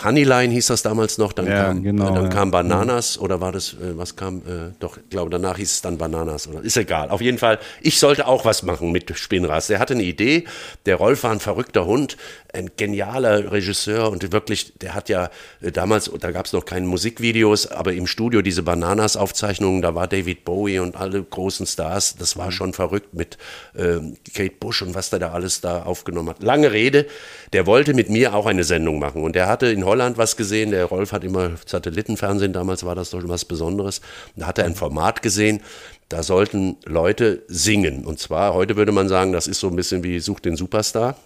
[0.04, 2.28] Honeyline hieß das damals noch, dann, ja, kam, genau, dann ja.
[2.28, 5.82] kam Bananas oder war das, äh, was kam, äh, doch, ich glaube, danach hieß es
[5.82, 7.10] dann Bananas oder ist egal.
[7.10, 9.68] Auf jeden Fall, ich sollte auch was machen mit Spinnras.
[9.68, 10.44] Der hatte eine Idee,
[10.86, 12.16] der Rolf war ein verrückter Hund,
[12.52, 16.86] ein genialer Regisseur und wirklich, der hat ja äh, damals, da gab es noch keine
[16.86, 22.36] Musikvideos, aber im Studio diese Bananas-Aufzeichnungen, da war David Bowie und alle großen Stars, das
[22.36, 22.52] war mhm.
[22.52, 23.38] schon verrückt mit
[23.74, 23.98] äh,
[24.34, 26.42] Kate Bush und was der da alles da aufgenommen hat.
[26.42, 27.06] Lange Rede,
[27.52, 30.70] der wollte mit mir auch eine Sendung machen und der hatte in Holland was gesehen,
[30.70, 34.00] der Rolf hat immer Satellitenfernsehen, damals war das doch was Besonderes,
[34.36, 35.60] da hat er ein Format gesehen,
[36.08, 38.04] da sollten Leute singen.
[38.04, 41.16] Und zwar, heute würde man sagen, das ist so ein bisschen wie Such den Superstar.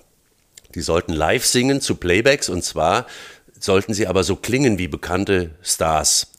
[0.75, 3.07] Die sollten live singen zu Playbacks und zwar
[3.59, 6.34] sollten sie aber so klingen wie bekannte Stars.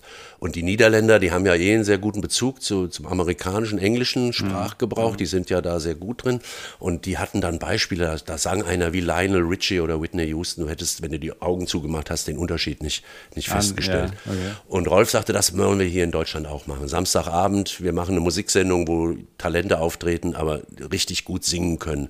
[0.45, 4.31] Und die Niederländer, die haben ja eh einen sehr guten Bezug zu, zum amerikanischen, englischen
[4.31, 5.13] Sprachgebrauch.
[5.13, 5.17] Mhm.
[5.17, 6.39] Die sind ja da sehr gut drin.
[6.77, 10.65] Und die hatten dann Beispiele, da, da sang einer wie Lionel Richie oder Whitney Houston.
[10.65, 14.11] Du hättest, wenn du die Augen zugemacht hast, den Unterschied nicht, nicht festgestellt.
[14.23, 14.51] Ja, okay.
[14.67, 16.87] Und Rolf sagte, das wollen wir hier in Deutschland auch machen.
[16.87, 22.09] Samstagabend, wir machen eine Musiksendung, wo Talente auftreten, aber richtig gut singen können.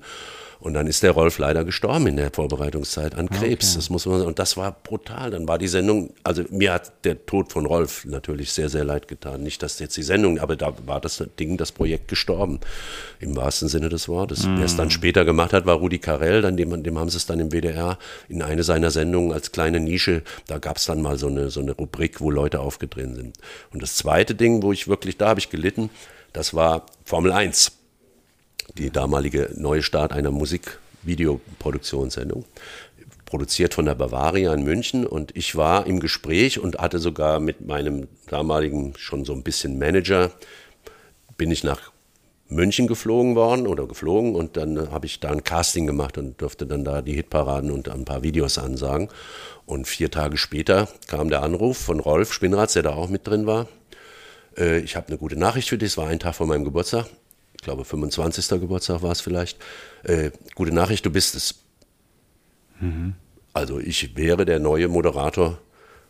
[0.66, 3.68] Und dann ist der Rolf leider gestorben in der Vorbereitungszeit an Krebs.
[3.68, 3.76] Okay.
[3.76, 5.30] Das muss man und das war brutal.
[5.30, 9.06] Dann war die Sendung, also mir hat der Tod von Rolf natürlich sehr sehr leid
[9.06, 9.44] getan.
[9.44, 12.58] Nicht, dass jetzt die Sendung, aber da war das Ding, das Projekt gestorben
[13.20, 14.44] im wahrsten Sinne des Wortes.
[14.44, 14.56] Mm.
[14.56, 16.42] Wer es dann später gemacht hat, war Rudi Carell.
[16.42, 17.96] Dann dem, dem haben sie es dann im WDR
[18.28, 20.22] in eine seiner Sendungen als kleine Nische.
[20.48, 23.38] Da gab es dann mal so eine so eine Rubrik, wo Leute aufgetreten sind.
[23.72, 25.90] Und das zweite Ding, wo ich wirklich da habe ich gelitten,
[26.32, 27.70] das war Formel 1
[28.74, 32.44] die damalige Neustart einer Musikvideoproduktionssendung,
[33.24, 35.06] produziert von der Bavaria in München.
[35.06, 39.78] Und ich war im Gespräch und hatte sogar mit meinem damaligen schon so ein bisschen
[39.78, 40.32] Manager,
[41.36, 41.92] bin ich nach
[42.48, 46.64] München geflogen worden oder geflogen und dann habe ich da ein Casting gemacht und durfte
[46.64, 49.08] dann da die Hitparaden und ein paar Videos ansagen.
[49.66, 53.46] Und vier Tage später kam der Anruf von Rolf Spinnratz, der da auch mit drin
[53.46, 53.66] war.
[54.56, 57.06] Äh, ich habe eine gute Nachricht für dich, es war ein Tag vor meinem Geburtstag
[57.66, 58.48] glaube 25.
[58.60, 59.58] Geburtstag war es vielleicht.
[60.04, 61.56] Äh, gute Nachricht, du bist es.
[62.80, 63.14] Mhm.
[63.52, 65.58] Also ich wäre der neue Moderator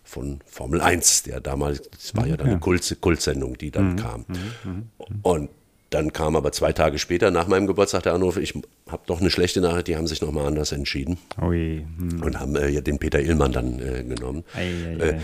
[0.04, 3.96] von Formel 1, der damals, das war ja dann eine Kult, Kultsendung, die dann mhm.
[3.96, 4.24] kam.
[4.28, 4.36] Mhm.
[4.64, 4.88] mhm.
[5.22, 5.50] Und
[5.90, 8.54] dann kam aber zwei Tage später nach meinem Geburtstag der Anruf, ich
[8.88, 11.16] habe doch eine schlechte Nachricht, die haben sich nochmal anders entschieden.
[11.40, 11.86] Ui.
[11.98, 12.22] Hm.
[12.22, 14.44] Und haben äh, den Peter Illmann dann äh, genommen.
[14.54, 15.08] Ei, ei, ei.
[15.10, 15.20] Äh,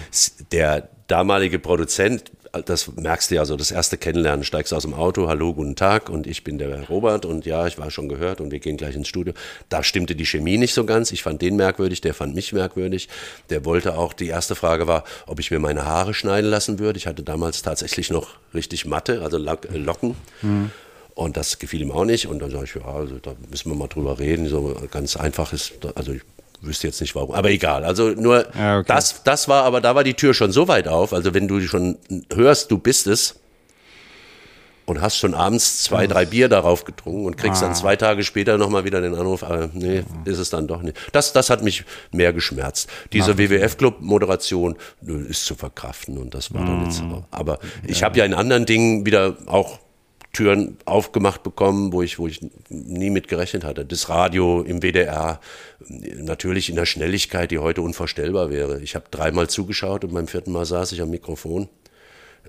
[0.53, 5.29] der damalige Produzent das merkst du ja so, das erste Kennenlernen, steigst aus dem Auto,
[5.29, 8.51] hallo, guten Tag und ich bin der Robert und ja, ich war schon gehört und
[8.51, 9.33] wir gehen gleich ins Studio.
[9.71, 11.13] Da stimmte die Chemie nicht so ganz.
[11.13, 13.09] Ich fand den merkwürdig, der fand mich merkwürdig.
[13.49, 16.99] Der wollte auch, die erste Frage war, ob ich mir meine Haare schneiden lassen würde.
[16.99, 20.17] Ich hatte damals tatsächlich noch richtig Matte, also Locken.
[20.43, 20.71] Mhm.
[21.15, 22.27] Und das gefiel ihm auch nicht.
[22.27, 24.49] Und dann sage ich, ja, also da müssen wir mal drüber reden.
[24.49, 26.23] So ganz einfach ist, also ich
[26.63, 27.85] wüsste jetzt nicht warum, aber egal.
[27.85, 28.85] Also nur Ja, okay.
[28.89, 31.13] das, das war, aber da war die Tür schon so weit auf.
[31.13, 31.99] Also wenn du schon
[32.33, 33.37] hörst, du bist es
[34.85, 37.67] und hast schon abends zwei, drei Bier darauf getrunken und kriegst Ah.
[37.67, 40.97] dann zwei Tage später nochmal wieder den Anruf, äh, nee, ist es dann doch nicht.
[41.13, 42.89] Das, das hat mich mehr geschmerzt.
[43.13, 44.77] Diese WWF-Club-Moderation
[45.29, 47.25] ist zu verkraften und das war dann jetzt Mhm.
[47.31, 49.79] Aber ich habe ja in anderen Dingen wieder auch
[50.33, 53.85] Türen aufgemacht bekommen, wo ich, wo ich nie mit gerechnet hatte.
[53.85, 55.41] Das Radio im WDR,
[55.89, 58.81] natürlich in der Schnelligkeit, die heute unvorstellbar wäre.
[58.81, 61.69] Ich habe dreimal zugeschaut und beim vierten Mal saß ich am Mikrofon.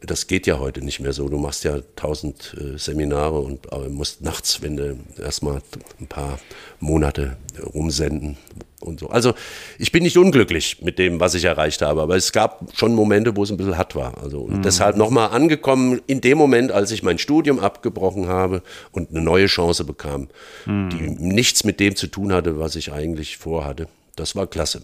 [0.01, 1.29] Das geht ja heute nicht mehr so.
[1.29, 5.61] Du machst ja tausend äh, Seminare und äh, musst nachts, wenn du erstmal
[5.99, 6.39] ein paar
[6.79, 7.37] Monate
[7.73, 8.37] rumsenden
[8.81, 9.09] und so.
[9.09, 9.33] Also
[9.79, 13.37] ich bin nicht unglücklich mit dem, was ich erreicht habe, aber es gab schon Momente,
[13.37, 14.21] wo es ein bisschen hart war.
[14.21, 19.11] Also und deshalb nochmal angekommen in dem Moment, als ich mein Studium abgebrochen habe und
[19.11, 20.27] eine neue Chance bekam,
[20.65, 23.87] die nichts mit dem zu tun hatte, was ich eigentlich vorhatte.
[24.15, 24.83] Das war klasse.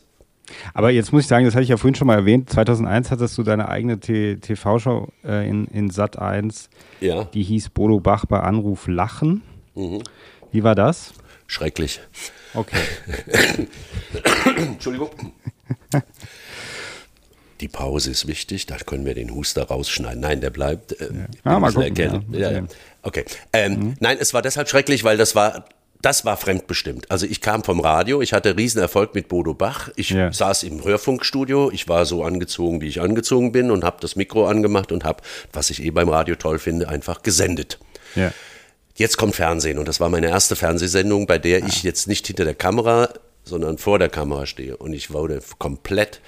[0.74, 3.38] Aber jetzt muss ich sagen, das hatte ich ja vorhin schon mal erwähnt, 2001 hattest
[3.38, 6.70] du deine eigene TV-Show äh, in, in Sat 1,
[7.02, 9.42] Ja, die hieß Bodo Bach bei Anruf Lachen.
[9.76, 10.02] Mhm.
[10.52, 11.14] Wie war das?
[11.48, 12.00] schrecklich.
[12.54, 12.78] Okay.
[14.58, 15.10] Entschuldigung.
[17.60, 20.22] Die Pause ist wichtig, da können wir den Huster rausschneiden.
[20.22, 20.94] Nein, der bleibt.
[21.02, 21.10] Äh,
[21.44, 22.64] Ah, ein mal gucken, ja, Ja, ja.
[23.02, 23.26] Okay.
[23.52, 25.66] Ähm, Nein, es war deshalb schrecklich, weil das war.
[26.02, 27.12] Das war fremdbestimmt.
[27.12, 29.90] Also ich kam vom Radio, ich hatte Riesenerfolg mit Bodo Bach.
[29.98, 30.32] Ich Ja.
[30.32, 34.48] saß im Hörfunkstudio, ich war so angezogen, wie ich angezogen bin und habe das Mikro
[34.48, 35.22] angemacht und habe,
[35.52, 37.80] was ich eh beim Radio toll finde, einfach gesendet.
[38.16, 38.32] Ja.
[38.96, 42.46] Jetzt kommt Fernsehen und das war meine erste Fernsehsendung, bei der ich jetzt nicht hinter
[42.46, 43.10] der Kamera,
[43.44, 46.22] sondern vor der Kamera stehe und ich wurde komplett,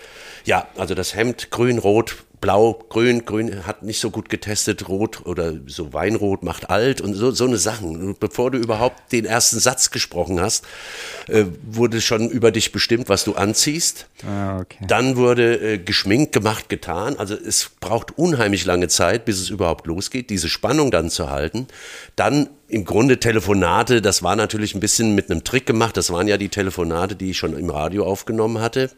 [0.45, 5.26] ja, also das Hemd grün, rot, blau, grün, grün hat nicht so gut getestet, rot
[5.26, 7.95] oder so Weinrot macht alt und so, so eine Sachen.
[7.95, 10.65] Und bevor du überhaupt den ersten Satz gesprochen hast,
[11.27, 14.07] äh, wurde schon über dich bestimmt, was du anziehst.
[14.27, 14.84] Ah, okay.
[14.85, 17.15] Dann wurde äh, geschminkt, gemacht, getan.
[17.18, 21.68] Also es braucht unheimlich lange Zeit, bis es überhaupt losgeht, diese Spannung dann zu halten.
[22.15, 25.95] Dann im Grunde Telefonate, das war natürlich ein bisschen mit einem Trick gemacht.
[25.95, 28.89] Das waren ja die Telefonate, die ich schon im Radio aufgenommen hatte.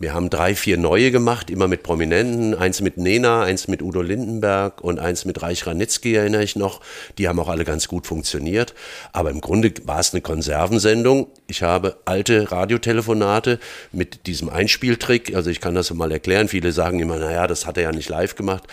[0.00, 2.54] Wir haben drei, vier neue gemacht, immer mit Prominenten.
[2.54, 6.80] Eins mit Nena, eins mit Udo Lindenberg und eins mit Reich Ranitzky, erinnere ich noch.
[7.18, 8.74] Die haben auch alle ganz gut funktioniert.
[9.12, 11.26] Aber im Grunde war es eine Konservensendung.
[11.48, 13.58] Ich habe alte Radiotelefonate
[13.92, 15.36] mit diesem Einspieltrick.
[15.36, 16.48] Also ich kann das mal erklären.
[16.48, 18.64] Viele sagen immer, naja, das hat er ja nicht live gemacht.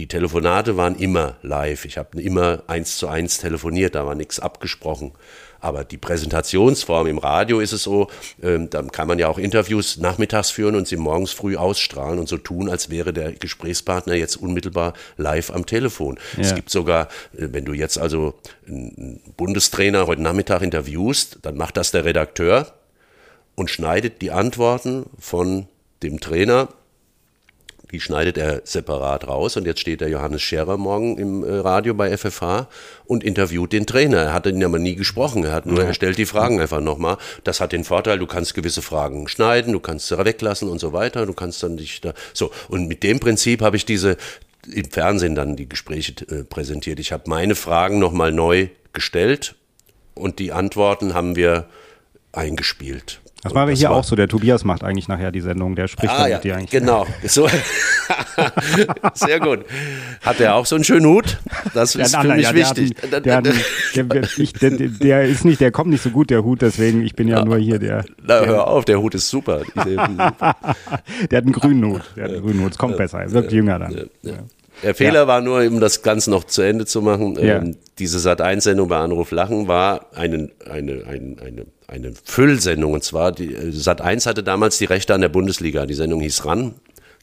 [0.00, 1.84] Die Telefonate waren immer live.
[1.84, 5.12] Ich habe immer eins zu eins telefoniert, da war nichts abgesprochen.
[5.64, 8.08] Aber die Präsentationsform im Radio ist es so,
[8.42, 12.28] ähm, da kann man ja auch Interviews nachmittags führen und sie morgens früh ausstrahlen und
[12.28, 16.18] so tun, als wäre der Gesprächspartner jetzt unmittelbar live am Telefon.
[16.38, 16.56] Es Ja.
[16.56, 18.34] gibt sogar, äh, wenn du jetzt also
[18.68, 22.72] einen Bundestrainer heute Nachmittag interviewst, dann macht das der Redakteur
[23.54, 25.66] und schneidet die Antworten von
[26.02, 26.68] dem Trainer
[27.92, 31.94] die schneidet er separat raus und jetzt steht der Johannes Scherer morgen im äh, Radio
[31.94, 32.68] bei FFH
[33.06, 34.18] und interviewt den Trainer.
[34.18, 37.18] Er hat ihn aber nie gesprochen, er hat nur, er stellt die Fragen einfach nochmal.
[37.44, 40.92] Das hat den Vorteil, du kannst gewisse Fragen schneiden, du kannst sie weglassen und so
[40.92, 42.50] weiter, du kannst dann dich da, so.
[42.68, 44.16] Und mit dem Prinzip habe ich diese,
[44.72, 46.98] im Fernsehen dann die Gespräche äh, präsentiert.
[46.98, 49.56] Ich habe meine Fragen nochmal neu gestellt
[50.14, 51.66] und die Antworten haben wir
[52.32, 53.20] eingespielt.
[53.44, 54.16] Das machen wir hier war- auch so.
[54.16, 55.76] Der Tobias macht eigentlich nachher die Sendung.
[55.76, 56.70] Der spricht Ah dann ja, mit dir eigentlich.
[56.70, 57.06] genau.
[57.26, 57.46] So.
[59.14, 59.60] Sehr gut.
[60.22, 61.38] Hat er auch so einen schönen Hut?
[61.74, 62.94] Das Der ist hat für mich ja, wichtig.
[63.10, 63.52] Der, der, der,
[63.94, 67.28] der, der, der ist nicht, der kommt nicht so gut, der Hut, deswegen, ich bin
[67.28, 68.04] ja, nur hier der.
[68.22, 69.62] Na, hör auf, der Hut ist super.
[71.30, 72.02] Der hat einen grünen Hut.
[72.16, 72.72] Der hat einen grünen Hut.
[72.72, 73.20] Es kommt besser.
[73.20, 74.08] Er wirkt jünger dann.
[74.22, 74.32] Ja.
[74.84, 77.36] Der Fehler war nur, um das Ganze noch zu Ende zu machen.
[77.36, 77.56] Ja.
[77.56, 82.92] Ähm, diese Sat1-Sendung bei Anruf Lachen war eine, eine, eine, eine, eine Füllsendung.
[82.92, 85.86] Und zwar, die, äh, Sat1 hatte damals die Rechte an der Bundesliga.
[85.86, 86.74] Die Sendung hieß RAN.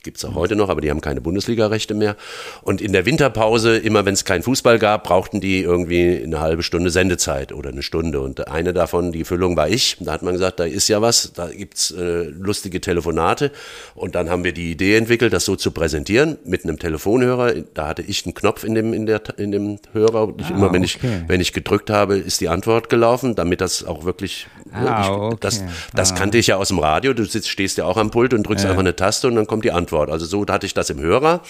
[0.04, 2.16] Gibt's auch heute noch, aber die haben keine Bundesliga-Rechte mehr.
[2.64, 6.64] Und in der Winterpause, immer wenn es keinen Fußball gab, brauchten die irgendwie eine halbe
[6.64, 8.20] Stunde Sendezeit oder eine Stunde.
[8.20, 9.98] Und eine davon, die Füllung war ich.
[10.00, 13.52] Da hat man gesagt, da ist ja was, da gibt's äh, lustige Telefonate.
[13.94, 17.54] Und dann haben wir die Idee entwickelt, das so zu präsentieren mit einem Telefonhörer.
[17.76, 20.30] Da hatte ich einen Knopf in dem, in der, in dem Hörer.
[20.30, 21.26] Und ich, Ah, immer wenn ich, okay.
[21.28, 25.38] wenn ich gedrückt habe, ist die Antwort gelaufen, damit das auch wirklich, Ah, ich, okay.
[25.42, 25.64] das,
[25.94, 27.14] das kannte ich ja aus dem Radio.
[27.14, 29.64] Du sitzt, stehst ja auch am Pult und drückst einfach eine Taste und dann kommt
[29.64, 29.91] die Antwort.
[29.94, 31.42] Also so hatte ich das im Hörer.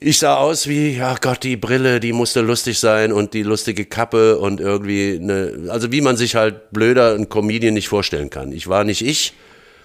[0.00, 3.84] Ich sah aus wie, ja Gott, die Brille, die musste lustig sein und die lustige
[3.84, 8.52] Kappe und irgendwie eine, also wie man sich halt blöder ein Comedian nicht vorstellen kann.
[8.52, 9.32] Ich war nicht ich.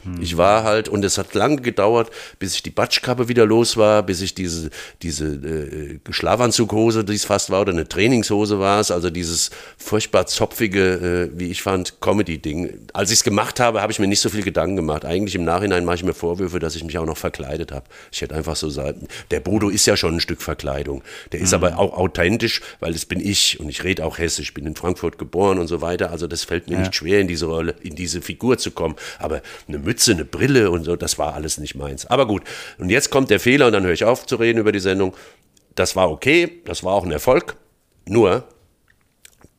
[0.03, 0.21] Hm.
[0.21, 2.09] Ich war halt, und es hat lange gedauert,
[2.39, 4.69] bis ich die Batschkappe wieder los war, bis ich diese,
[5.01, 10.27] diese äh, Schlafanzughose, die es fast war, oder eine Trainingshose war es, also dieses furchtbar
[10.27, 12.88] zopfige, äh, wie ich fand, Comedy-Ding.
[12.93, 15.05] Als ich es gemacht habe, habe ich mir nicht so viel Gedanken gemacht.
[15.05, 17.85] Eigentlich im Nachhinein mache ich mir Vorwürfe, dass ich mich auch noch verkleidet habe.
[18.11, 21.03] Ich hätte einfach so sagen, der Bodo ist ja schon ein Stück Verkleidung.
[21.31, 21.63] Der ist mhm.
[21.63, 25.17] aber auch authentisch, weil das bin ich und ich rede auch hessisch, bin in Frankfurt
[25.17, 26.11] geboren und so weiter.
[26.11, 26.80] Also das fällt mir ja.
[26.81, 28.95] nicht schwer, in diese Rolle, in diese Figur zu kommen.
[29.19, 32.06] Aber eine Mütze, eine Brille und so, das war alles nicht meins.
[32.06, 32.44] Aber gut,
[32.78, 35.15] und jetzt kommt der Fehler und dann höre ich auf zu reden über die Sendung.
[35.76, 37.56] Das war okay, das war auch ein Erfolg.
[38.06, 38.44] Nur,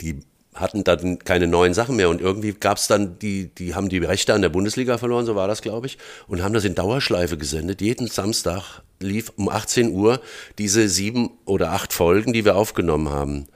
[0.00, 0.20] die
[0.54, 3.98] hatten dann keine neuen Sachen mehr und irgendwie gab es dann, die, die haben die
[3.98, 5.98] Rechte an der Bundesliga verloren, so war das, glaube ich,
[6.28, 7.80] und haben das in Dauerschleife gesendet.
[7.80, 10.20] Jeden Samstag lief um 18 Uhr
[10.58, 13.46] diese sieben oder acht Folgen, die wir aufgenommen haben.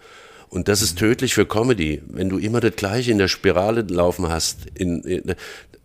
[0.49, 2.03] Und das ist tödlich für Comedy.
[2.09, 5.35] Wenn du immer das Gleiche in der Spirale laufen hast, in, in,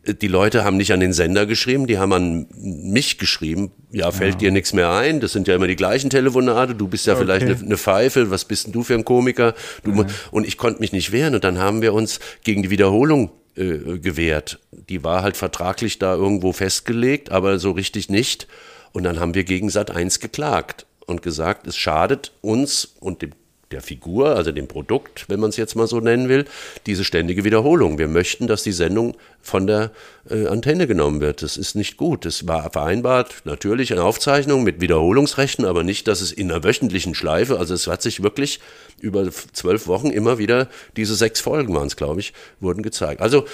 [0.05, 3.71] die Leute haben nicht an den Sender geschrieben, die haben an mich geschrieben.
[3.91, 4.39] Ja, fällt ja.
[4.39, 5.21] dir nichts mehr ein?
[5.21, 6.75] Das sind ja immer die gleichen Telefonate.
[6.75, 7.23] Du bist ja okay.
[7.23, 8.29] vielleicht eine, eine, Pfeife.
[8.29, 9.53] Was bist denn du für ein Komiker?
[9.83, 10.05] Du, ja.
[10.31, 11.35] Und ich konnte mich nicht wehren.
[11.35, 14.59] Und dann haben wir uns gegen die Wiederholung äh, gewehrt.
[14.71, 18.47] Die war halt vertraglich da irgendwo festgelegt, aber so richtig nicht.
[18.91, 23.31] Und dann haben wir gegen Sat 1 geklagt und gesagt, es schadet uns und dem
[23.73, 26.45] der Figur, also dem Produkt, wenn man es jetzt mal so nennen will,
[26.85, 27.97] diese ständige Wiederholung.
[27.97, 29.91] Wir möchten, dass die Sendung von der
[30.29, 31.41] äh, Antenne genommen wird.
[31.41, 32.25] Das ist nicht gut.
[32.25, 37.15] Es war vereinbart, natürlich eine Aufzeichnung mit Wiederholungsrechten, aber nicht, dass es in einer wöchentlichen
[37.15, 38.59] Schleife, also es hat sich wirklich
[39.01, 43.21] über zwölf Wochen immer wieder, diese sechs Folgen waren es, glaube ich, wurden gezeigt.
[43.21, 43.45] Also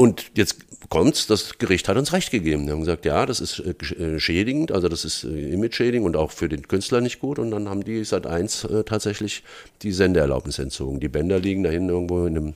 [0.00, 0.56] und jetzt
[0.88, 2.64] kommt's, das Gericht hat uns recht gegeben.
[2.64, 6.16] Die haben gesagt, ja, das ist äh, äh, schädigend, also das ist äh, image-schädigend und
[6.16, 7.38] auch für den Künstler nicht gut.
[7.38, 9.44] Und dann haben die seit eins äh, tatsächlich
[9.82, 11.00] die Sendeerlaubnis entzogen.
[11.00, 12.54] Die Bänder liegen da hinten irgendwo in einem,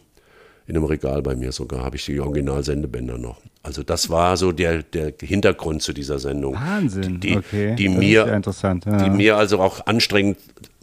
[0.67, 3.43] in einem Regal bei mir sogar, habe ich die Original-Sendebänder noch.
[3.63, 6.55] Also das war so der, der Hintergrund zu dieser Sendung.
[6.55, 7.77] Wahnsinn, die, okay.
[7.77, 10.39] Die mir, ja die mir also auch anstrengend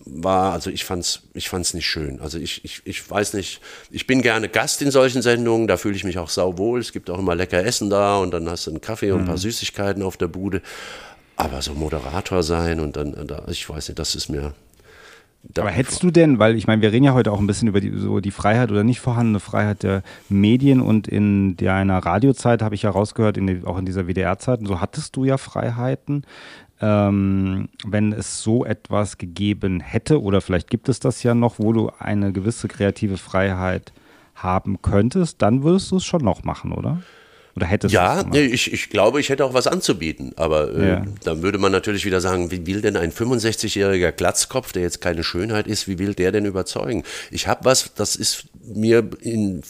[0.05, 2.19] war, also ich fand's, ich fand's nicht schön.
[2.21, 5.95] Also ich, ich, ich weiß nicht, ich bin gerne Gast in solchen Sendungen, da fühle
[5.95, 6.79] ich mich auch sauwohl.
[6.79, 9.25] Es gibt auch immer lecker Essen da und dann hast du einen Kaffee und ein
[9.25, 9.39] paar mhm.
[9.39, 10.61] Süßigkeiten auf der Bude.
[11.35, 13.15] Aber so Moderator sein und dann,
[13.47, 14.53] ich weiß nicht, das ist mir,
[15.57, 17.81] aber hättest du denn, weil ich meine, wir reden ja heute auch ein bisschen über
[17.81, 22.75] die, so die Freiheit oder nicht vorhandene Freiheit der Medien und in deiner Radiozeit habe
[22.75, 26.25] ich ja rausgehört, in die, auch in dieser WDR-Zeit, so hattest du ja Freiheiten
[26.81, 31.73] ähm, wenn es so etwas gegeben hätte, oder vielleicht gibt es das ja noch, wo
[31.73, 33.93] du eine gewisse kreative Freiheit
[34.35, 37.01] haben könntest, dann würdest du es schon noch machen, oder?
[37.55, 40.31] Oder hättest ja, nee, ich, ich glaube, ich hätte auch was anzubieten.
[40.37, 41.05] Aber äh, ja.
[41.23, 45.23] dann würde man natürlich wieder sagen, wie will denn ein 65-jähriger Glatzkopf, der jetzt keine
[45.23, 47.03] Schönheit ist, wie will der denn überzeugen?
[47.29, 49.63] Ich habe was, das ist mir in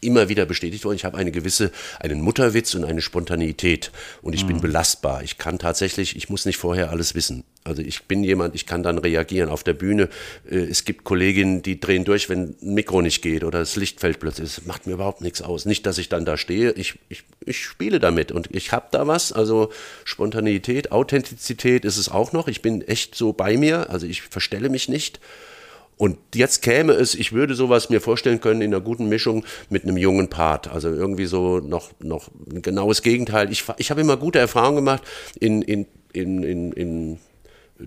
[0.00, 0.96] immer wieder bestätigt worden.
[0.96, 1.70] Ich habe eine gewisse,
[2.00, 3.90] einen Mutterwitz und eine Spontaneität
[4.22, 4.48] und ich mhm.
[4.48, 5.22] bin belastbar.
[5.22, 7.44] Ich kann tatsächlich, ich muss nicht vorher alles wissen.
[7.64, 10.08] Also ich bin jemand, ich kann dann reagieren auf der Bühne.
[10.48, 14.00] Äh, es gibt Kolleginnen, die drehen durch, wenn ein Mikro nicht geht oder das Licht
[14.00, 14.54] fällt plötzlich.
[14.54, 15.66] Das macht mir überhaupt nichts aus.
[15.66, 16.72] Nicht, dass ich dann da stehe.
[16.72, 19.32] Ich, ich, ich spiele damit und ich habe da was.
[19.32, 19.72] Also
[20.04, 22.48] Spontaneität, Authentizität ist es auch noch.
[22.48, 23.90] Ich bin echt so bei mir.
[23.90, 25.20] Also ich verstelle mich nicht.
[25.98, 29.84] Und jetzt käme es, ich würde sowas mir vorstellen können in einer guten Mischung mit
[29.84, 30.68] einem jungen Part.
[30.68, 33.50] Also irgendwie so noch, noch ein genaues Gegenteil.
[33.50, 35.02] Ich, ich habe immer gute Erfahrungen gemacht
[35.40, 37.18] in, in, in, in, in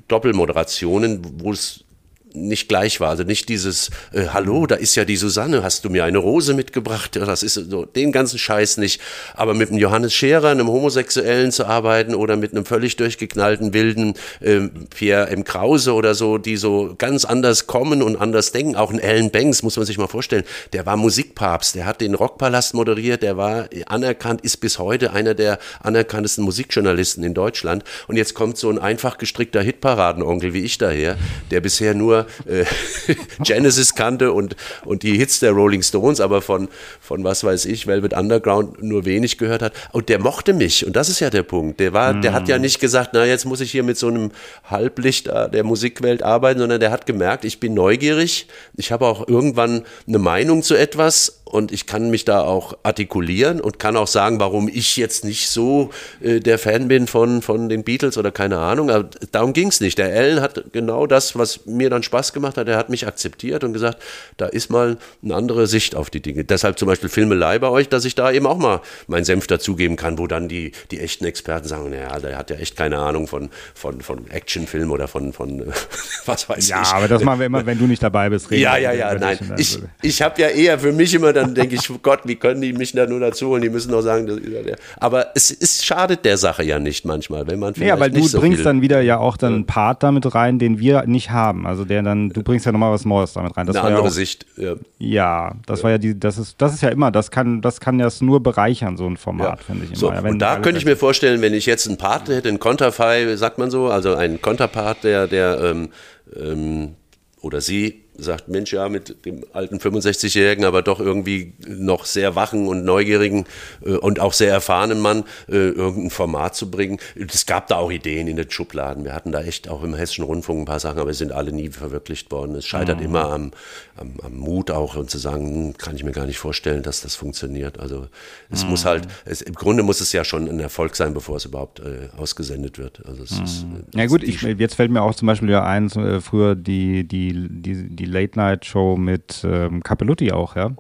[0.07, 1.85] Doppelmoderationen, wo es
[2.33, 3.09] nicht gleich war.
[3.09, 6.53] Also nicht dieses, äh, hallo, da ist ja die Susanne, hast du mir eine Rose
[6.53, 7.15] mitgebracht?
[7.15, 9.01] Das ist so, den ganzen Scheiß nicht.
[9.33, 14.13] Aber mit einem Johannes Scherer, einem Homosexuellen zu arbeiten oder mit einem völlig durchgeknallten wilden
[14.41, 15.43] äh, Pierre M.
[15.43, 18.75] Krause oder so, die so ganz anders kommen und anders denken.
[18.75, 20.43] Auch ein Alan Banks, muss man sich mal vorstellen,
[20.73, 25.33] der war Musikpapst, der hat den Rockpalast moderiert, der war anerkannt, ist bis heute einer
[25.33, 27.83] der anerkanntesten Musikjournalisten in Deutschland.
[28.07, 31.17] Und jetzt kommt so ein einfach gestrickter Hitparadenonkel wie ich daher,
[31.51, 32.65] der bisher nur äh,
[33.43, 34.55] Genesis kannte und,
[34.85, 36.69] und die Hits der Rolling Stones, aber von,
[37.09, 39.73] von was weiß ich, Velvet Underground nur wenig gehört hat.
[39.91, 40.85] Und der mochte mich.
[40.85, 41.79] Und das ist ja der Punkt.
[41.79, 42.21] Der war, mm.
[42.21, 44.29] der hat ja nicht gesagt, na, jetzt muss ich hier mit so einem
[44.69, 48.45] Halblicht der Musikwelt arbeiten, sondern der hat gemerkt, ich bin neugierig.
[48.77, 53.59] Ich habe auch irgendwann eine Meinung zu etwas und ich kann mich da auch artikulieren
[53.59, 55.89] und kann auch sagen, warum ich jetzt nicht so
[56.21, 58.91] äh, der Fan bin von, von den Beatles oder keine Ahnung.
[58.91, 59.97] Aber darum ging es nicht.
[59.97, 62.67] Der Alan hat genau das, was mir dann Spaß gemacht hat.
[62.67, 63.99] Er hat mich akzeptiert und gesagt,
[64.37, 66.43] da ist mal eine andere Sicht auf die Dinge.
[66.43, 69.95] Deshalb zum Beispiel Filmelei bei euch, dass ich da eben auch mal meinen Senf dazugeben
[69.95, 73.27] kann, wo dann die, die echten Experten sagen, naja, der hat ja echt keine Ahnung
[73.27, 75.71] von, von, von Actionfilm oder von, von
[76.25, 76.87] was weiß ja, ich.
[76.89, 78.51] Ja, aber das machen wir immer, wenn du nicht dabei bist.
[78.51, 79.37] Ja, ja, ja, nein.
[79.57, 82.73] Ich, ich habe ja eher für mich immer dann denke ich, Gott, wie können die
[82.73, 83.61] mich da nur dazu holen?
[83.61, 84.77] Die müssen doch sagen, das ist der.
[84.99, 88.23] aber es, es schadet der Sache ja nicht manchmal, wenn man vielleicht Ja, weil du
[88.25, 91.65] so bringst dann wieder ja auch dann einen Part damit rein, den wir nicht haben.
[91.65, 93.67] Also der dann, du bringst ja nochmal was Neues damit rein.
[93.67, 94.45] Das Eine andere ja auch, Sicht.
[94.57, 94.75] Ja.
[94.97, 97.97] ja, das war ja die, das ist, das ist ja immer, das kann, das kann
[97.97, 99.65] das nur bereichern, so ein Format, ja.
[99.65, 99.99] finde ich immer.
[99.99, 102.59] So, ja, und da könnte ich mir vorstellen, wenn ich jetzt einen Part hätte, einen
[102.59, 105.89] Konterfei, sagt man so, also einen Konterpart, der, der ähm,
[106.35, 106.95] ähm,
[107.41, 112.67] oder sie sagt, Mensch, ja, mit dem alten 65-Jährigen, aber doch irgendwie noch sehr wachen
[112.67, 113.45] und neugierigen
[113.85, 116.99] äh, und auch sehr erfahrenen Mann äh, irgendein Format zu bringen.
[117.15, 119.03] Es gab da auch Ideen in den Schubladen.
[119.03, 121.51] Wir hatten da echt auch im Hessischen Rundfunk ein paar Sachen, aber es sind alle
[121.51, 122.55] nie verwirklicht worden.
[122.55, 123.05] Es scheitert mhm.
[123.05, 123.51] immer am,
[123.95, 127.01] am, am, Mut auch und zu sagen, hm, kann ich mir gar nicht vorstellen, dass
[127.01, 127.79] das funktioniert.
[127.79, 128.07] Also
[128.49, 128.71] es mhm.
[128.71, 131.79] muss halt, es, im Grunde muss es ja schon ein Erfolg sein, bevor es überhaupt
[131.79, 133.05] äh, ausgesendet wird.
[133.05, 133.43] Also es mhm.
[133.43, 137.07] ist, ja gut, ich, jetzt fällt mir auch zum Beispiel ja ein, äh, früher die,
[137.07, 140.71] die, die, die Late-Night-Show mit ähm, Capelluti auch, ja.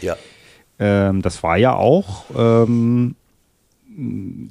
[0.00, 0.16] Ja.
[0.78, 3.16] Ähm, das war ja auch ähm,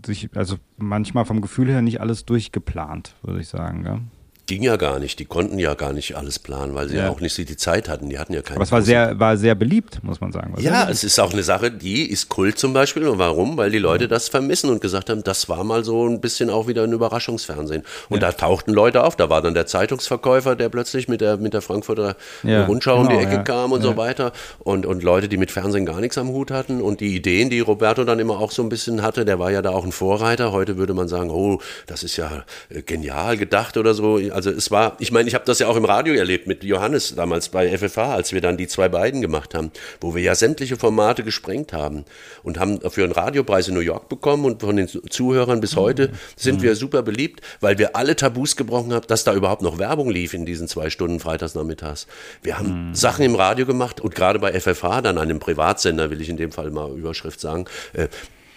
[0.06, 4.00] sich, also manchmal vom Gefühl her nicht alles durchgeplant, würde ich sagen, ja
[4.46, 5.20] ging ja gar nicht.
[5.20, 7.90] Die konnten ja gar nicht alles planen, weil sie ja, ja auch nicht die Zeit
[7.90, 8.10] hatten.
[8.10, 8.58] Die hatten ja keine.
[8.58, 10.54] Aber es war sehr, war sehr beliebt, muss man sagen.
[10.60, 13.08] ja, es ist auch eine Sache, die ist Kult zum Beispiel.
[13.08, 13.58] Und warum?
[13.58, 16.68] Weil die Leute das vermissen und gesagt haben, das war mal so ein bisschen auch
[16.68, 17.84] wieder ein Überraschungsfernsehen.
[18.10, 18.32] Und ja.
[18.32, 19.16] da tauchten Leute auf.
[19.16, 23.12] Da war dann der Zeitungsverkäufer, der plötzlich mit der, mit der Frankfurter ja, Rundschau genau,
[23.12, 24.32] um die Ecke kam und so weiter.
[24.60, 26.82] Und, und Leute, die mit Fernsehen gar nichts am Hut hatten.
[26.82, 29.62] Und die Ideen, die Roberto dann immer auch so ein bisschen hatte, der war ja
[29.62, 30.52] da auch ein Vorreiter.
[30.52, 34.20] Heute würde man sagen, oh, das ist ja äh, genial gedacht oder so.
[34.36, 37.16] Also es war, ich meine, ich habe das ja auch im Radio erlebt mit Johannes
[37.16, 39.72] damals bei FFH, als wir dann die zwei beiden gemacht haben,
[40.02, 42.04] wo wir ja sämtliche Formate gesprengt haben
[42.44, 46.12] und haben dafür einen Radiopreis in New York bekommen und von den Zuhörern bis heute
[46.36, 50.10] sind wir super beliebt, weil wir alle Tabus gebrochen haben, dass da überhaupt noch Werbung
[50.10, 52.06] lief in diesen zwei Stunden freitagsnachmittags.
[52.44, 52.94] Wir haben mhm.
[52.94, 56.52] Sachen im Radio gemacht und gerade bei FFH, dann einem Privatsender, will ich in dem
[56.52, 58.10] Fall mal Überschrift sagen, äh,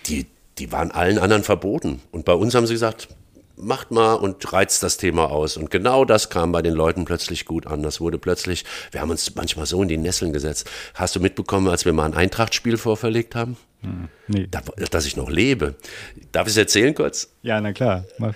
[0.06, 0.26] die,
[0.58, 2.00] die waren allen anderen verboten.
[2.10, 3.06] Und bei uns haben sie gesagt,
[3.60, 5.56] macht mal und reizt das Thema aus.
[5.56, 7.82] Und genau das kam bei den Leuten plötzlich gut an.
[7.82, 10.70] Das wurde plötzlich, wir haben uns manchmal so in die Nesseln gesetzt.
[10.94, 13.56] Hast du mitbekommen, als wir mal ein Eintrachtspiel vorverlegt haben?
[13.82, 14.48] Hm, nee.
[14.50, 15.74] Da, dass ich noch lebe.
[16.32, 17.32] Darf ich es erzählen kurz?
[17.42, 18.04] Ja, na klar.
[18.18, 18.34] Mach.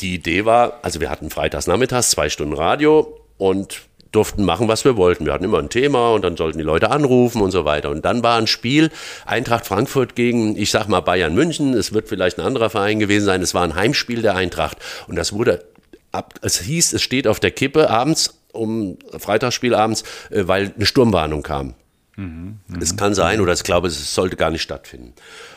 [0.00, 3.86] Die Idee war, also wir hatten freitags nachmittags zwei Stunden Radio und
[4.16, 5.26] durften machen, was wir wollten.
[5.26, 7.90] Wir hatten immer ein Thema und dann sollten die Leute anrufen und so weiter.
[7.90, 8.90] Und dann war ein Spiel
[9.24, 11.74] Eintracht Frankfurt gegen, ich sag mal Bayern München.
[11.74, 13.42] Es wird vielleicht ein anderer Verein gewesen sein.
[13.42, 15.64] Es war ein Heimspiel der Eintracht und das wurde
[16.12, 20.86] ab, es hieß, es steht auf der Kippe abends um Freitagsspiel abends, äh, weil eine
[20.86, 21.74] Sturmwarnung kam.
[22.16, 22.78] Mhm, mh.
[22.80, 25.12] Es kann sein oder ich glaube, es sollte gar nicht stattfinden.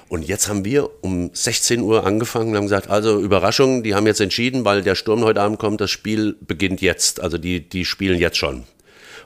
[0.10, 4.07] Und jetzt haben wir um 16 Uhr angefangen und haben gesagt, also Überraschung, die haben
[4.07, 7.22] jetzt entschieden, weil der Sturm heute Abend kommt, das Spiel beginnt jetzt.
[7.22, 8.64] Also die, die spielen jetzt schon.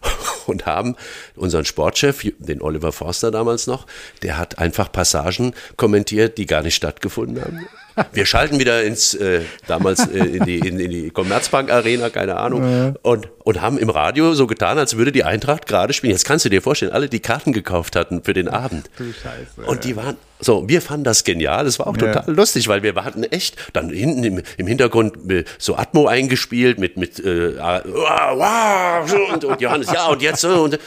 [0.47, 0.97] Und haben
[1.35, 3.87] unseren Sportchef, den Oliver Forster damals noch,
[4.21, 7.65] der hat einfach Passagen kommentiert, die gar nicht stattgefunden haben.
[8.11, 12.37] Wir schalten wieder ins, äh, damals äh, in, die, in, in die Commerzbank Arena, keine
[12.37, 12.93] Ahnung, ja.
[13.01, 16.11] und, und haben im Radio so getan, als würde die Eintracht gerade spielen.
[16.11, 18.89] Jetzt kannst du dir vorstellen, alle, die Karten gekauft hatten für den Abend.
[18.97, 19.69] Du Scheiße.
[19.69, 21.65] Und die waren, so, wir fanden das genial.
[21.67, 22.33] Es war auch total ja.
[22.33, 26.97] lustig, weil wir hatten echt dann hinten im, im Hintergrund äh, so Atmo eingespielt mit,
[26.97, 27.53] mit, äh,
[29.33, 30.79] und, und Johannes, ja, und jetzt, und,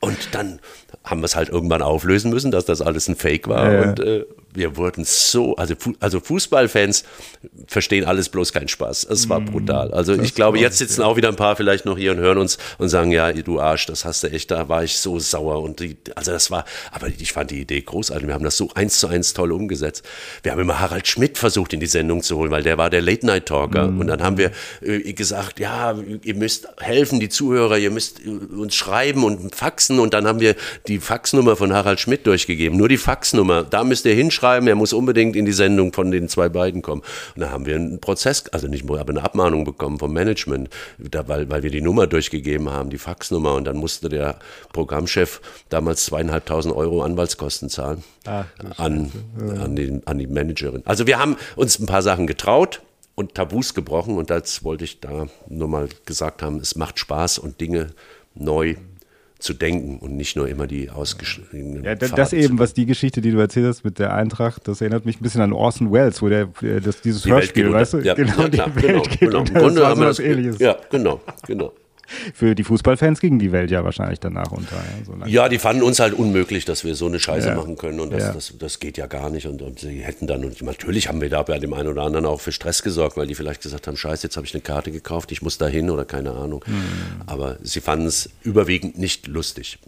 [0.00, 0.60] und dann
[1.04, 3.72] haben wir es halt irgendwann auflösen müssen, dass das alles ein Fake war.
[3.72, 3.82] Ja.
[3.82, 4.24] Und äh,
[4.54, 7.04] wir wurden so, also, also Fußballfans
[7.66, 9.04] verstehen alles bloß keinen Spaß.
[9.04, 9.92] Es war mm, brutal.
[9.92, 11.06] Also das ich glaube, jetzt sitzen ja.
[11.06, 13.86] auch wieder ein paar vielleicht noch hier und hören uns und sagen, ja, du Arsch,
[13.86, 15.60] das hast du echt, da war ich so sauer.
[15.60, 18.28] Und die, also das war, aber ich fand die Idee großartig.
[18.28, 20.04] Wir haben das so eins zu eins toll umgesetzt.
[20.44, 23.02] Wir haben immer Harald Schmidt versucht in die Sendung zu holen, weil der war der
[23.02, 23.88] Late-Night-Talker.
[23.88, 24.00] Mm.
[24.00, 24.52] Und dann haben wir
[24.82, 29.98] äh, gesagt, ja, ihr müsst helfen, die Zuhörer, ihr müsst äh, uns schreiben und faxen.
[29.98, 30.54] Und dann haben wir
[30.86, 32.78] die Faxnummer von Harald Schmidt durchgegeben.
[32.78, 36.10] Nur die Faxnummer, da müsst ihr hinschreiben schreiben, er muss unbedingt in die Sendung von
[36.10, 37.00] den zwei beiden kommen.
[37.34, 40.68] Und da haben wir einen Prozess, also nicht, aber eine Abmahnung bekommen vom Management,
[40.98, 43.54] da, weil, weil wir die Nummer durchgegeben haben, die Faxnummer.
[43.54, 44.38] Und dann musste der
[44.74, 45.40] Programmchef
[45.70, 48.44] damals zweieinhalbtausend Euro Anwaltskosten zahlen Ach,
[48.76, 50.82] an, an, den, an die Managerin.
[50.84, 52.82] Also wir haben uns ein paar Sachen getraut
[53.14, 57.38] und Tabus gebrochen und das wollte ich da nur mal gesagt haben, es macht Spaß
[57.38, 57.94] und Dinge
[58.34, 58.74] neu
[59.44, 61.84] zu denken und nicht nur immer die ausgeschriebenen.
[61.84, 64.80] Ja, das, das eben, was die Geschichte, die du erzählt hast mit der Eintracht, das
[64.80, 66.48] erinnert mich ein bisschen an Orson Welles, wo der
[66.82, 67.98] das, dieses die Hörspiel, weißt du?
[67.98, 69.38] Ja, genau, ja, klar, genau, genau.
[69.40, 70.58] Im Grunde haben wir das, ähnliches.
[70.58, 71.72] Ja, genau, genau.
[72.34, 74.76] Für die Fußballfans ging die Welt ja wahrscheinlich danach unter.
[74.76, 77.54] Ja, so ja die fanden uns halt unmöglich, dass wir so eine Scheiße ja.
[77.54, 78.32] machen können und das, ja.
[78.32, 79.46] das, das, geht ja gar nicht.
[79.46, 82.26] Und, und, sie hätten dann, und natürlich haben wir da bei dem einen oder anderen
[82.26, 84.90] auch für Stress gesorgt, weil die vielleicht gesagt haben, scheiße, jetzt habe ich eine Karte
[84.90, 86.64] gekauft, ich muss da hin oder keine Ahnung.
[86.66, 87.22] Mhm.
[87.26, 89.78] Aber sie fanden es überwiegend nicht lustig.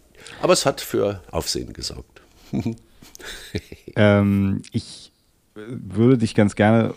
[0.43, 2.21] Aber es hat für Aufsehen gesorgt.
[3.97, 5.13] ähm, ich
[5.55, 6.95] würde dich ganz gerne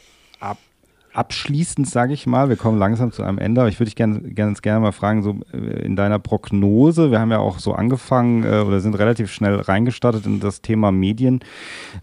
[1.19, 4.21] abschließend, sage ich mal, wir kommen langsam zu einem Ende, aber ich würde dich gerne,
[4.21, 8.43] ganz gerne mal fragen, so äh, in deiner Prognose, wir haben ja auch so angefangen
[8.45, 11.41] äh, oder sind relativ schnell reingestartet in das Thema Medien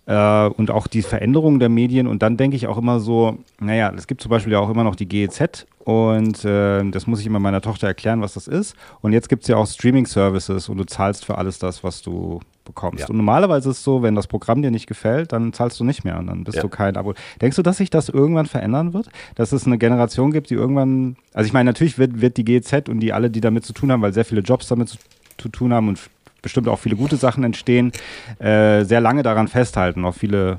[0.04, 2.06] äh, und auch die Veränderung der Medien.
[2.06, 4.84] Und dann denke ich auch immer so, naja, es gibt zum Beispiel ja auch immer
[4.84, 8.74] noch die GEZ und äh, das muss ich immer meiner Tochter erklären, was das ist.
[9.02, 12.40] Und jetzt gibt es ja auch Streaming-Services und du zahlst für alles das, was du
[12.64, 13.02] bekommst.
[13.02, 13.08] Ja.
[13.08, 16.02] Und normalerweise ist es so, wenn das Programm dir nicht gefällt, dann zahlst du nicht
[16.02, 16.62] mehr und dann bist ja.
[16.62, 17.14] du kein Abo.
[17.40, 19.10] Denkst du, dass sich das irgendwann verändern wird?
[19.36, 22.88] Dass es eine Generation gibt, die irgendwann, also ich meine, natürlich wird, wird die GZ
[22.88, 24.98] und die alle, die damit zu tun haben, weil sehr viele Jobs damit zu,
[25.38, 26.00] zu tun haben und
[26.42, 27.92] bestimmt auch viele gute Sachen entstehen,
[28.40, 30.58] äh, sehr lange daran festhalten, auch viele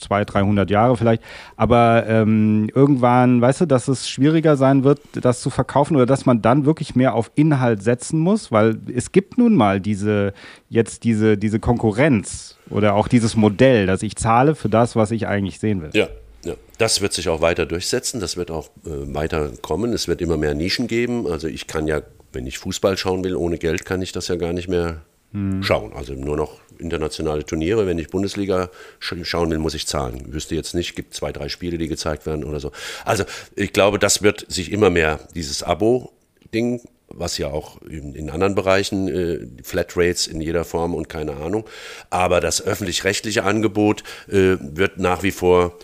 [0.00, 1.22] 200, 300 Jahre vielleicht.
[1.56, 6.26] Aber ähm, irgendwann, weißt du, dass es schwieriger sein wird, das zu verkaufen oder dass
[6.26, 10.32] man dann wirklich mehr auf Inhalt setzen muss, weil es gibt nun mal diese,
[10.68, 15.26] jetzt diese, diese Konkurrenz oder auch dieses Modell, dass ich zahle für das, was ich
[15.26, 15.90] eigentlich sehen will.
[15.92, 16.08] Ja.
[16.42, 19.92] Ja, das wird sich auch weiter durchsetzen, das wird auch äh, weiter kommen.
[19.92, 21.26] Es wird immer mehr Nischen geben.
[21.26, 22.00] Also ich kann ja,
[22.32, 25.02] wenn ich Fußball schauen will, ohne Geld kann ich das ja gar nicht mehr
[25.32, 25.62] hm.
[25.62, 25.92] schauen.
[25.92, 27.86] Also nur noch internationale Turniere.
[27.86, 30.24] Wenn ich Bundesliga schauen will, muss ich zahlen.
[30.26, 32.72] Ich wüsste jetzt nicht, gibt zwei, drei Spiele, die gezeigt werden oder so.
[33.04, 33.24] Also
[33.56, 38.54] ich glaube, das wird sich immer mehr, dieses Abo-Ding, was ja auch in, in anderen
[38.54, 41.64] Bereichen, äh, Flatrates in jeder Form und keine Ahnung.
[42.08, 45.76] Aber das öffentlich-rechtliche Angebot äh, wird nach wie vor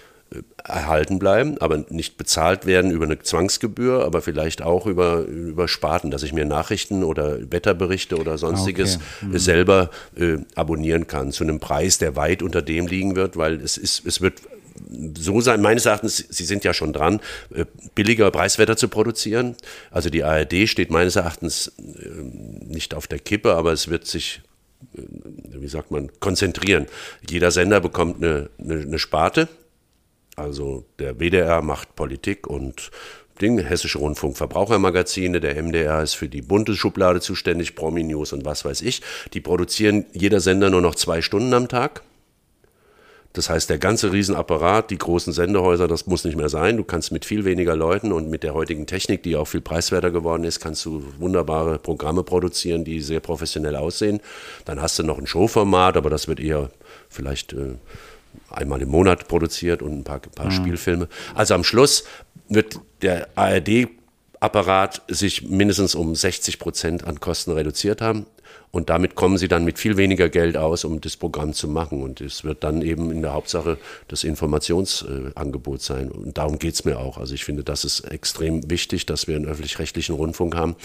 [0.68, 6.10] erhalten bleiben, aber nicht bezahlt werden über eine Zwangsgebühr, aber vielleicht auch über, über Sparten,
[6.10, 9.26] dass ich mir Nachrichten oder Wetterberichte oder sonstiges okay.
[9.26, 9.38] mhm.
[9.38, 13.76] selber äh, abonnieren kann zu einem Preis, der weit unter dem liegen wird, weil es
[13.76, 14.40] ist, es wird
[15.18, 17.20] so sein, meines Erachtens, Sie sind ja schon dran,
[17.55, 17.64] äh,
[17.94, 19.56] billiger Preiswetter zu produzieren.
[19.90, 22.09] Also die ARD steht meines Erachtens äh,
[22.66, 24.43] nicht auf der Kippe, aber es wird sich
[24.97, 25.02] äh,
[25.59, 26.86] wie sagt man, konzentrieren.
[27.28, 29.48] Jeder Sender bekommt eine, eine, eine Sparte,
[30.36, 32.90] also der WDR macht Politik und
[33.40, 38.44] Ding, Hessische Rundfunk Verbrauchermagazine, der MDR ist für die bunte Schublade zuständig, Promi News und
[38.44, 39.02] was weiß ich.
[39.34, 42.02] Die produzieren jeder Sender nur noch zwei Stunden am Tag.
[43.36, 46.78] Das heißt, der ganze Riesenapparat, die großen Sendehäuser, das muss nicht mehr sein.
[46.78, 50.10] Du kannst mit viel weniger Leuten und mit der heutigen Technik, die auch viel preiswerter
[50.10, 54.20] geworden ist, kannst du wunderbare Programme produzieren, die sehr professionell aussehen.
[54.64, 56.70] Dann hast du noch ein Showformat, aber das wird eher
[57.10, 57.74] vielleicht äh,
[58.57, 60.53] einmal im Monat produziert und ein paar, ein paar mhm.
[60.53, 61.09] Spielfilme.
[61.35, 62.05] Also am Schluss
[62.49, 68.27] wird der ARD-Apparat sich mindestens um 60 Prozent an Kosten reduziert haben.
[68.77, 72.03] Und damit kommen sie dann mit viel weniger Geld aus, um das Programm zu machen.
[72.03, 76.11] Und es wird dann eben in der Hauptsache das Informationsangebot sein.
[76.11, 77.16] Und darum geht es mir auch.
[77.16, 80.77] Also ich finde, das ist extrem wichtig, dass wir einen öffentlich-rechtlichen Rundfunk haben,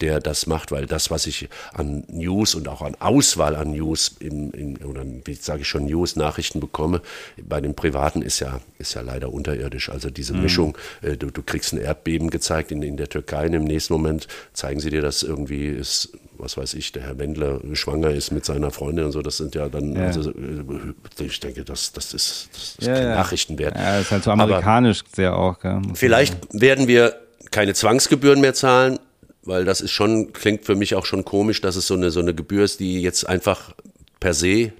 [0.00, 4.16] der das macht, weil das, was ich an News und auch an Auswahl an News,
[4.18, 7.00] in, in, oder wie sage ich schon, News-Nachrichten bekomme,
[7.40, 9.88] bei den Privaten ist ja, ist ja leider unterirdisch.
[9.88, 10.42] Also diese mhm.
[10.42, 13.92] Mischung, äh, du, du kriegst ein Erdbeben gezeigt in, in der Türkei und im nächsten
[13.92, 18.30] Moment zeigen sie dir, dass irgendwie ist was weiß ich, der Herr Wendler schwanger ist
[18.30, 20.06] mit seiner Freundin und so, das sind ja dann, ja.
[20.06, 23.14] Also, äh, ich denke, das, das ist, das ist ja, kein ja.
[23.16, 23.76] Nachrichtenwert.
[23.76, 25.58] Ja, ist halt so amerikanisch Aber sehr auch.
[25.60, 25.82] Gell?
[25.94, 27.16] Vielleicht werden wir
[27.50, 28.98] keine Zwangsgebühren mehr zahlen,
[29.44, 32.20] weil das ist schon, klingt für mich auch schon komisch, dass es so eine, so
[32.20, 33.72] eine Gebühr ist, die jetzt einfach
[34.20, 34.72] per se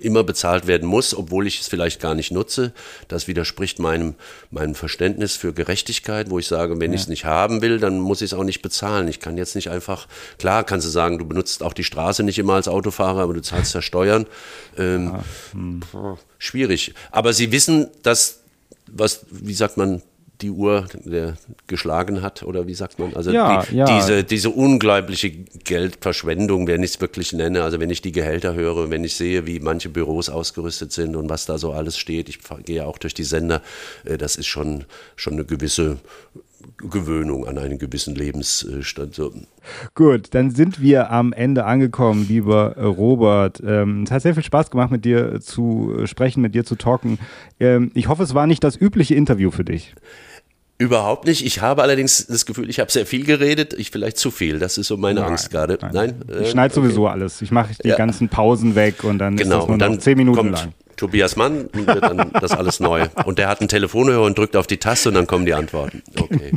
[0.00, 2.72] immer bezahlt werden muss, obwohl ich es vielleicht gar nicht nutze.
[3.08, 4.14] Das widerspricht meinem,
[4.50, 6.96] meinem Verständnis für Gerechtigkeit, wo ich sage, wenn ja.
[6.96, 9.08] ich es nicht haben will, dann muss ich es auch nicht bezahlen.
[9.08, 10.08] Ich kann jetzt nicht einfach,
[10.38, 13.42] klar kannst du sagen, du benutzt auch die Straße nicht immer als Autofahrer, aber du
[13.42, 14.26] zahlst ja Steuern.
[14.76, 15.24] Ähm, ja.
[15.52, 15.80] Hm.
[16.38, 16.94] Schwierig.
[17.10, 18.40] Aber sie wissen, dass,
[18.86, 20.02] was, wie sagt man,
[20.42, 20.86] die Uhr
[21.66, 23.14] geschlagen hat oder wie sagt man?
[23.14, 23.84] Also ja, die, ja.
[23.84, 28.90] Diese, diese unglaubliche Geldverschwendung, wenn ich es wirklich nenne, also wenn ich die Gehälter höre,
[28.90, 32.38] wenn ich sehe, wie manche Büros ausgerüstet sind und was da so alles steht, ich
[32.64, 33.62] gehe auch durch die Sender,
[34.04, 34.84] äh, das ist schon,
[35.16, 35.98] schon eine gewisse
[36.78, 39.20] Gewöhnung an einen gewissen Lebensstand.
[39.94, 43.62] Gut, dann sind wir am Ende angekommen, lieber Robert.
[43.64, 47.18] Ähm, es hat sehr viel Spaß gemacht, mit dir zu sprechen, mit dir zu talken.
[47.58, 49.94] Ähm, ich hoffe, es war nicht das übliche Interview für dich.
[50.80, 51.44] Überhaupt nicht.
[51.44, 54.58] Ich habe allerdings das Gefühl, ich habe sehr viel geredet, ich vielleicht zu viel.
[54.58, 55.78] Das ist so meine nein, Angst gerade.
[55.82, 56.22] Nein, nein?
[56.26, 56.86] ich äh, schneide okay.
[56.86, 57.42] sowieso alles.
[57.42, 57.96] Ich mache die ja.
[57.96, 60.72] ganzen Pausen weg und dann genau, ist das nur und dann noch zehn Minuten lang.
[61.00, 63.08] Tobias Mann wird dann das alles neu.
[63.24, 66.02] Und der hat einen Telefonhörer und drückt auf die Taste und dann kommen die Antworten.
[66.14, 66.52] Okay.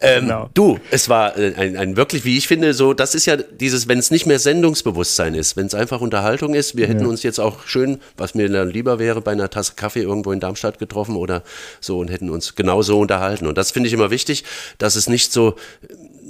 [0.00, 0.50] Ähm, genau.
[0.54, 3.86] Du, es war äh, ein, ein, wirklich, wie ich finde, so, das ist ja dieses,
[3.86, 6.76] wenn es nicht mehr Sendungsbewusstsein ist, wenn es einfach Unterhaltung ist.
[6.76, 7.08] Wir hätten ja.
[7.08, 10.40] uns jetzt auch schön, was mir dann lieber wäre, bei einer Tasse Kaffee irgendwo in
[10.40, 11.42] Darmstadt getroffen oder
[11.80, 13.46] so und hätten uns genauso unterhalten.
[13.46, 14.44] Und das finde ich immer wichtig,
[14.78, 15.56] dass es nicht so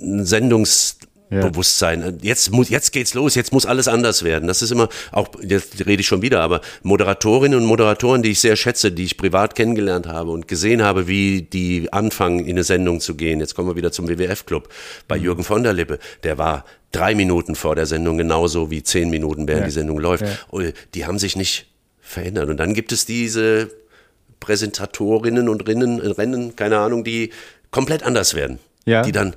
[0.01, 0.98] ein Sendungs
[1.31, 1.47] ja.
[1.47, 2.19] Bewusstsein.
[2.23, 4.49] Jetzt muss, jetzt geht's los, jetzt muss alles anders werden.
[4.49, 8.41] Das ist immer, auch, jetzt rede ich schon wieder, aber Moderatorinnen und Moderatoren, die ich
[8.41, 12.65] sehr schätze, die ich privat kennengelernt habe und gesehen habe, wie die anfangen, in eine
[12.65, 13.41] Sendung zu gehen.
[13.41, 14.69] Jetzt kommen wir wieder zum WWF-Club.
[15.07, 15.25] Bei mhm.
[15.25, 19.47] Jürgen von der Lippe, der war drei Minuten vor der Sendung genauso wie zehn Minuten,
[19.47, 19.67] während ja.
[19.67, 20.25] die Sendung läuft.
[20.25, 20.71] Ja.
[20.95, 21.67] Die haben sich nicht
[22.01, 22.49] verändert.
[22.49, 23.71] Und dann gibt es diese
[24.41, 27.31] Präsentatorinnen und Rinnen, Rennen, keine Ahnung, die
[27.71, 29.35] komplett anders werden ja, die dann,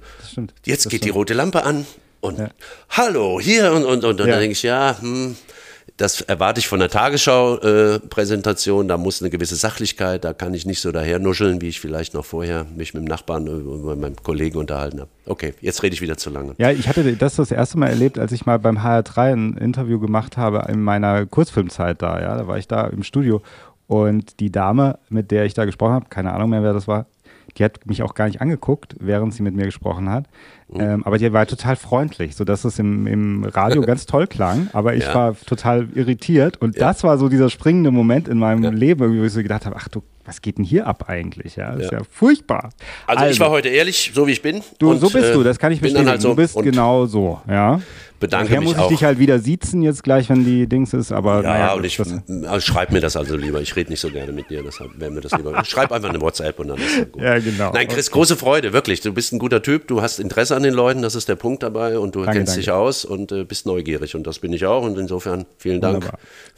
[0.66, 1.86] jetzt geht die rote Lampe an
[2.22, 2.50] und ja.
[2.90, 4.34] hallo, hier und, und, und, und ja.
[4.34, 5.36] dann denke ich, ja, hm,
[5.98, 8.86] das erwarte ich von der Tagesschau-Präsentation.
[8.86, 11.80] Äh, da muss eine gewisse Sachlichkeit, da kann ich nicht so daher nuscheln, wie ich
[11.80, 15.10] vielleicht noch vorher mich mit dem Nachbarn oder meinem Kollegen unterhalten habe.
[15.26, 16.56] Okay, jetzt rede ich wieder zu lange.
[16.58, 20.00] Ja, ich hatte das das erste Mal erlebt, als ich mal beim HR3 ein Interview
[20.00, 22.20] gemacht habe in meiner Kurzfilmzeit da.
[22.20, 23.42] Ja, da war ich da im Studio
[23.88, 27.06] und die Dame, mit der ich da gesprochen habe, keine Ahnung mehr, wer das war,
[27.58, 30.26] die hat mich auch gar nicht angeguckt, während sie mit mir gesprochen hat.
[30.70, 30.80] Mhm.
[30.80, 34.70] Ähm, aber die war total freundlich, sodass es im, im Radio ganz toll klang.
[34.74, 35.14] Aber ich ja.
[35.14, 36.62] war total irritiert.
[36.62, 36.88] Und ja.
[36.88, 38.70] das war so dieser springende Moment in meinem ja.
[38.70, 41.56] Leben, wo ich so gedacht habe, ach du, was geht denn hier ab eigentlich?
[41.56, 42.70] Ja, das ist ja furchtbar.
[43.08, 44.62] Also, also, ich war heute ehrlich, so wie ich bin.
[44.80, 46.10] Du, und, so bist du, das kann ich bestätigen.
[46.10, 47.80] Halt so du bist genau so, ja
[48.22, 51.12] bedanke Nachher mich muss ich dich halt wieder siezen jetzt gleich, wenn die Dings ist,
[51.12, 53.60] aber Ja, naja, und ich also schreib mir das also lieber.
[53.60, 55.66] Ich rede nicht so gerne mit dir, deshalb wäre mir das lieber.
[55.72, 57.22] Schreib einfach eine WhatsApp und dann ist das gut.
[57.22, 57.74] Ja, genau.
[57.74, 58.14] Nein, Chris, okay.
[58.14, 59.02] große Freude, wirklich.
[59.02, 61.64] Du bist ein guter Typ, du hast Interesse an den Leuten, das ist der Punkt
[61.64, 62.62] dabei und du danke, kennst danke.
[62.62, 66.10] dich aus und äh, bist neugierig und das bin ich auch und insofern vielen Dank.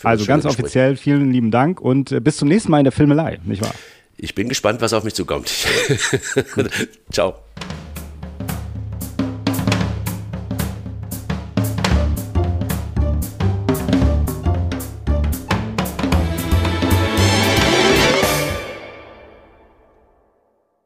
[0.03, 3.39] Also ganz offiziell vielen lieben Dank und äh, bis zum nächsten Mal in der Filmelei,
[3.45, 3.75] nicht wahr?
[4.17, 5.49] Ich bin gespannt, was auf mich zukommt.
[7.11, 7.42] Ciao.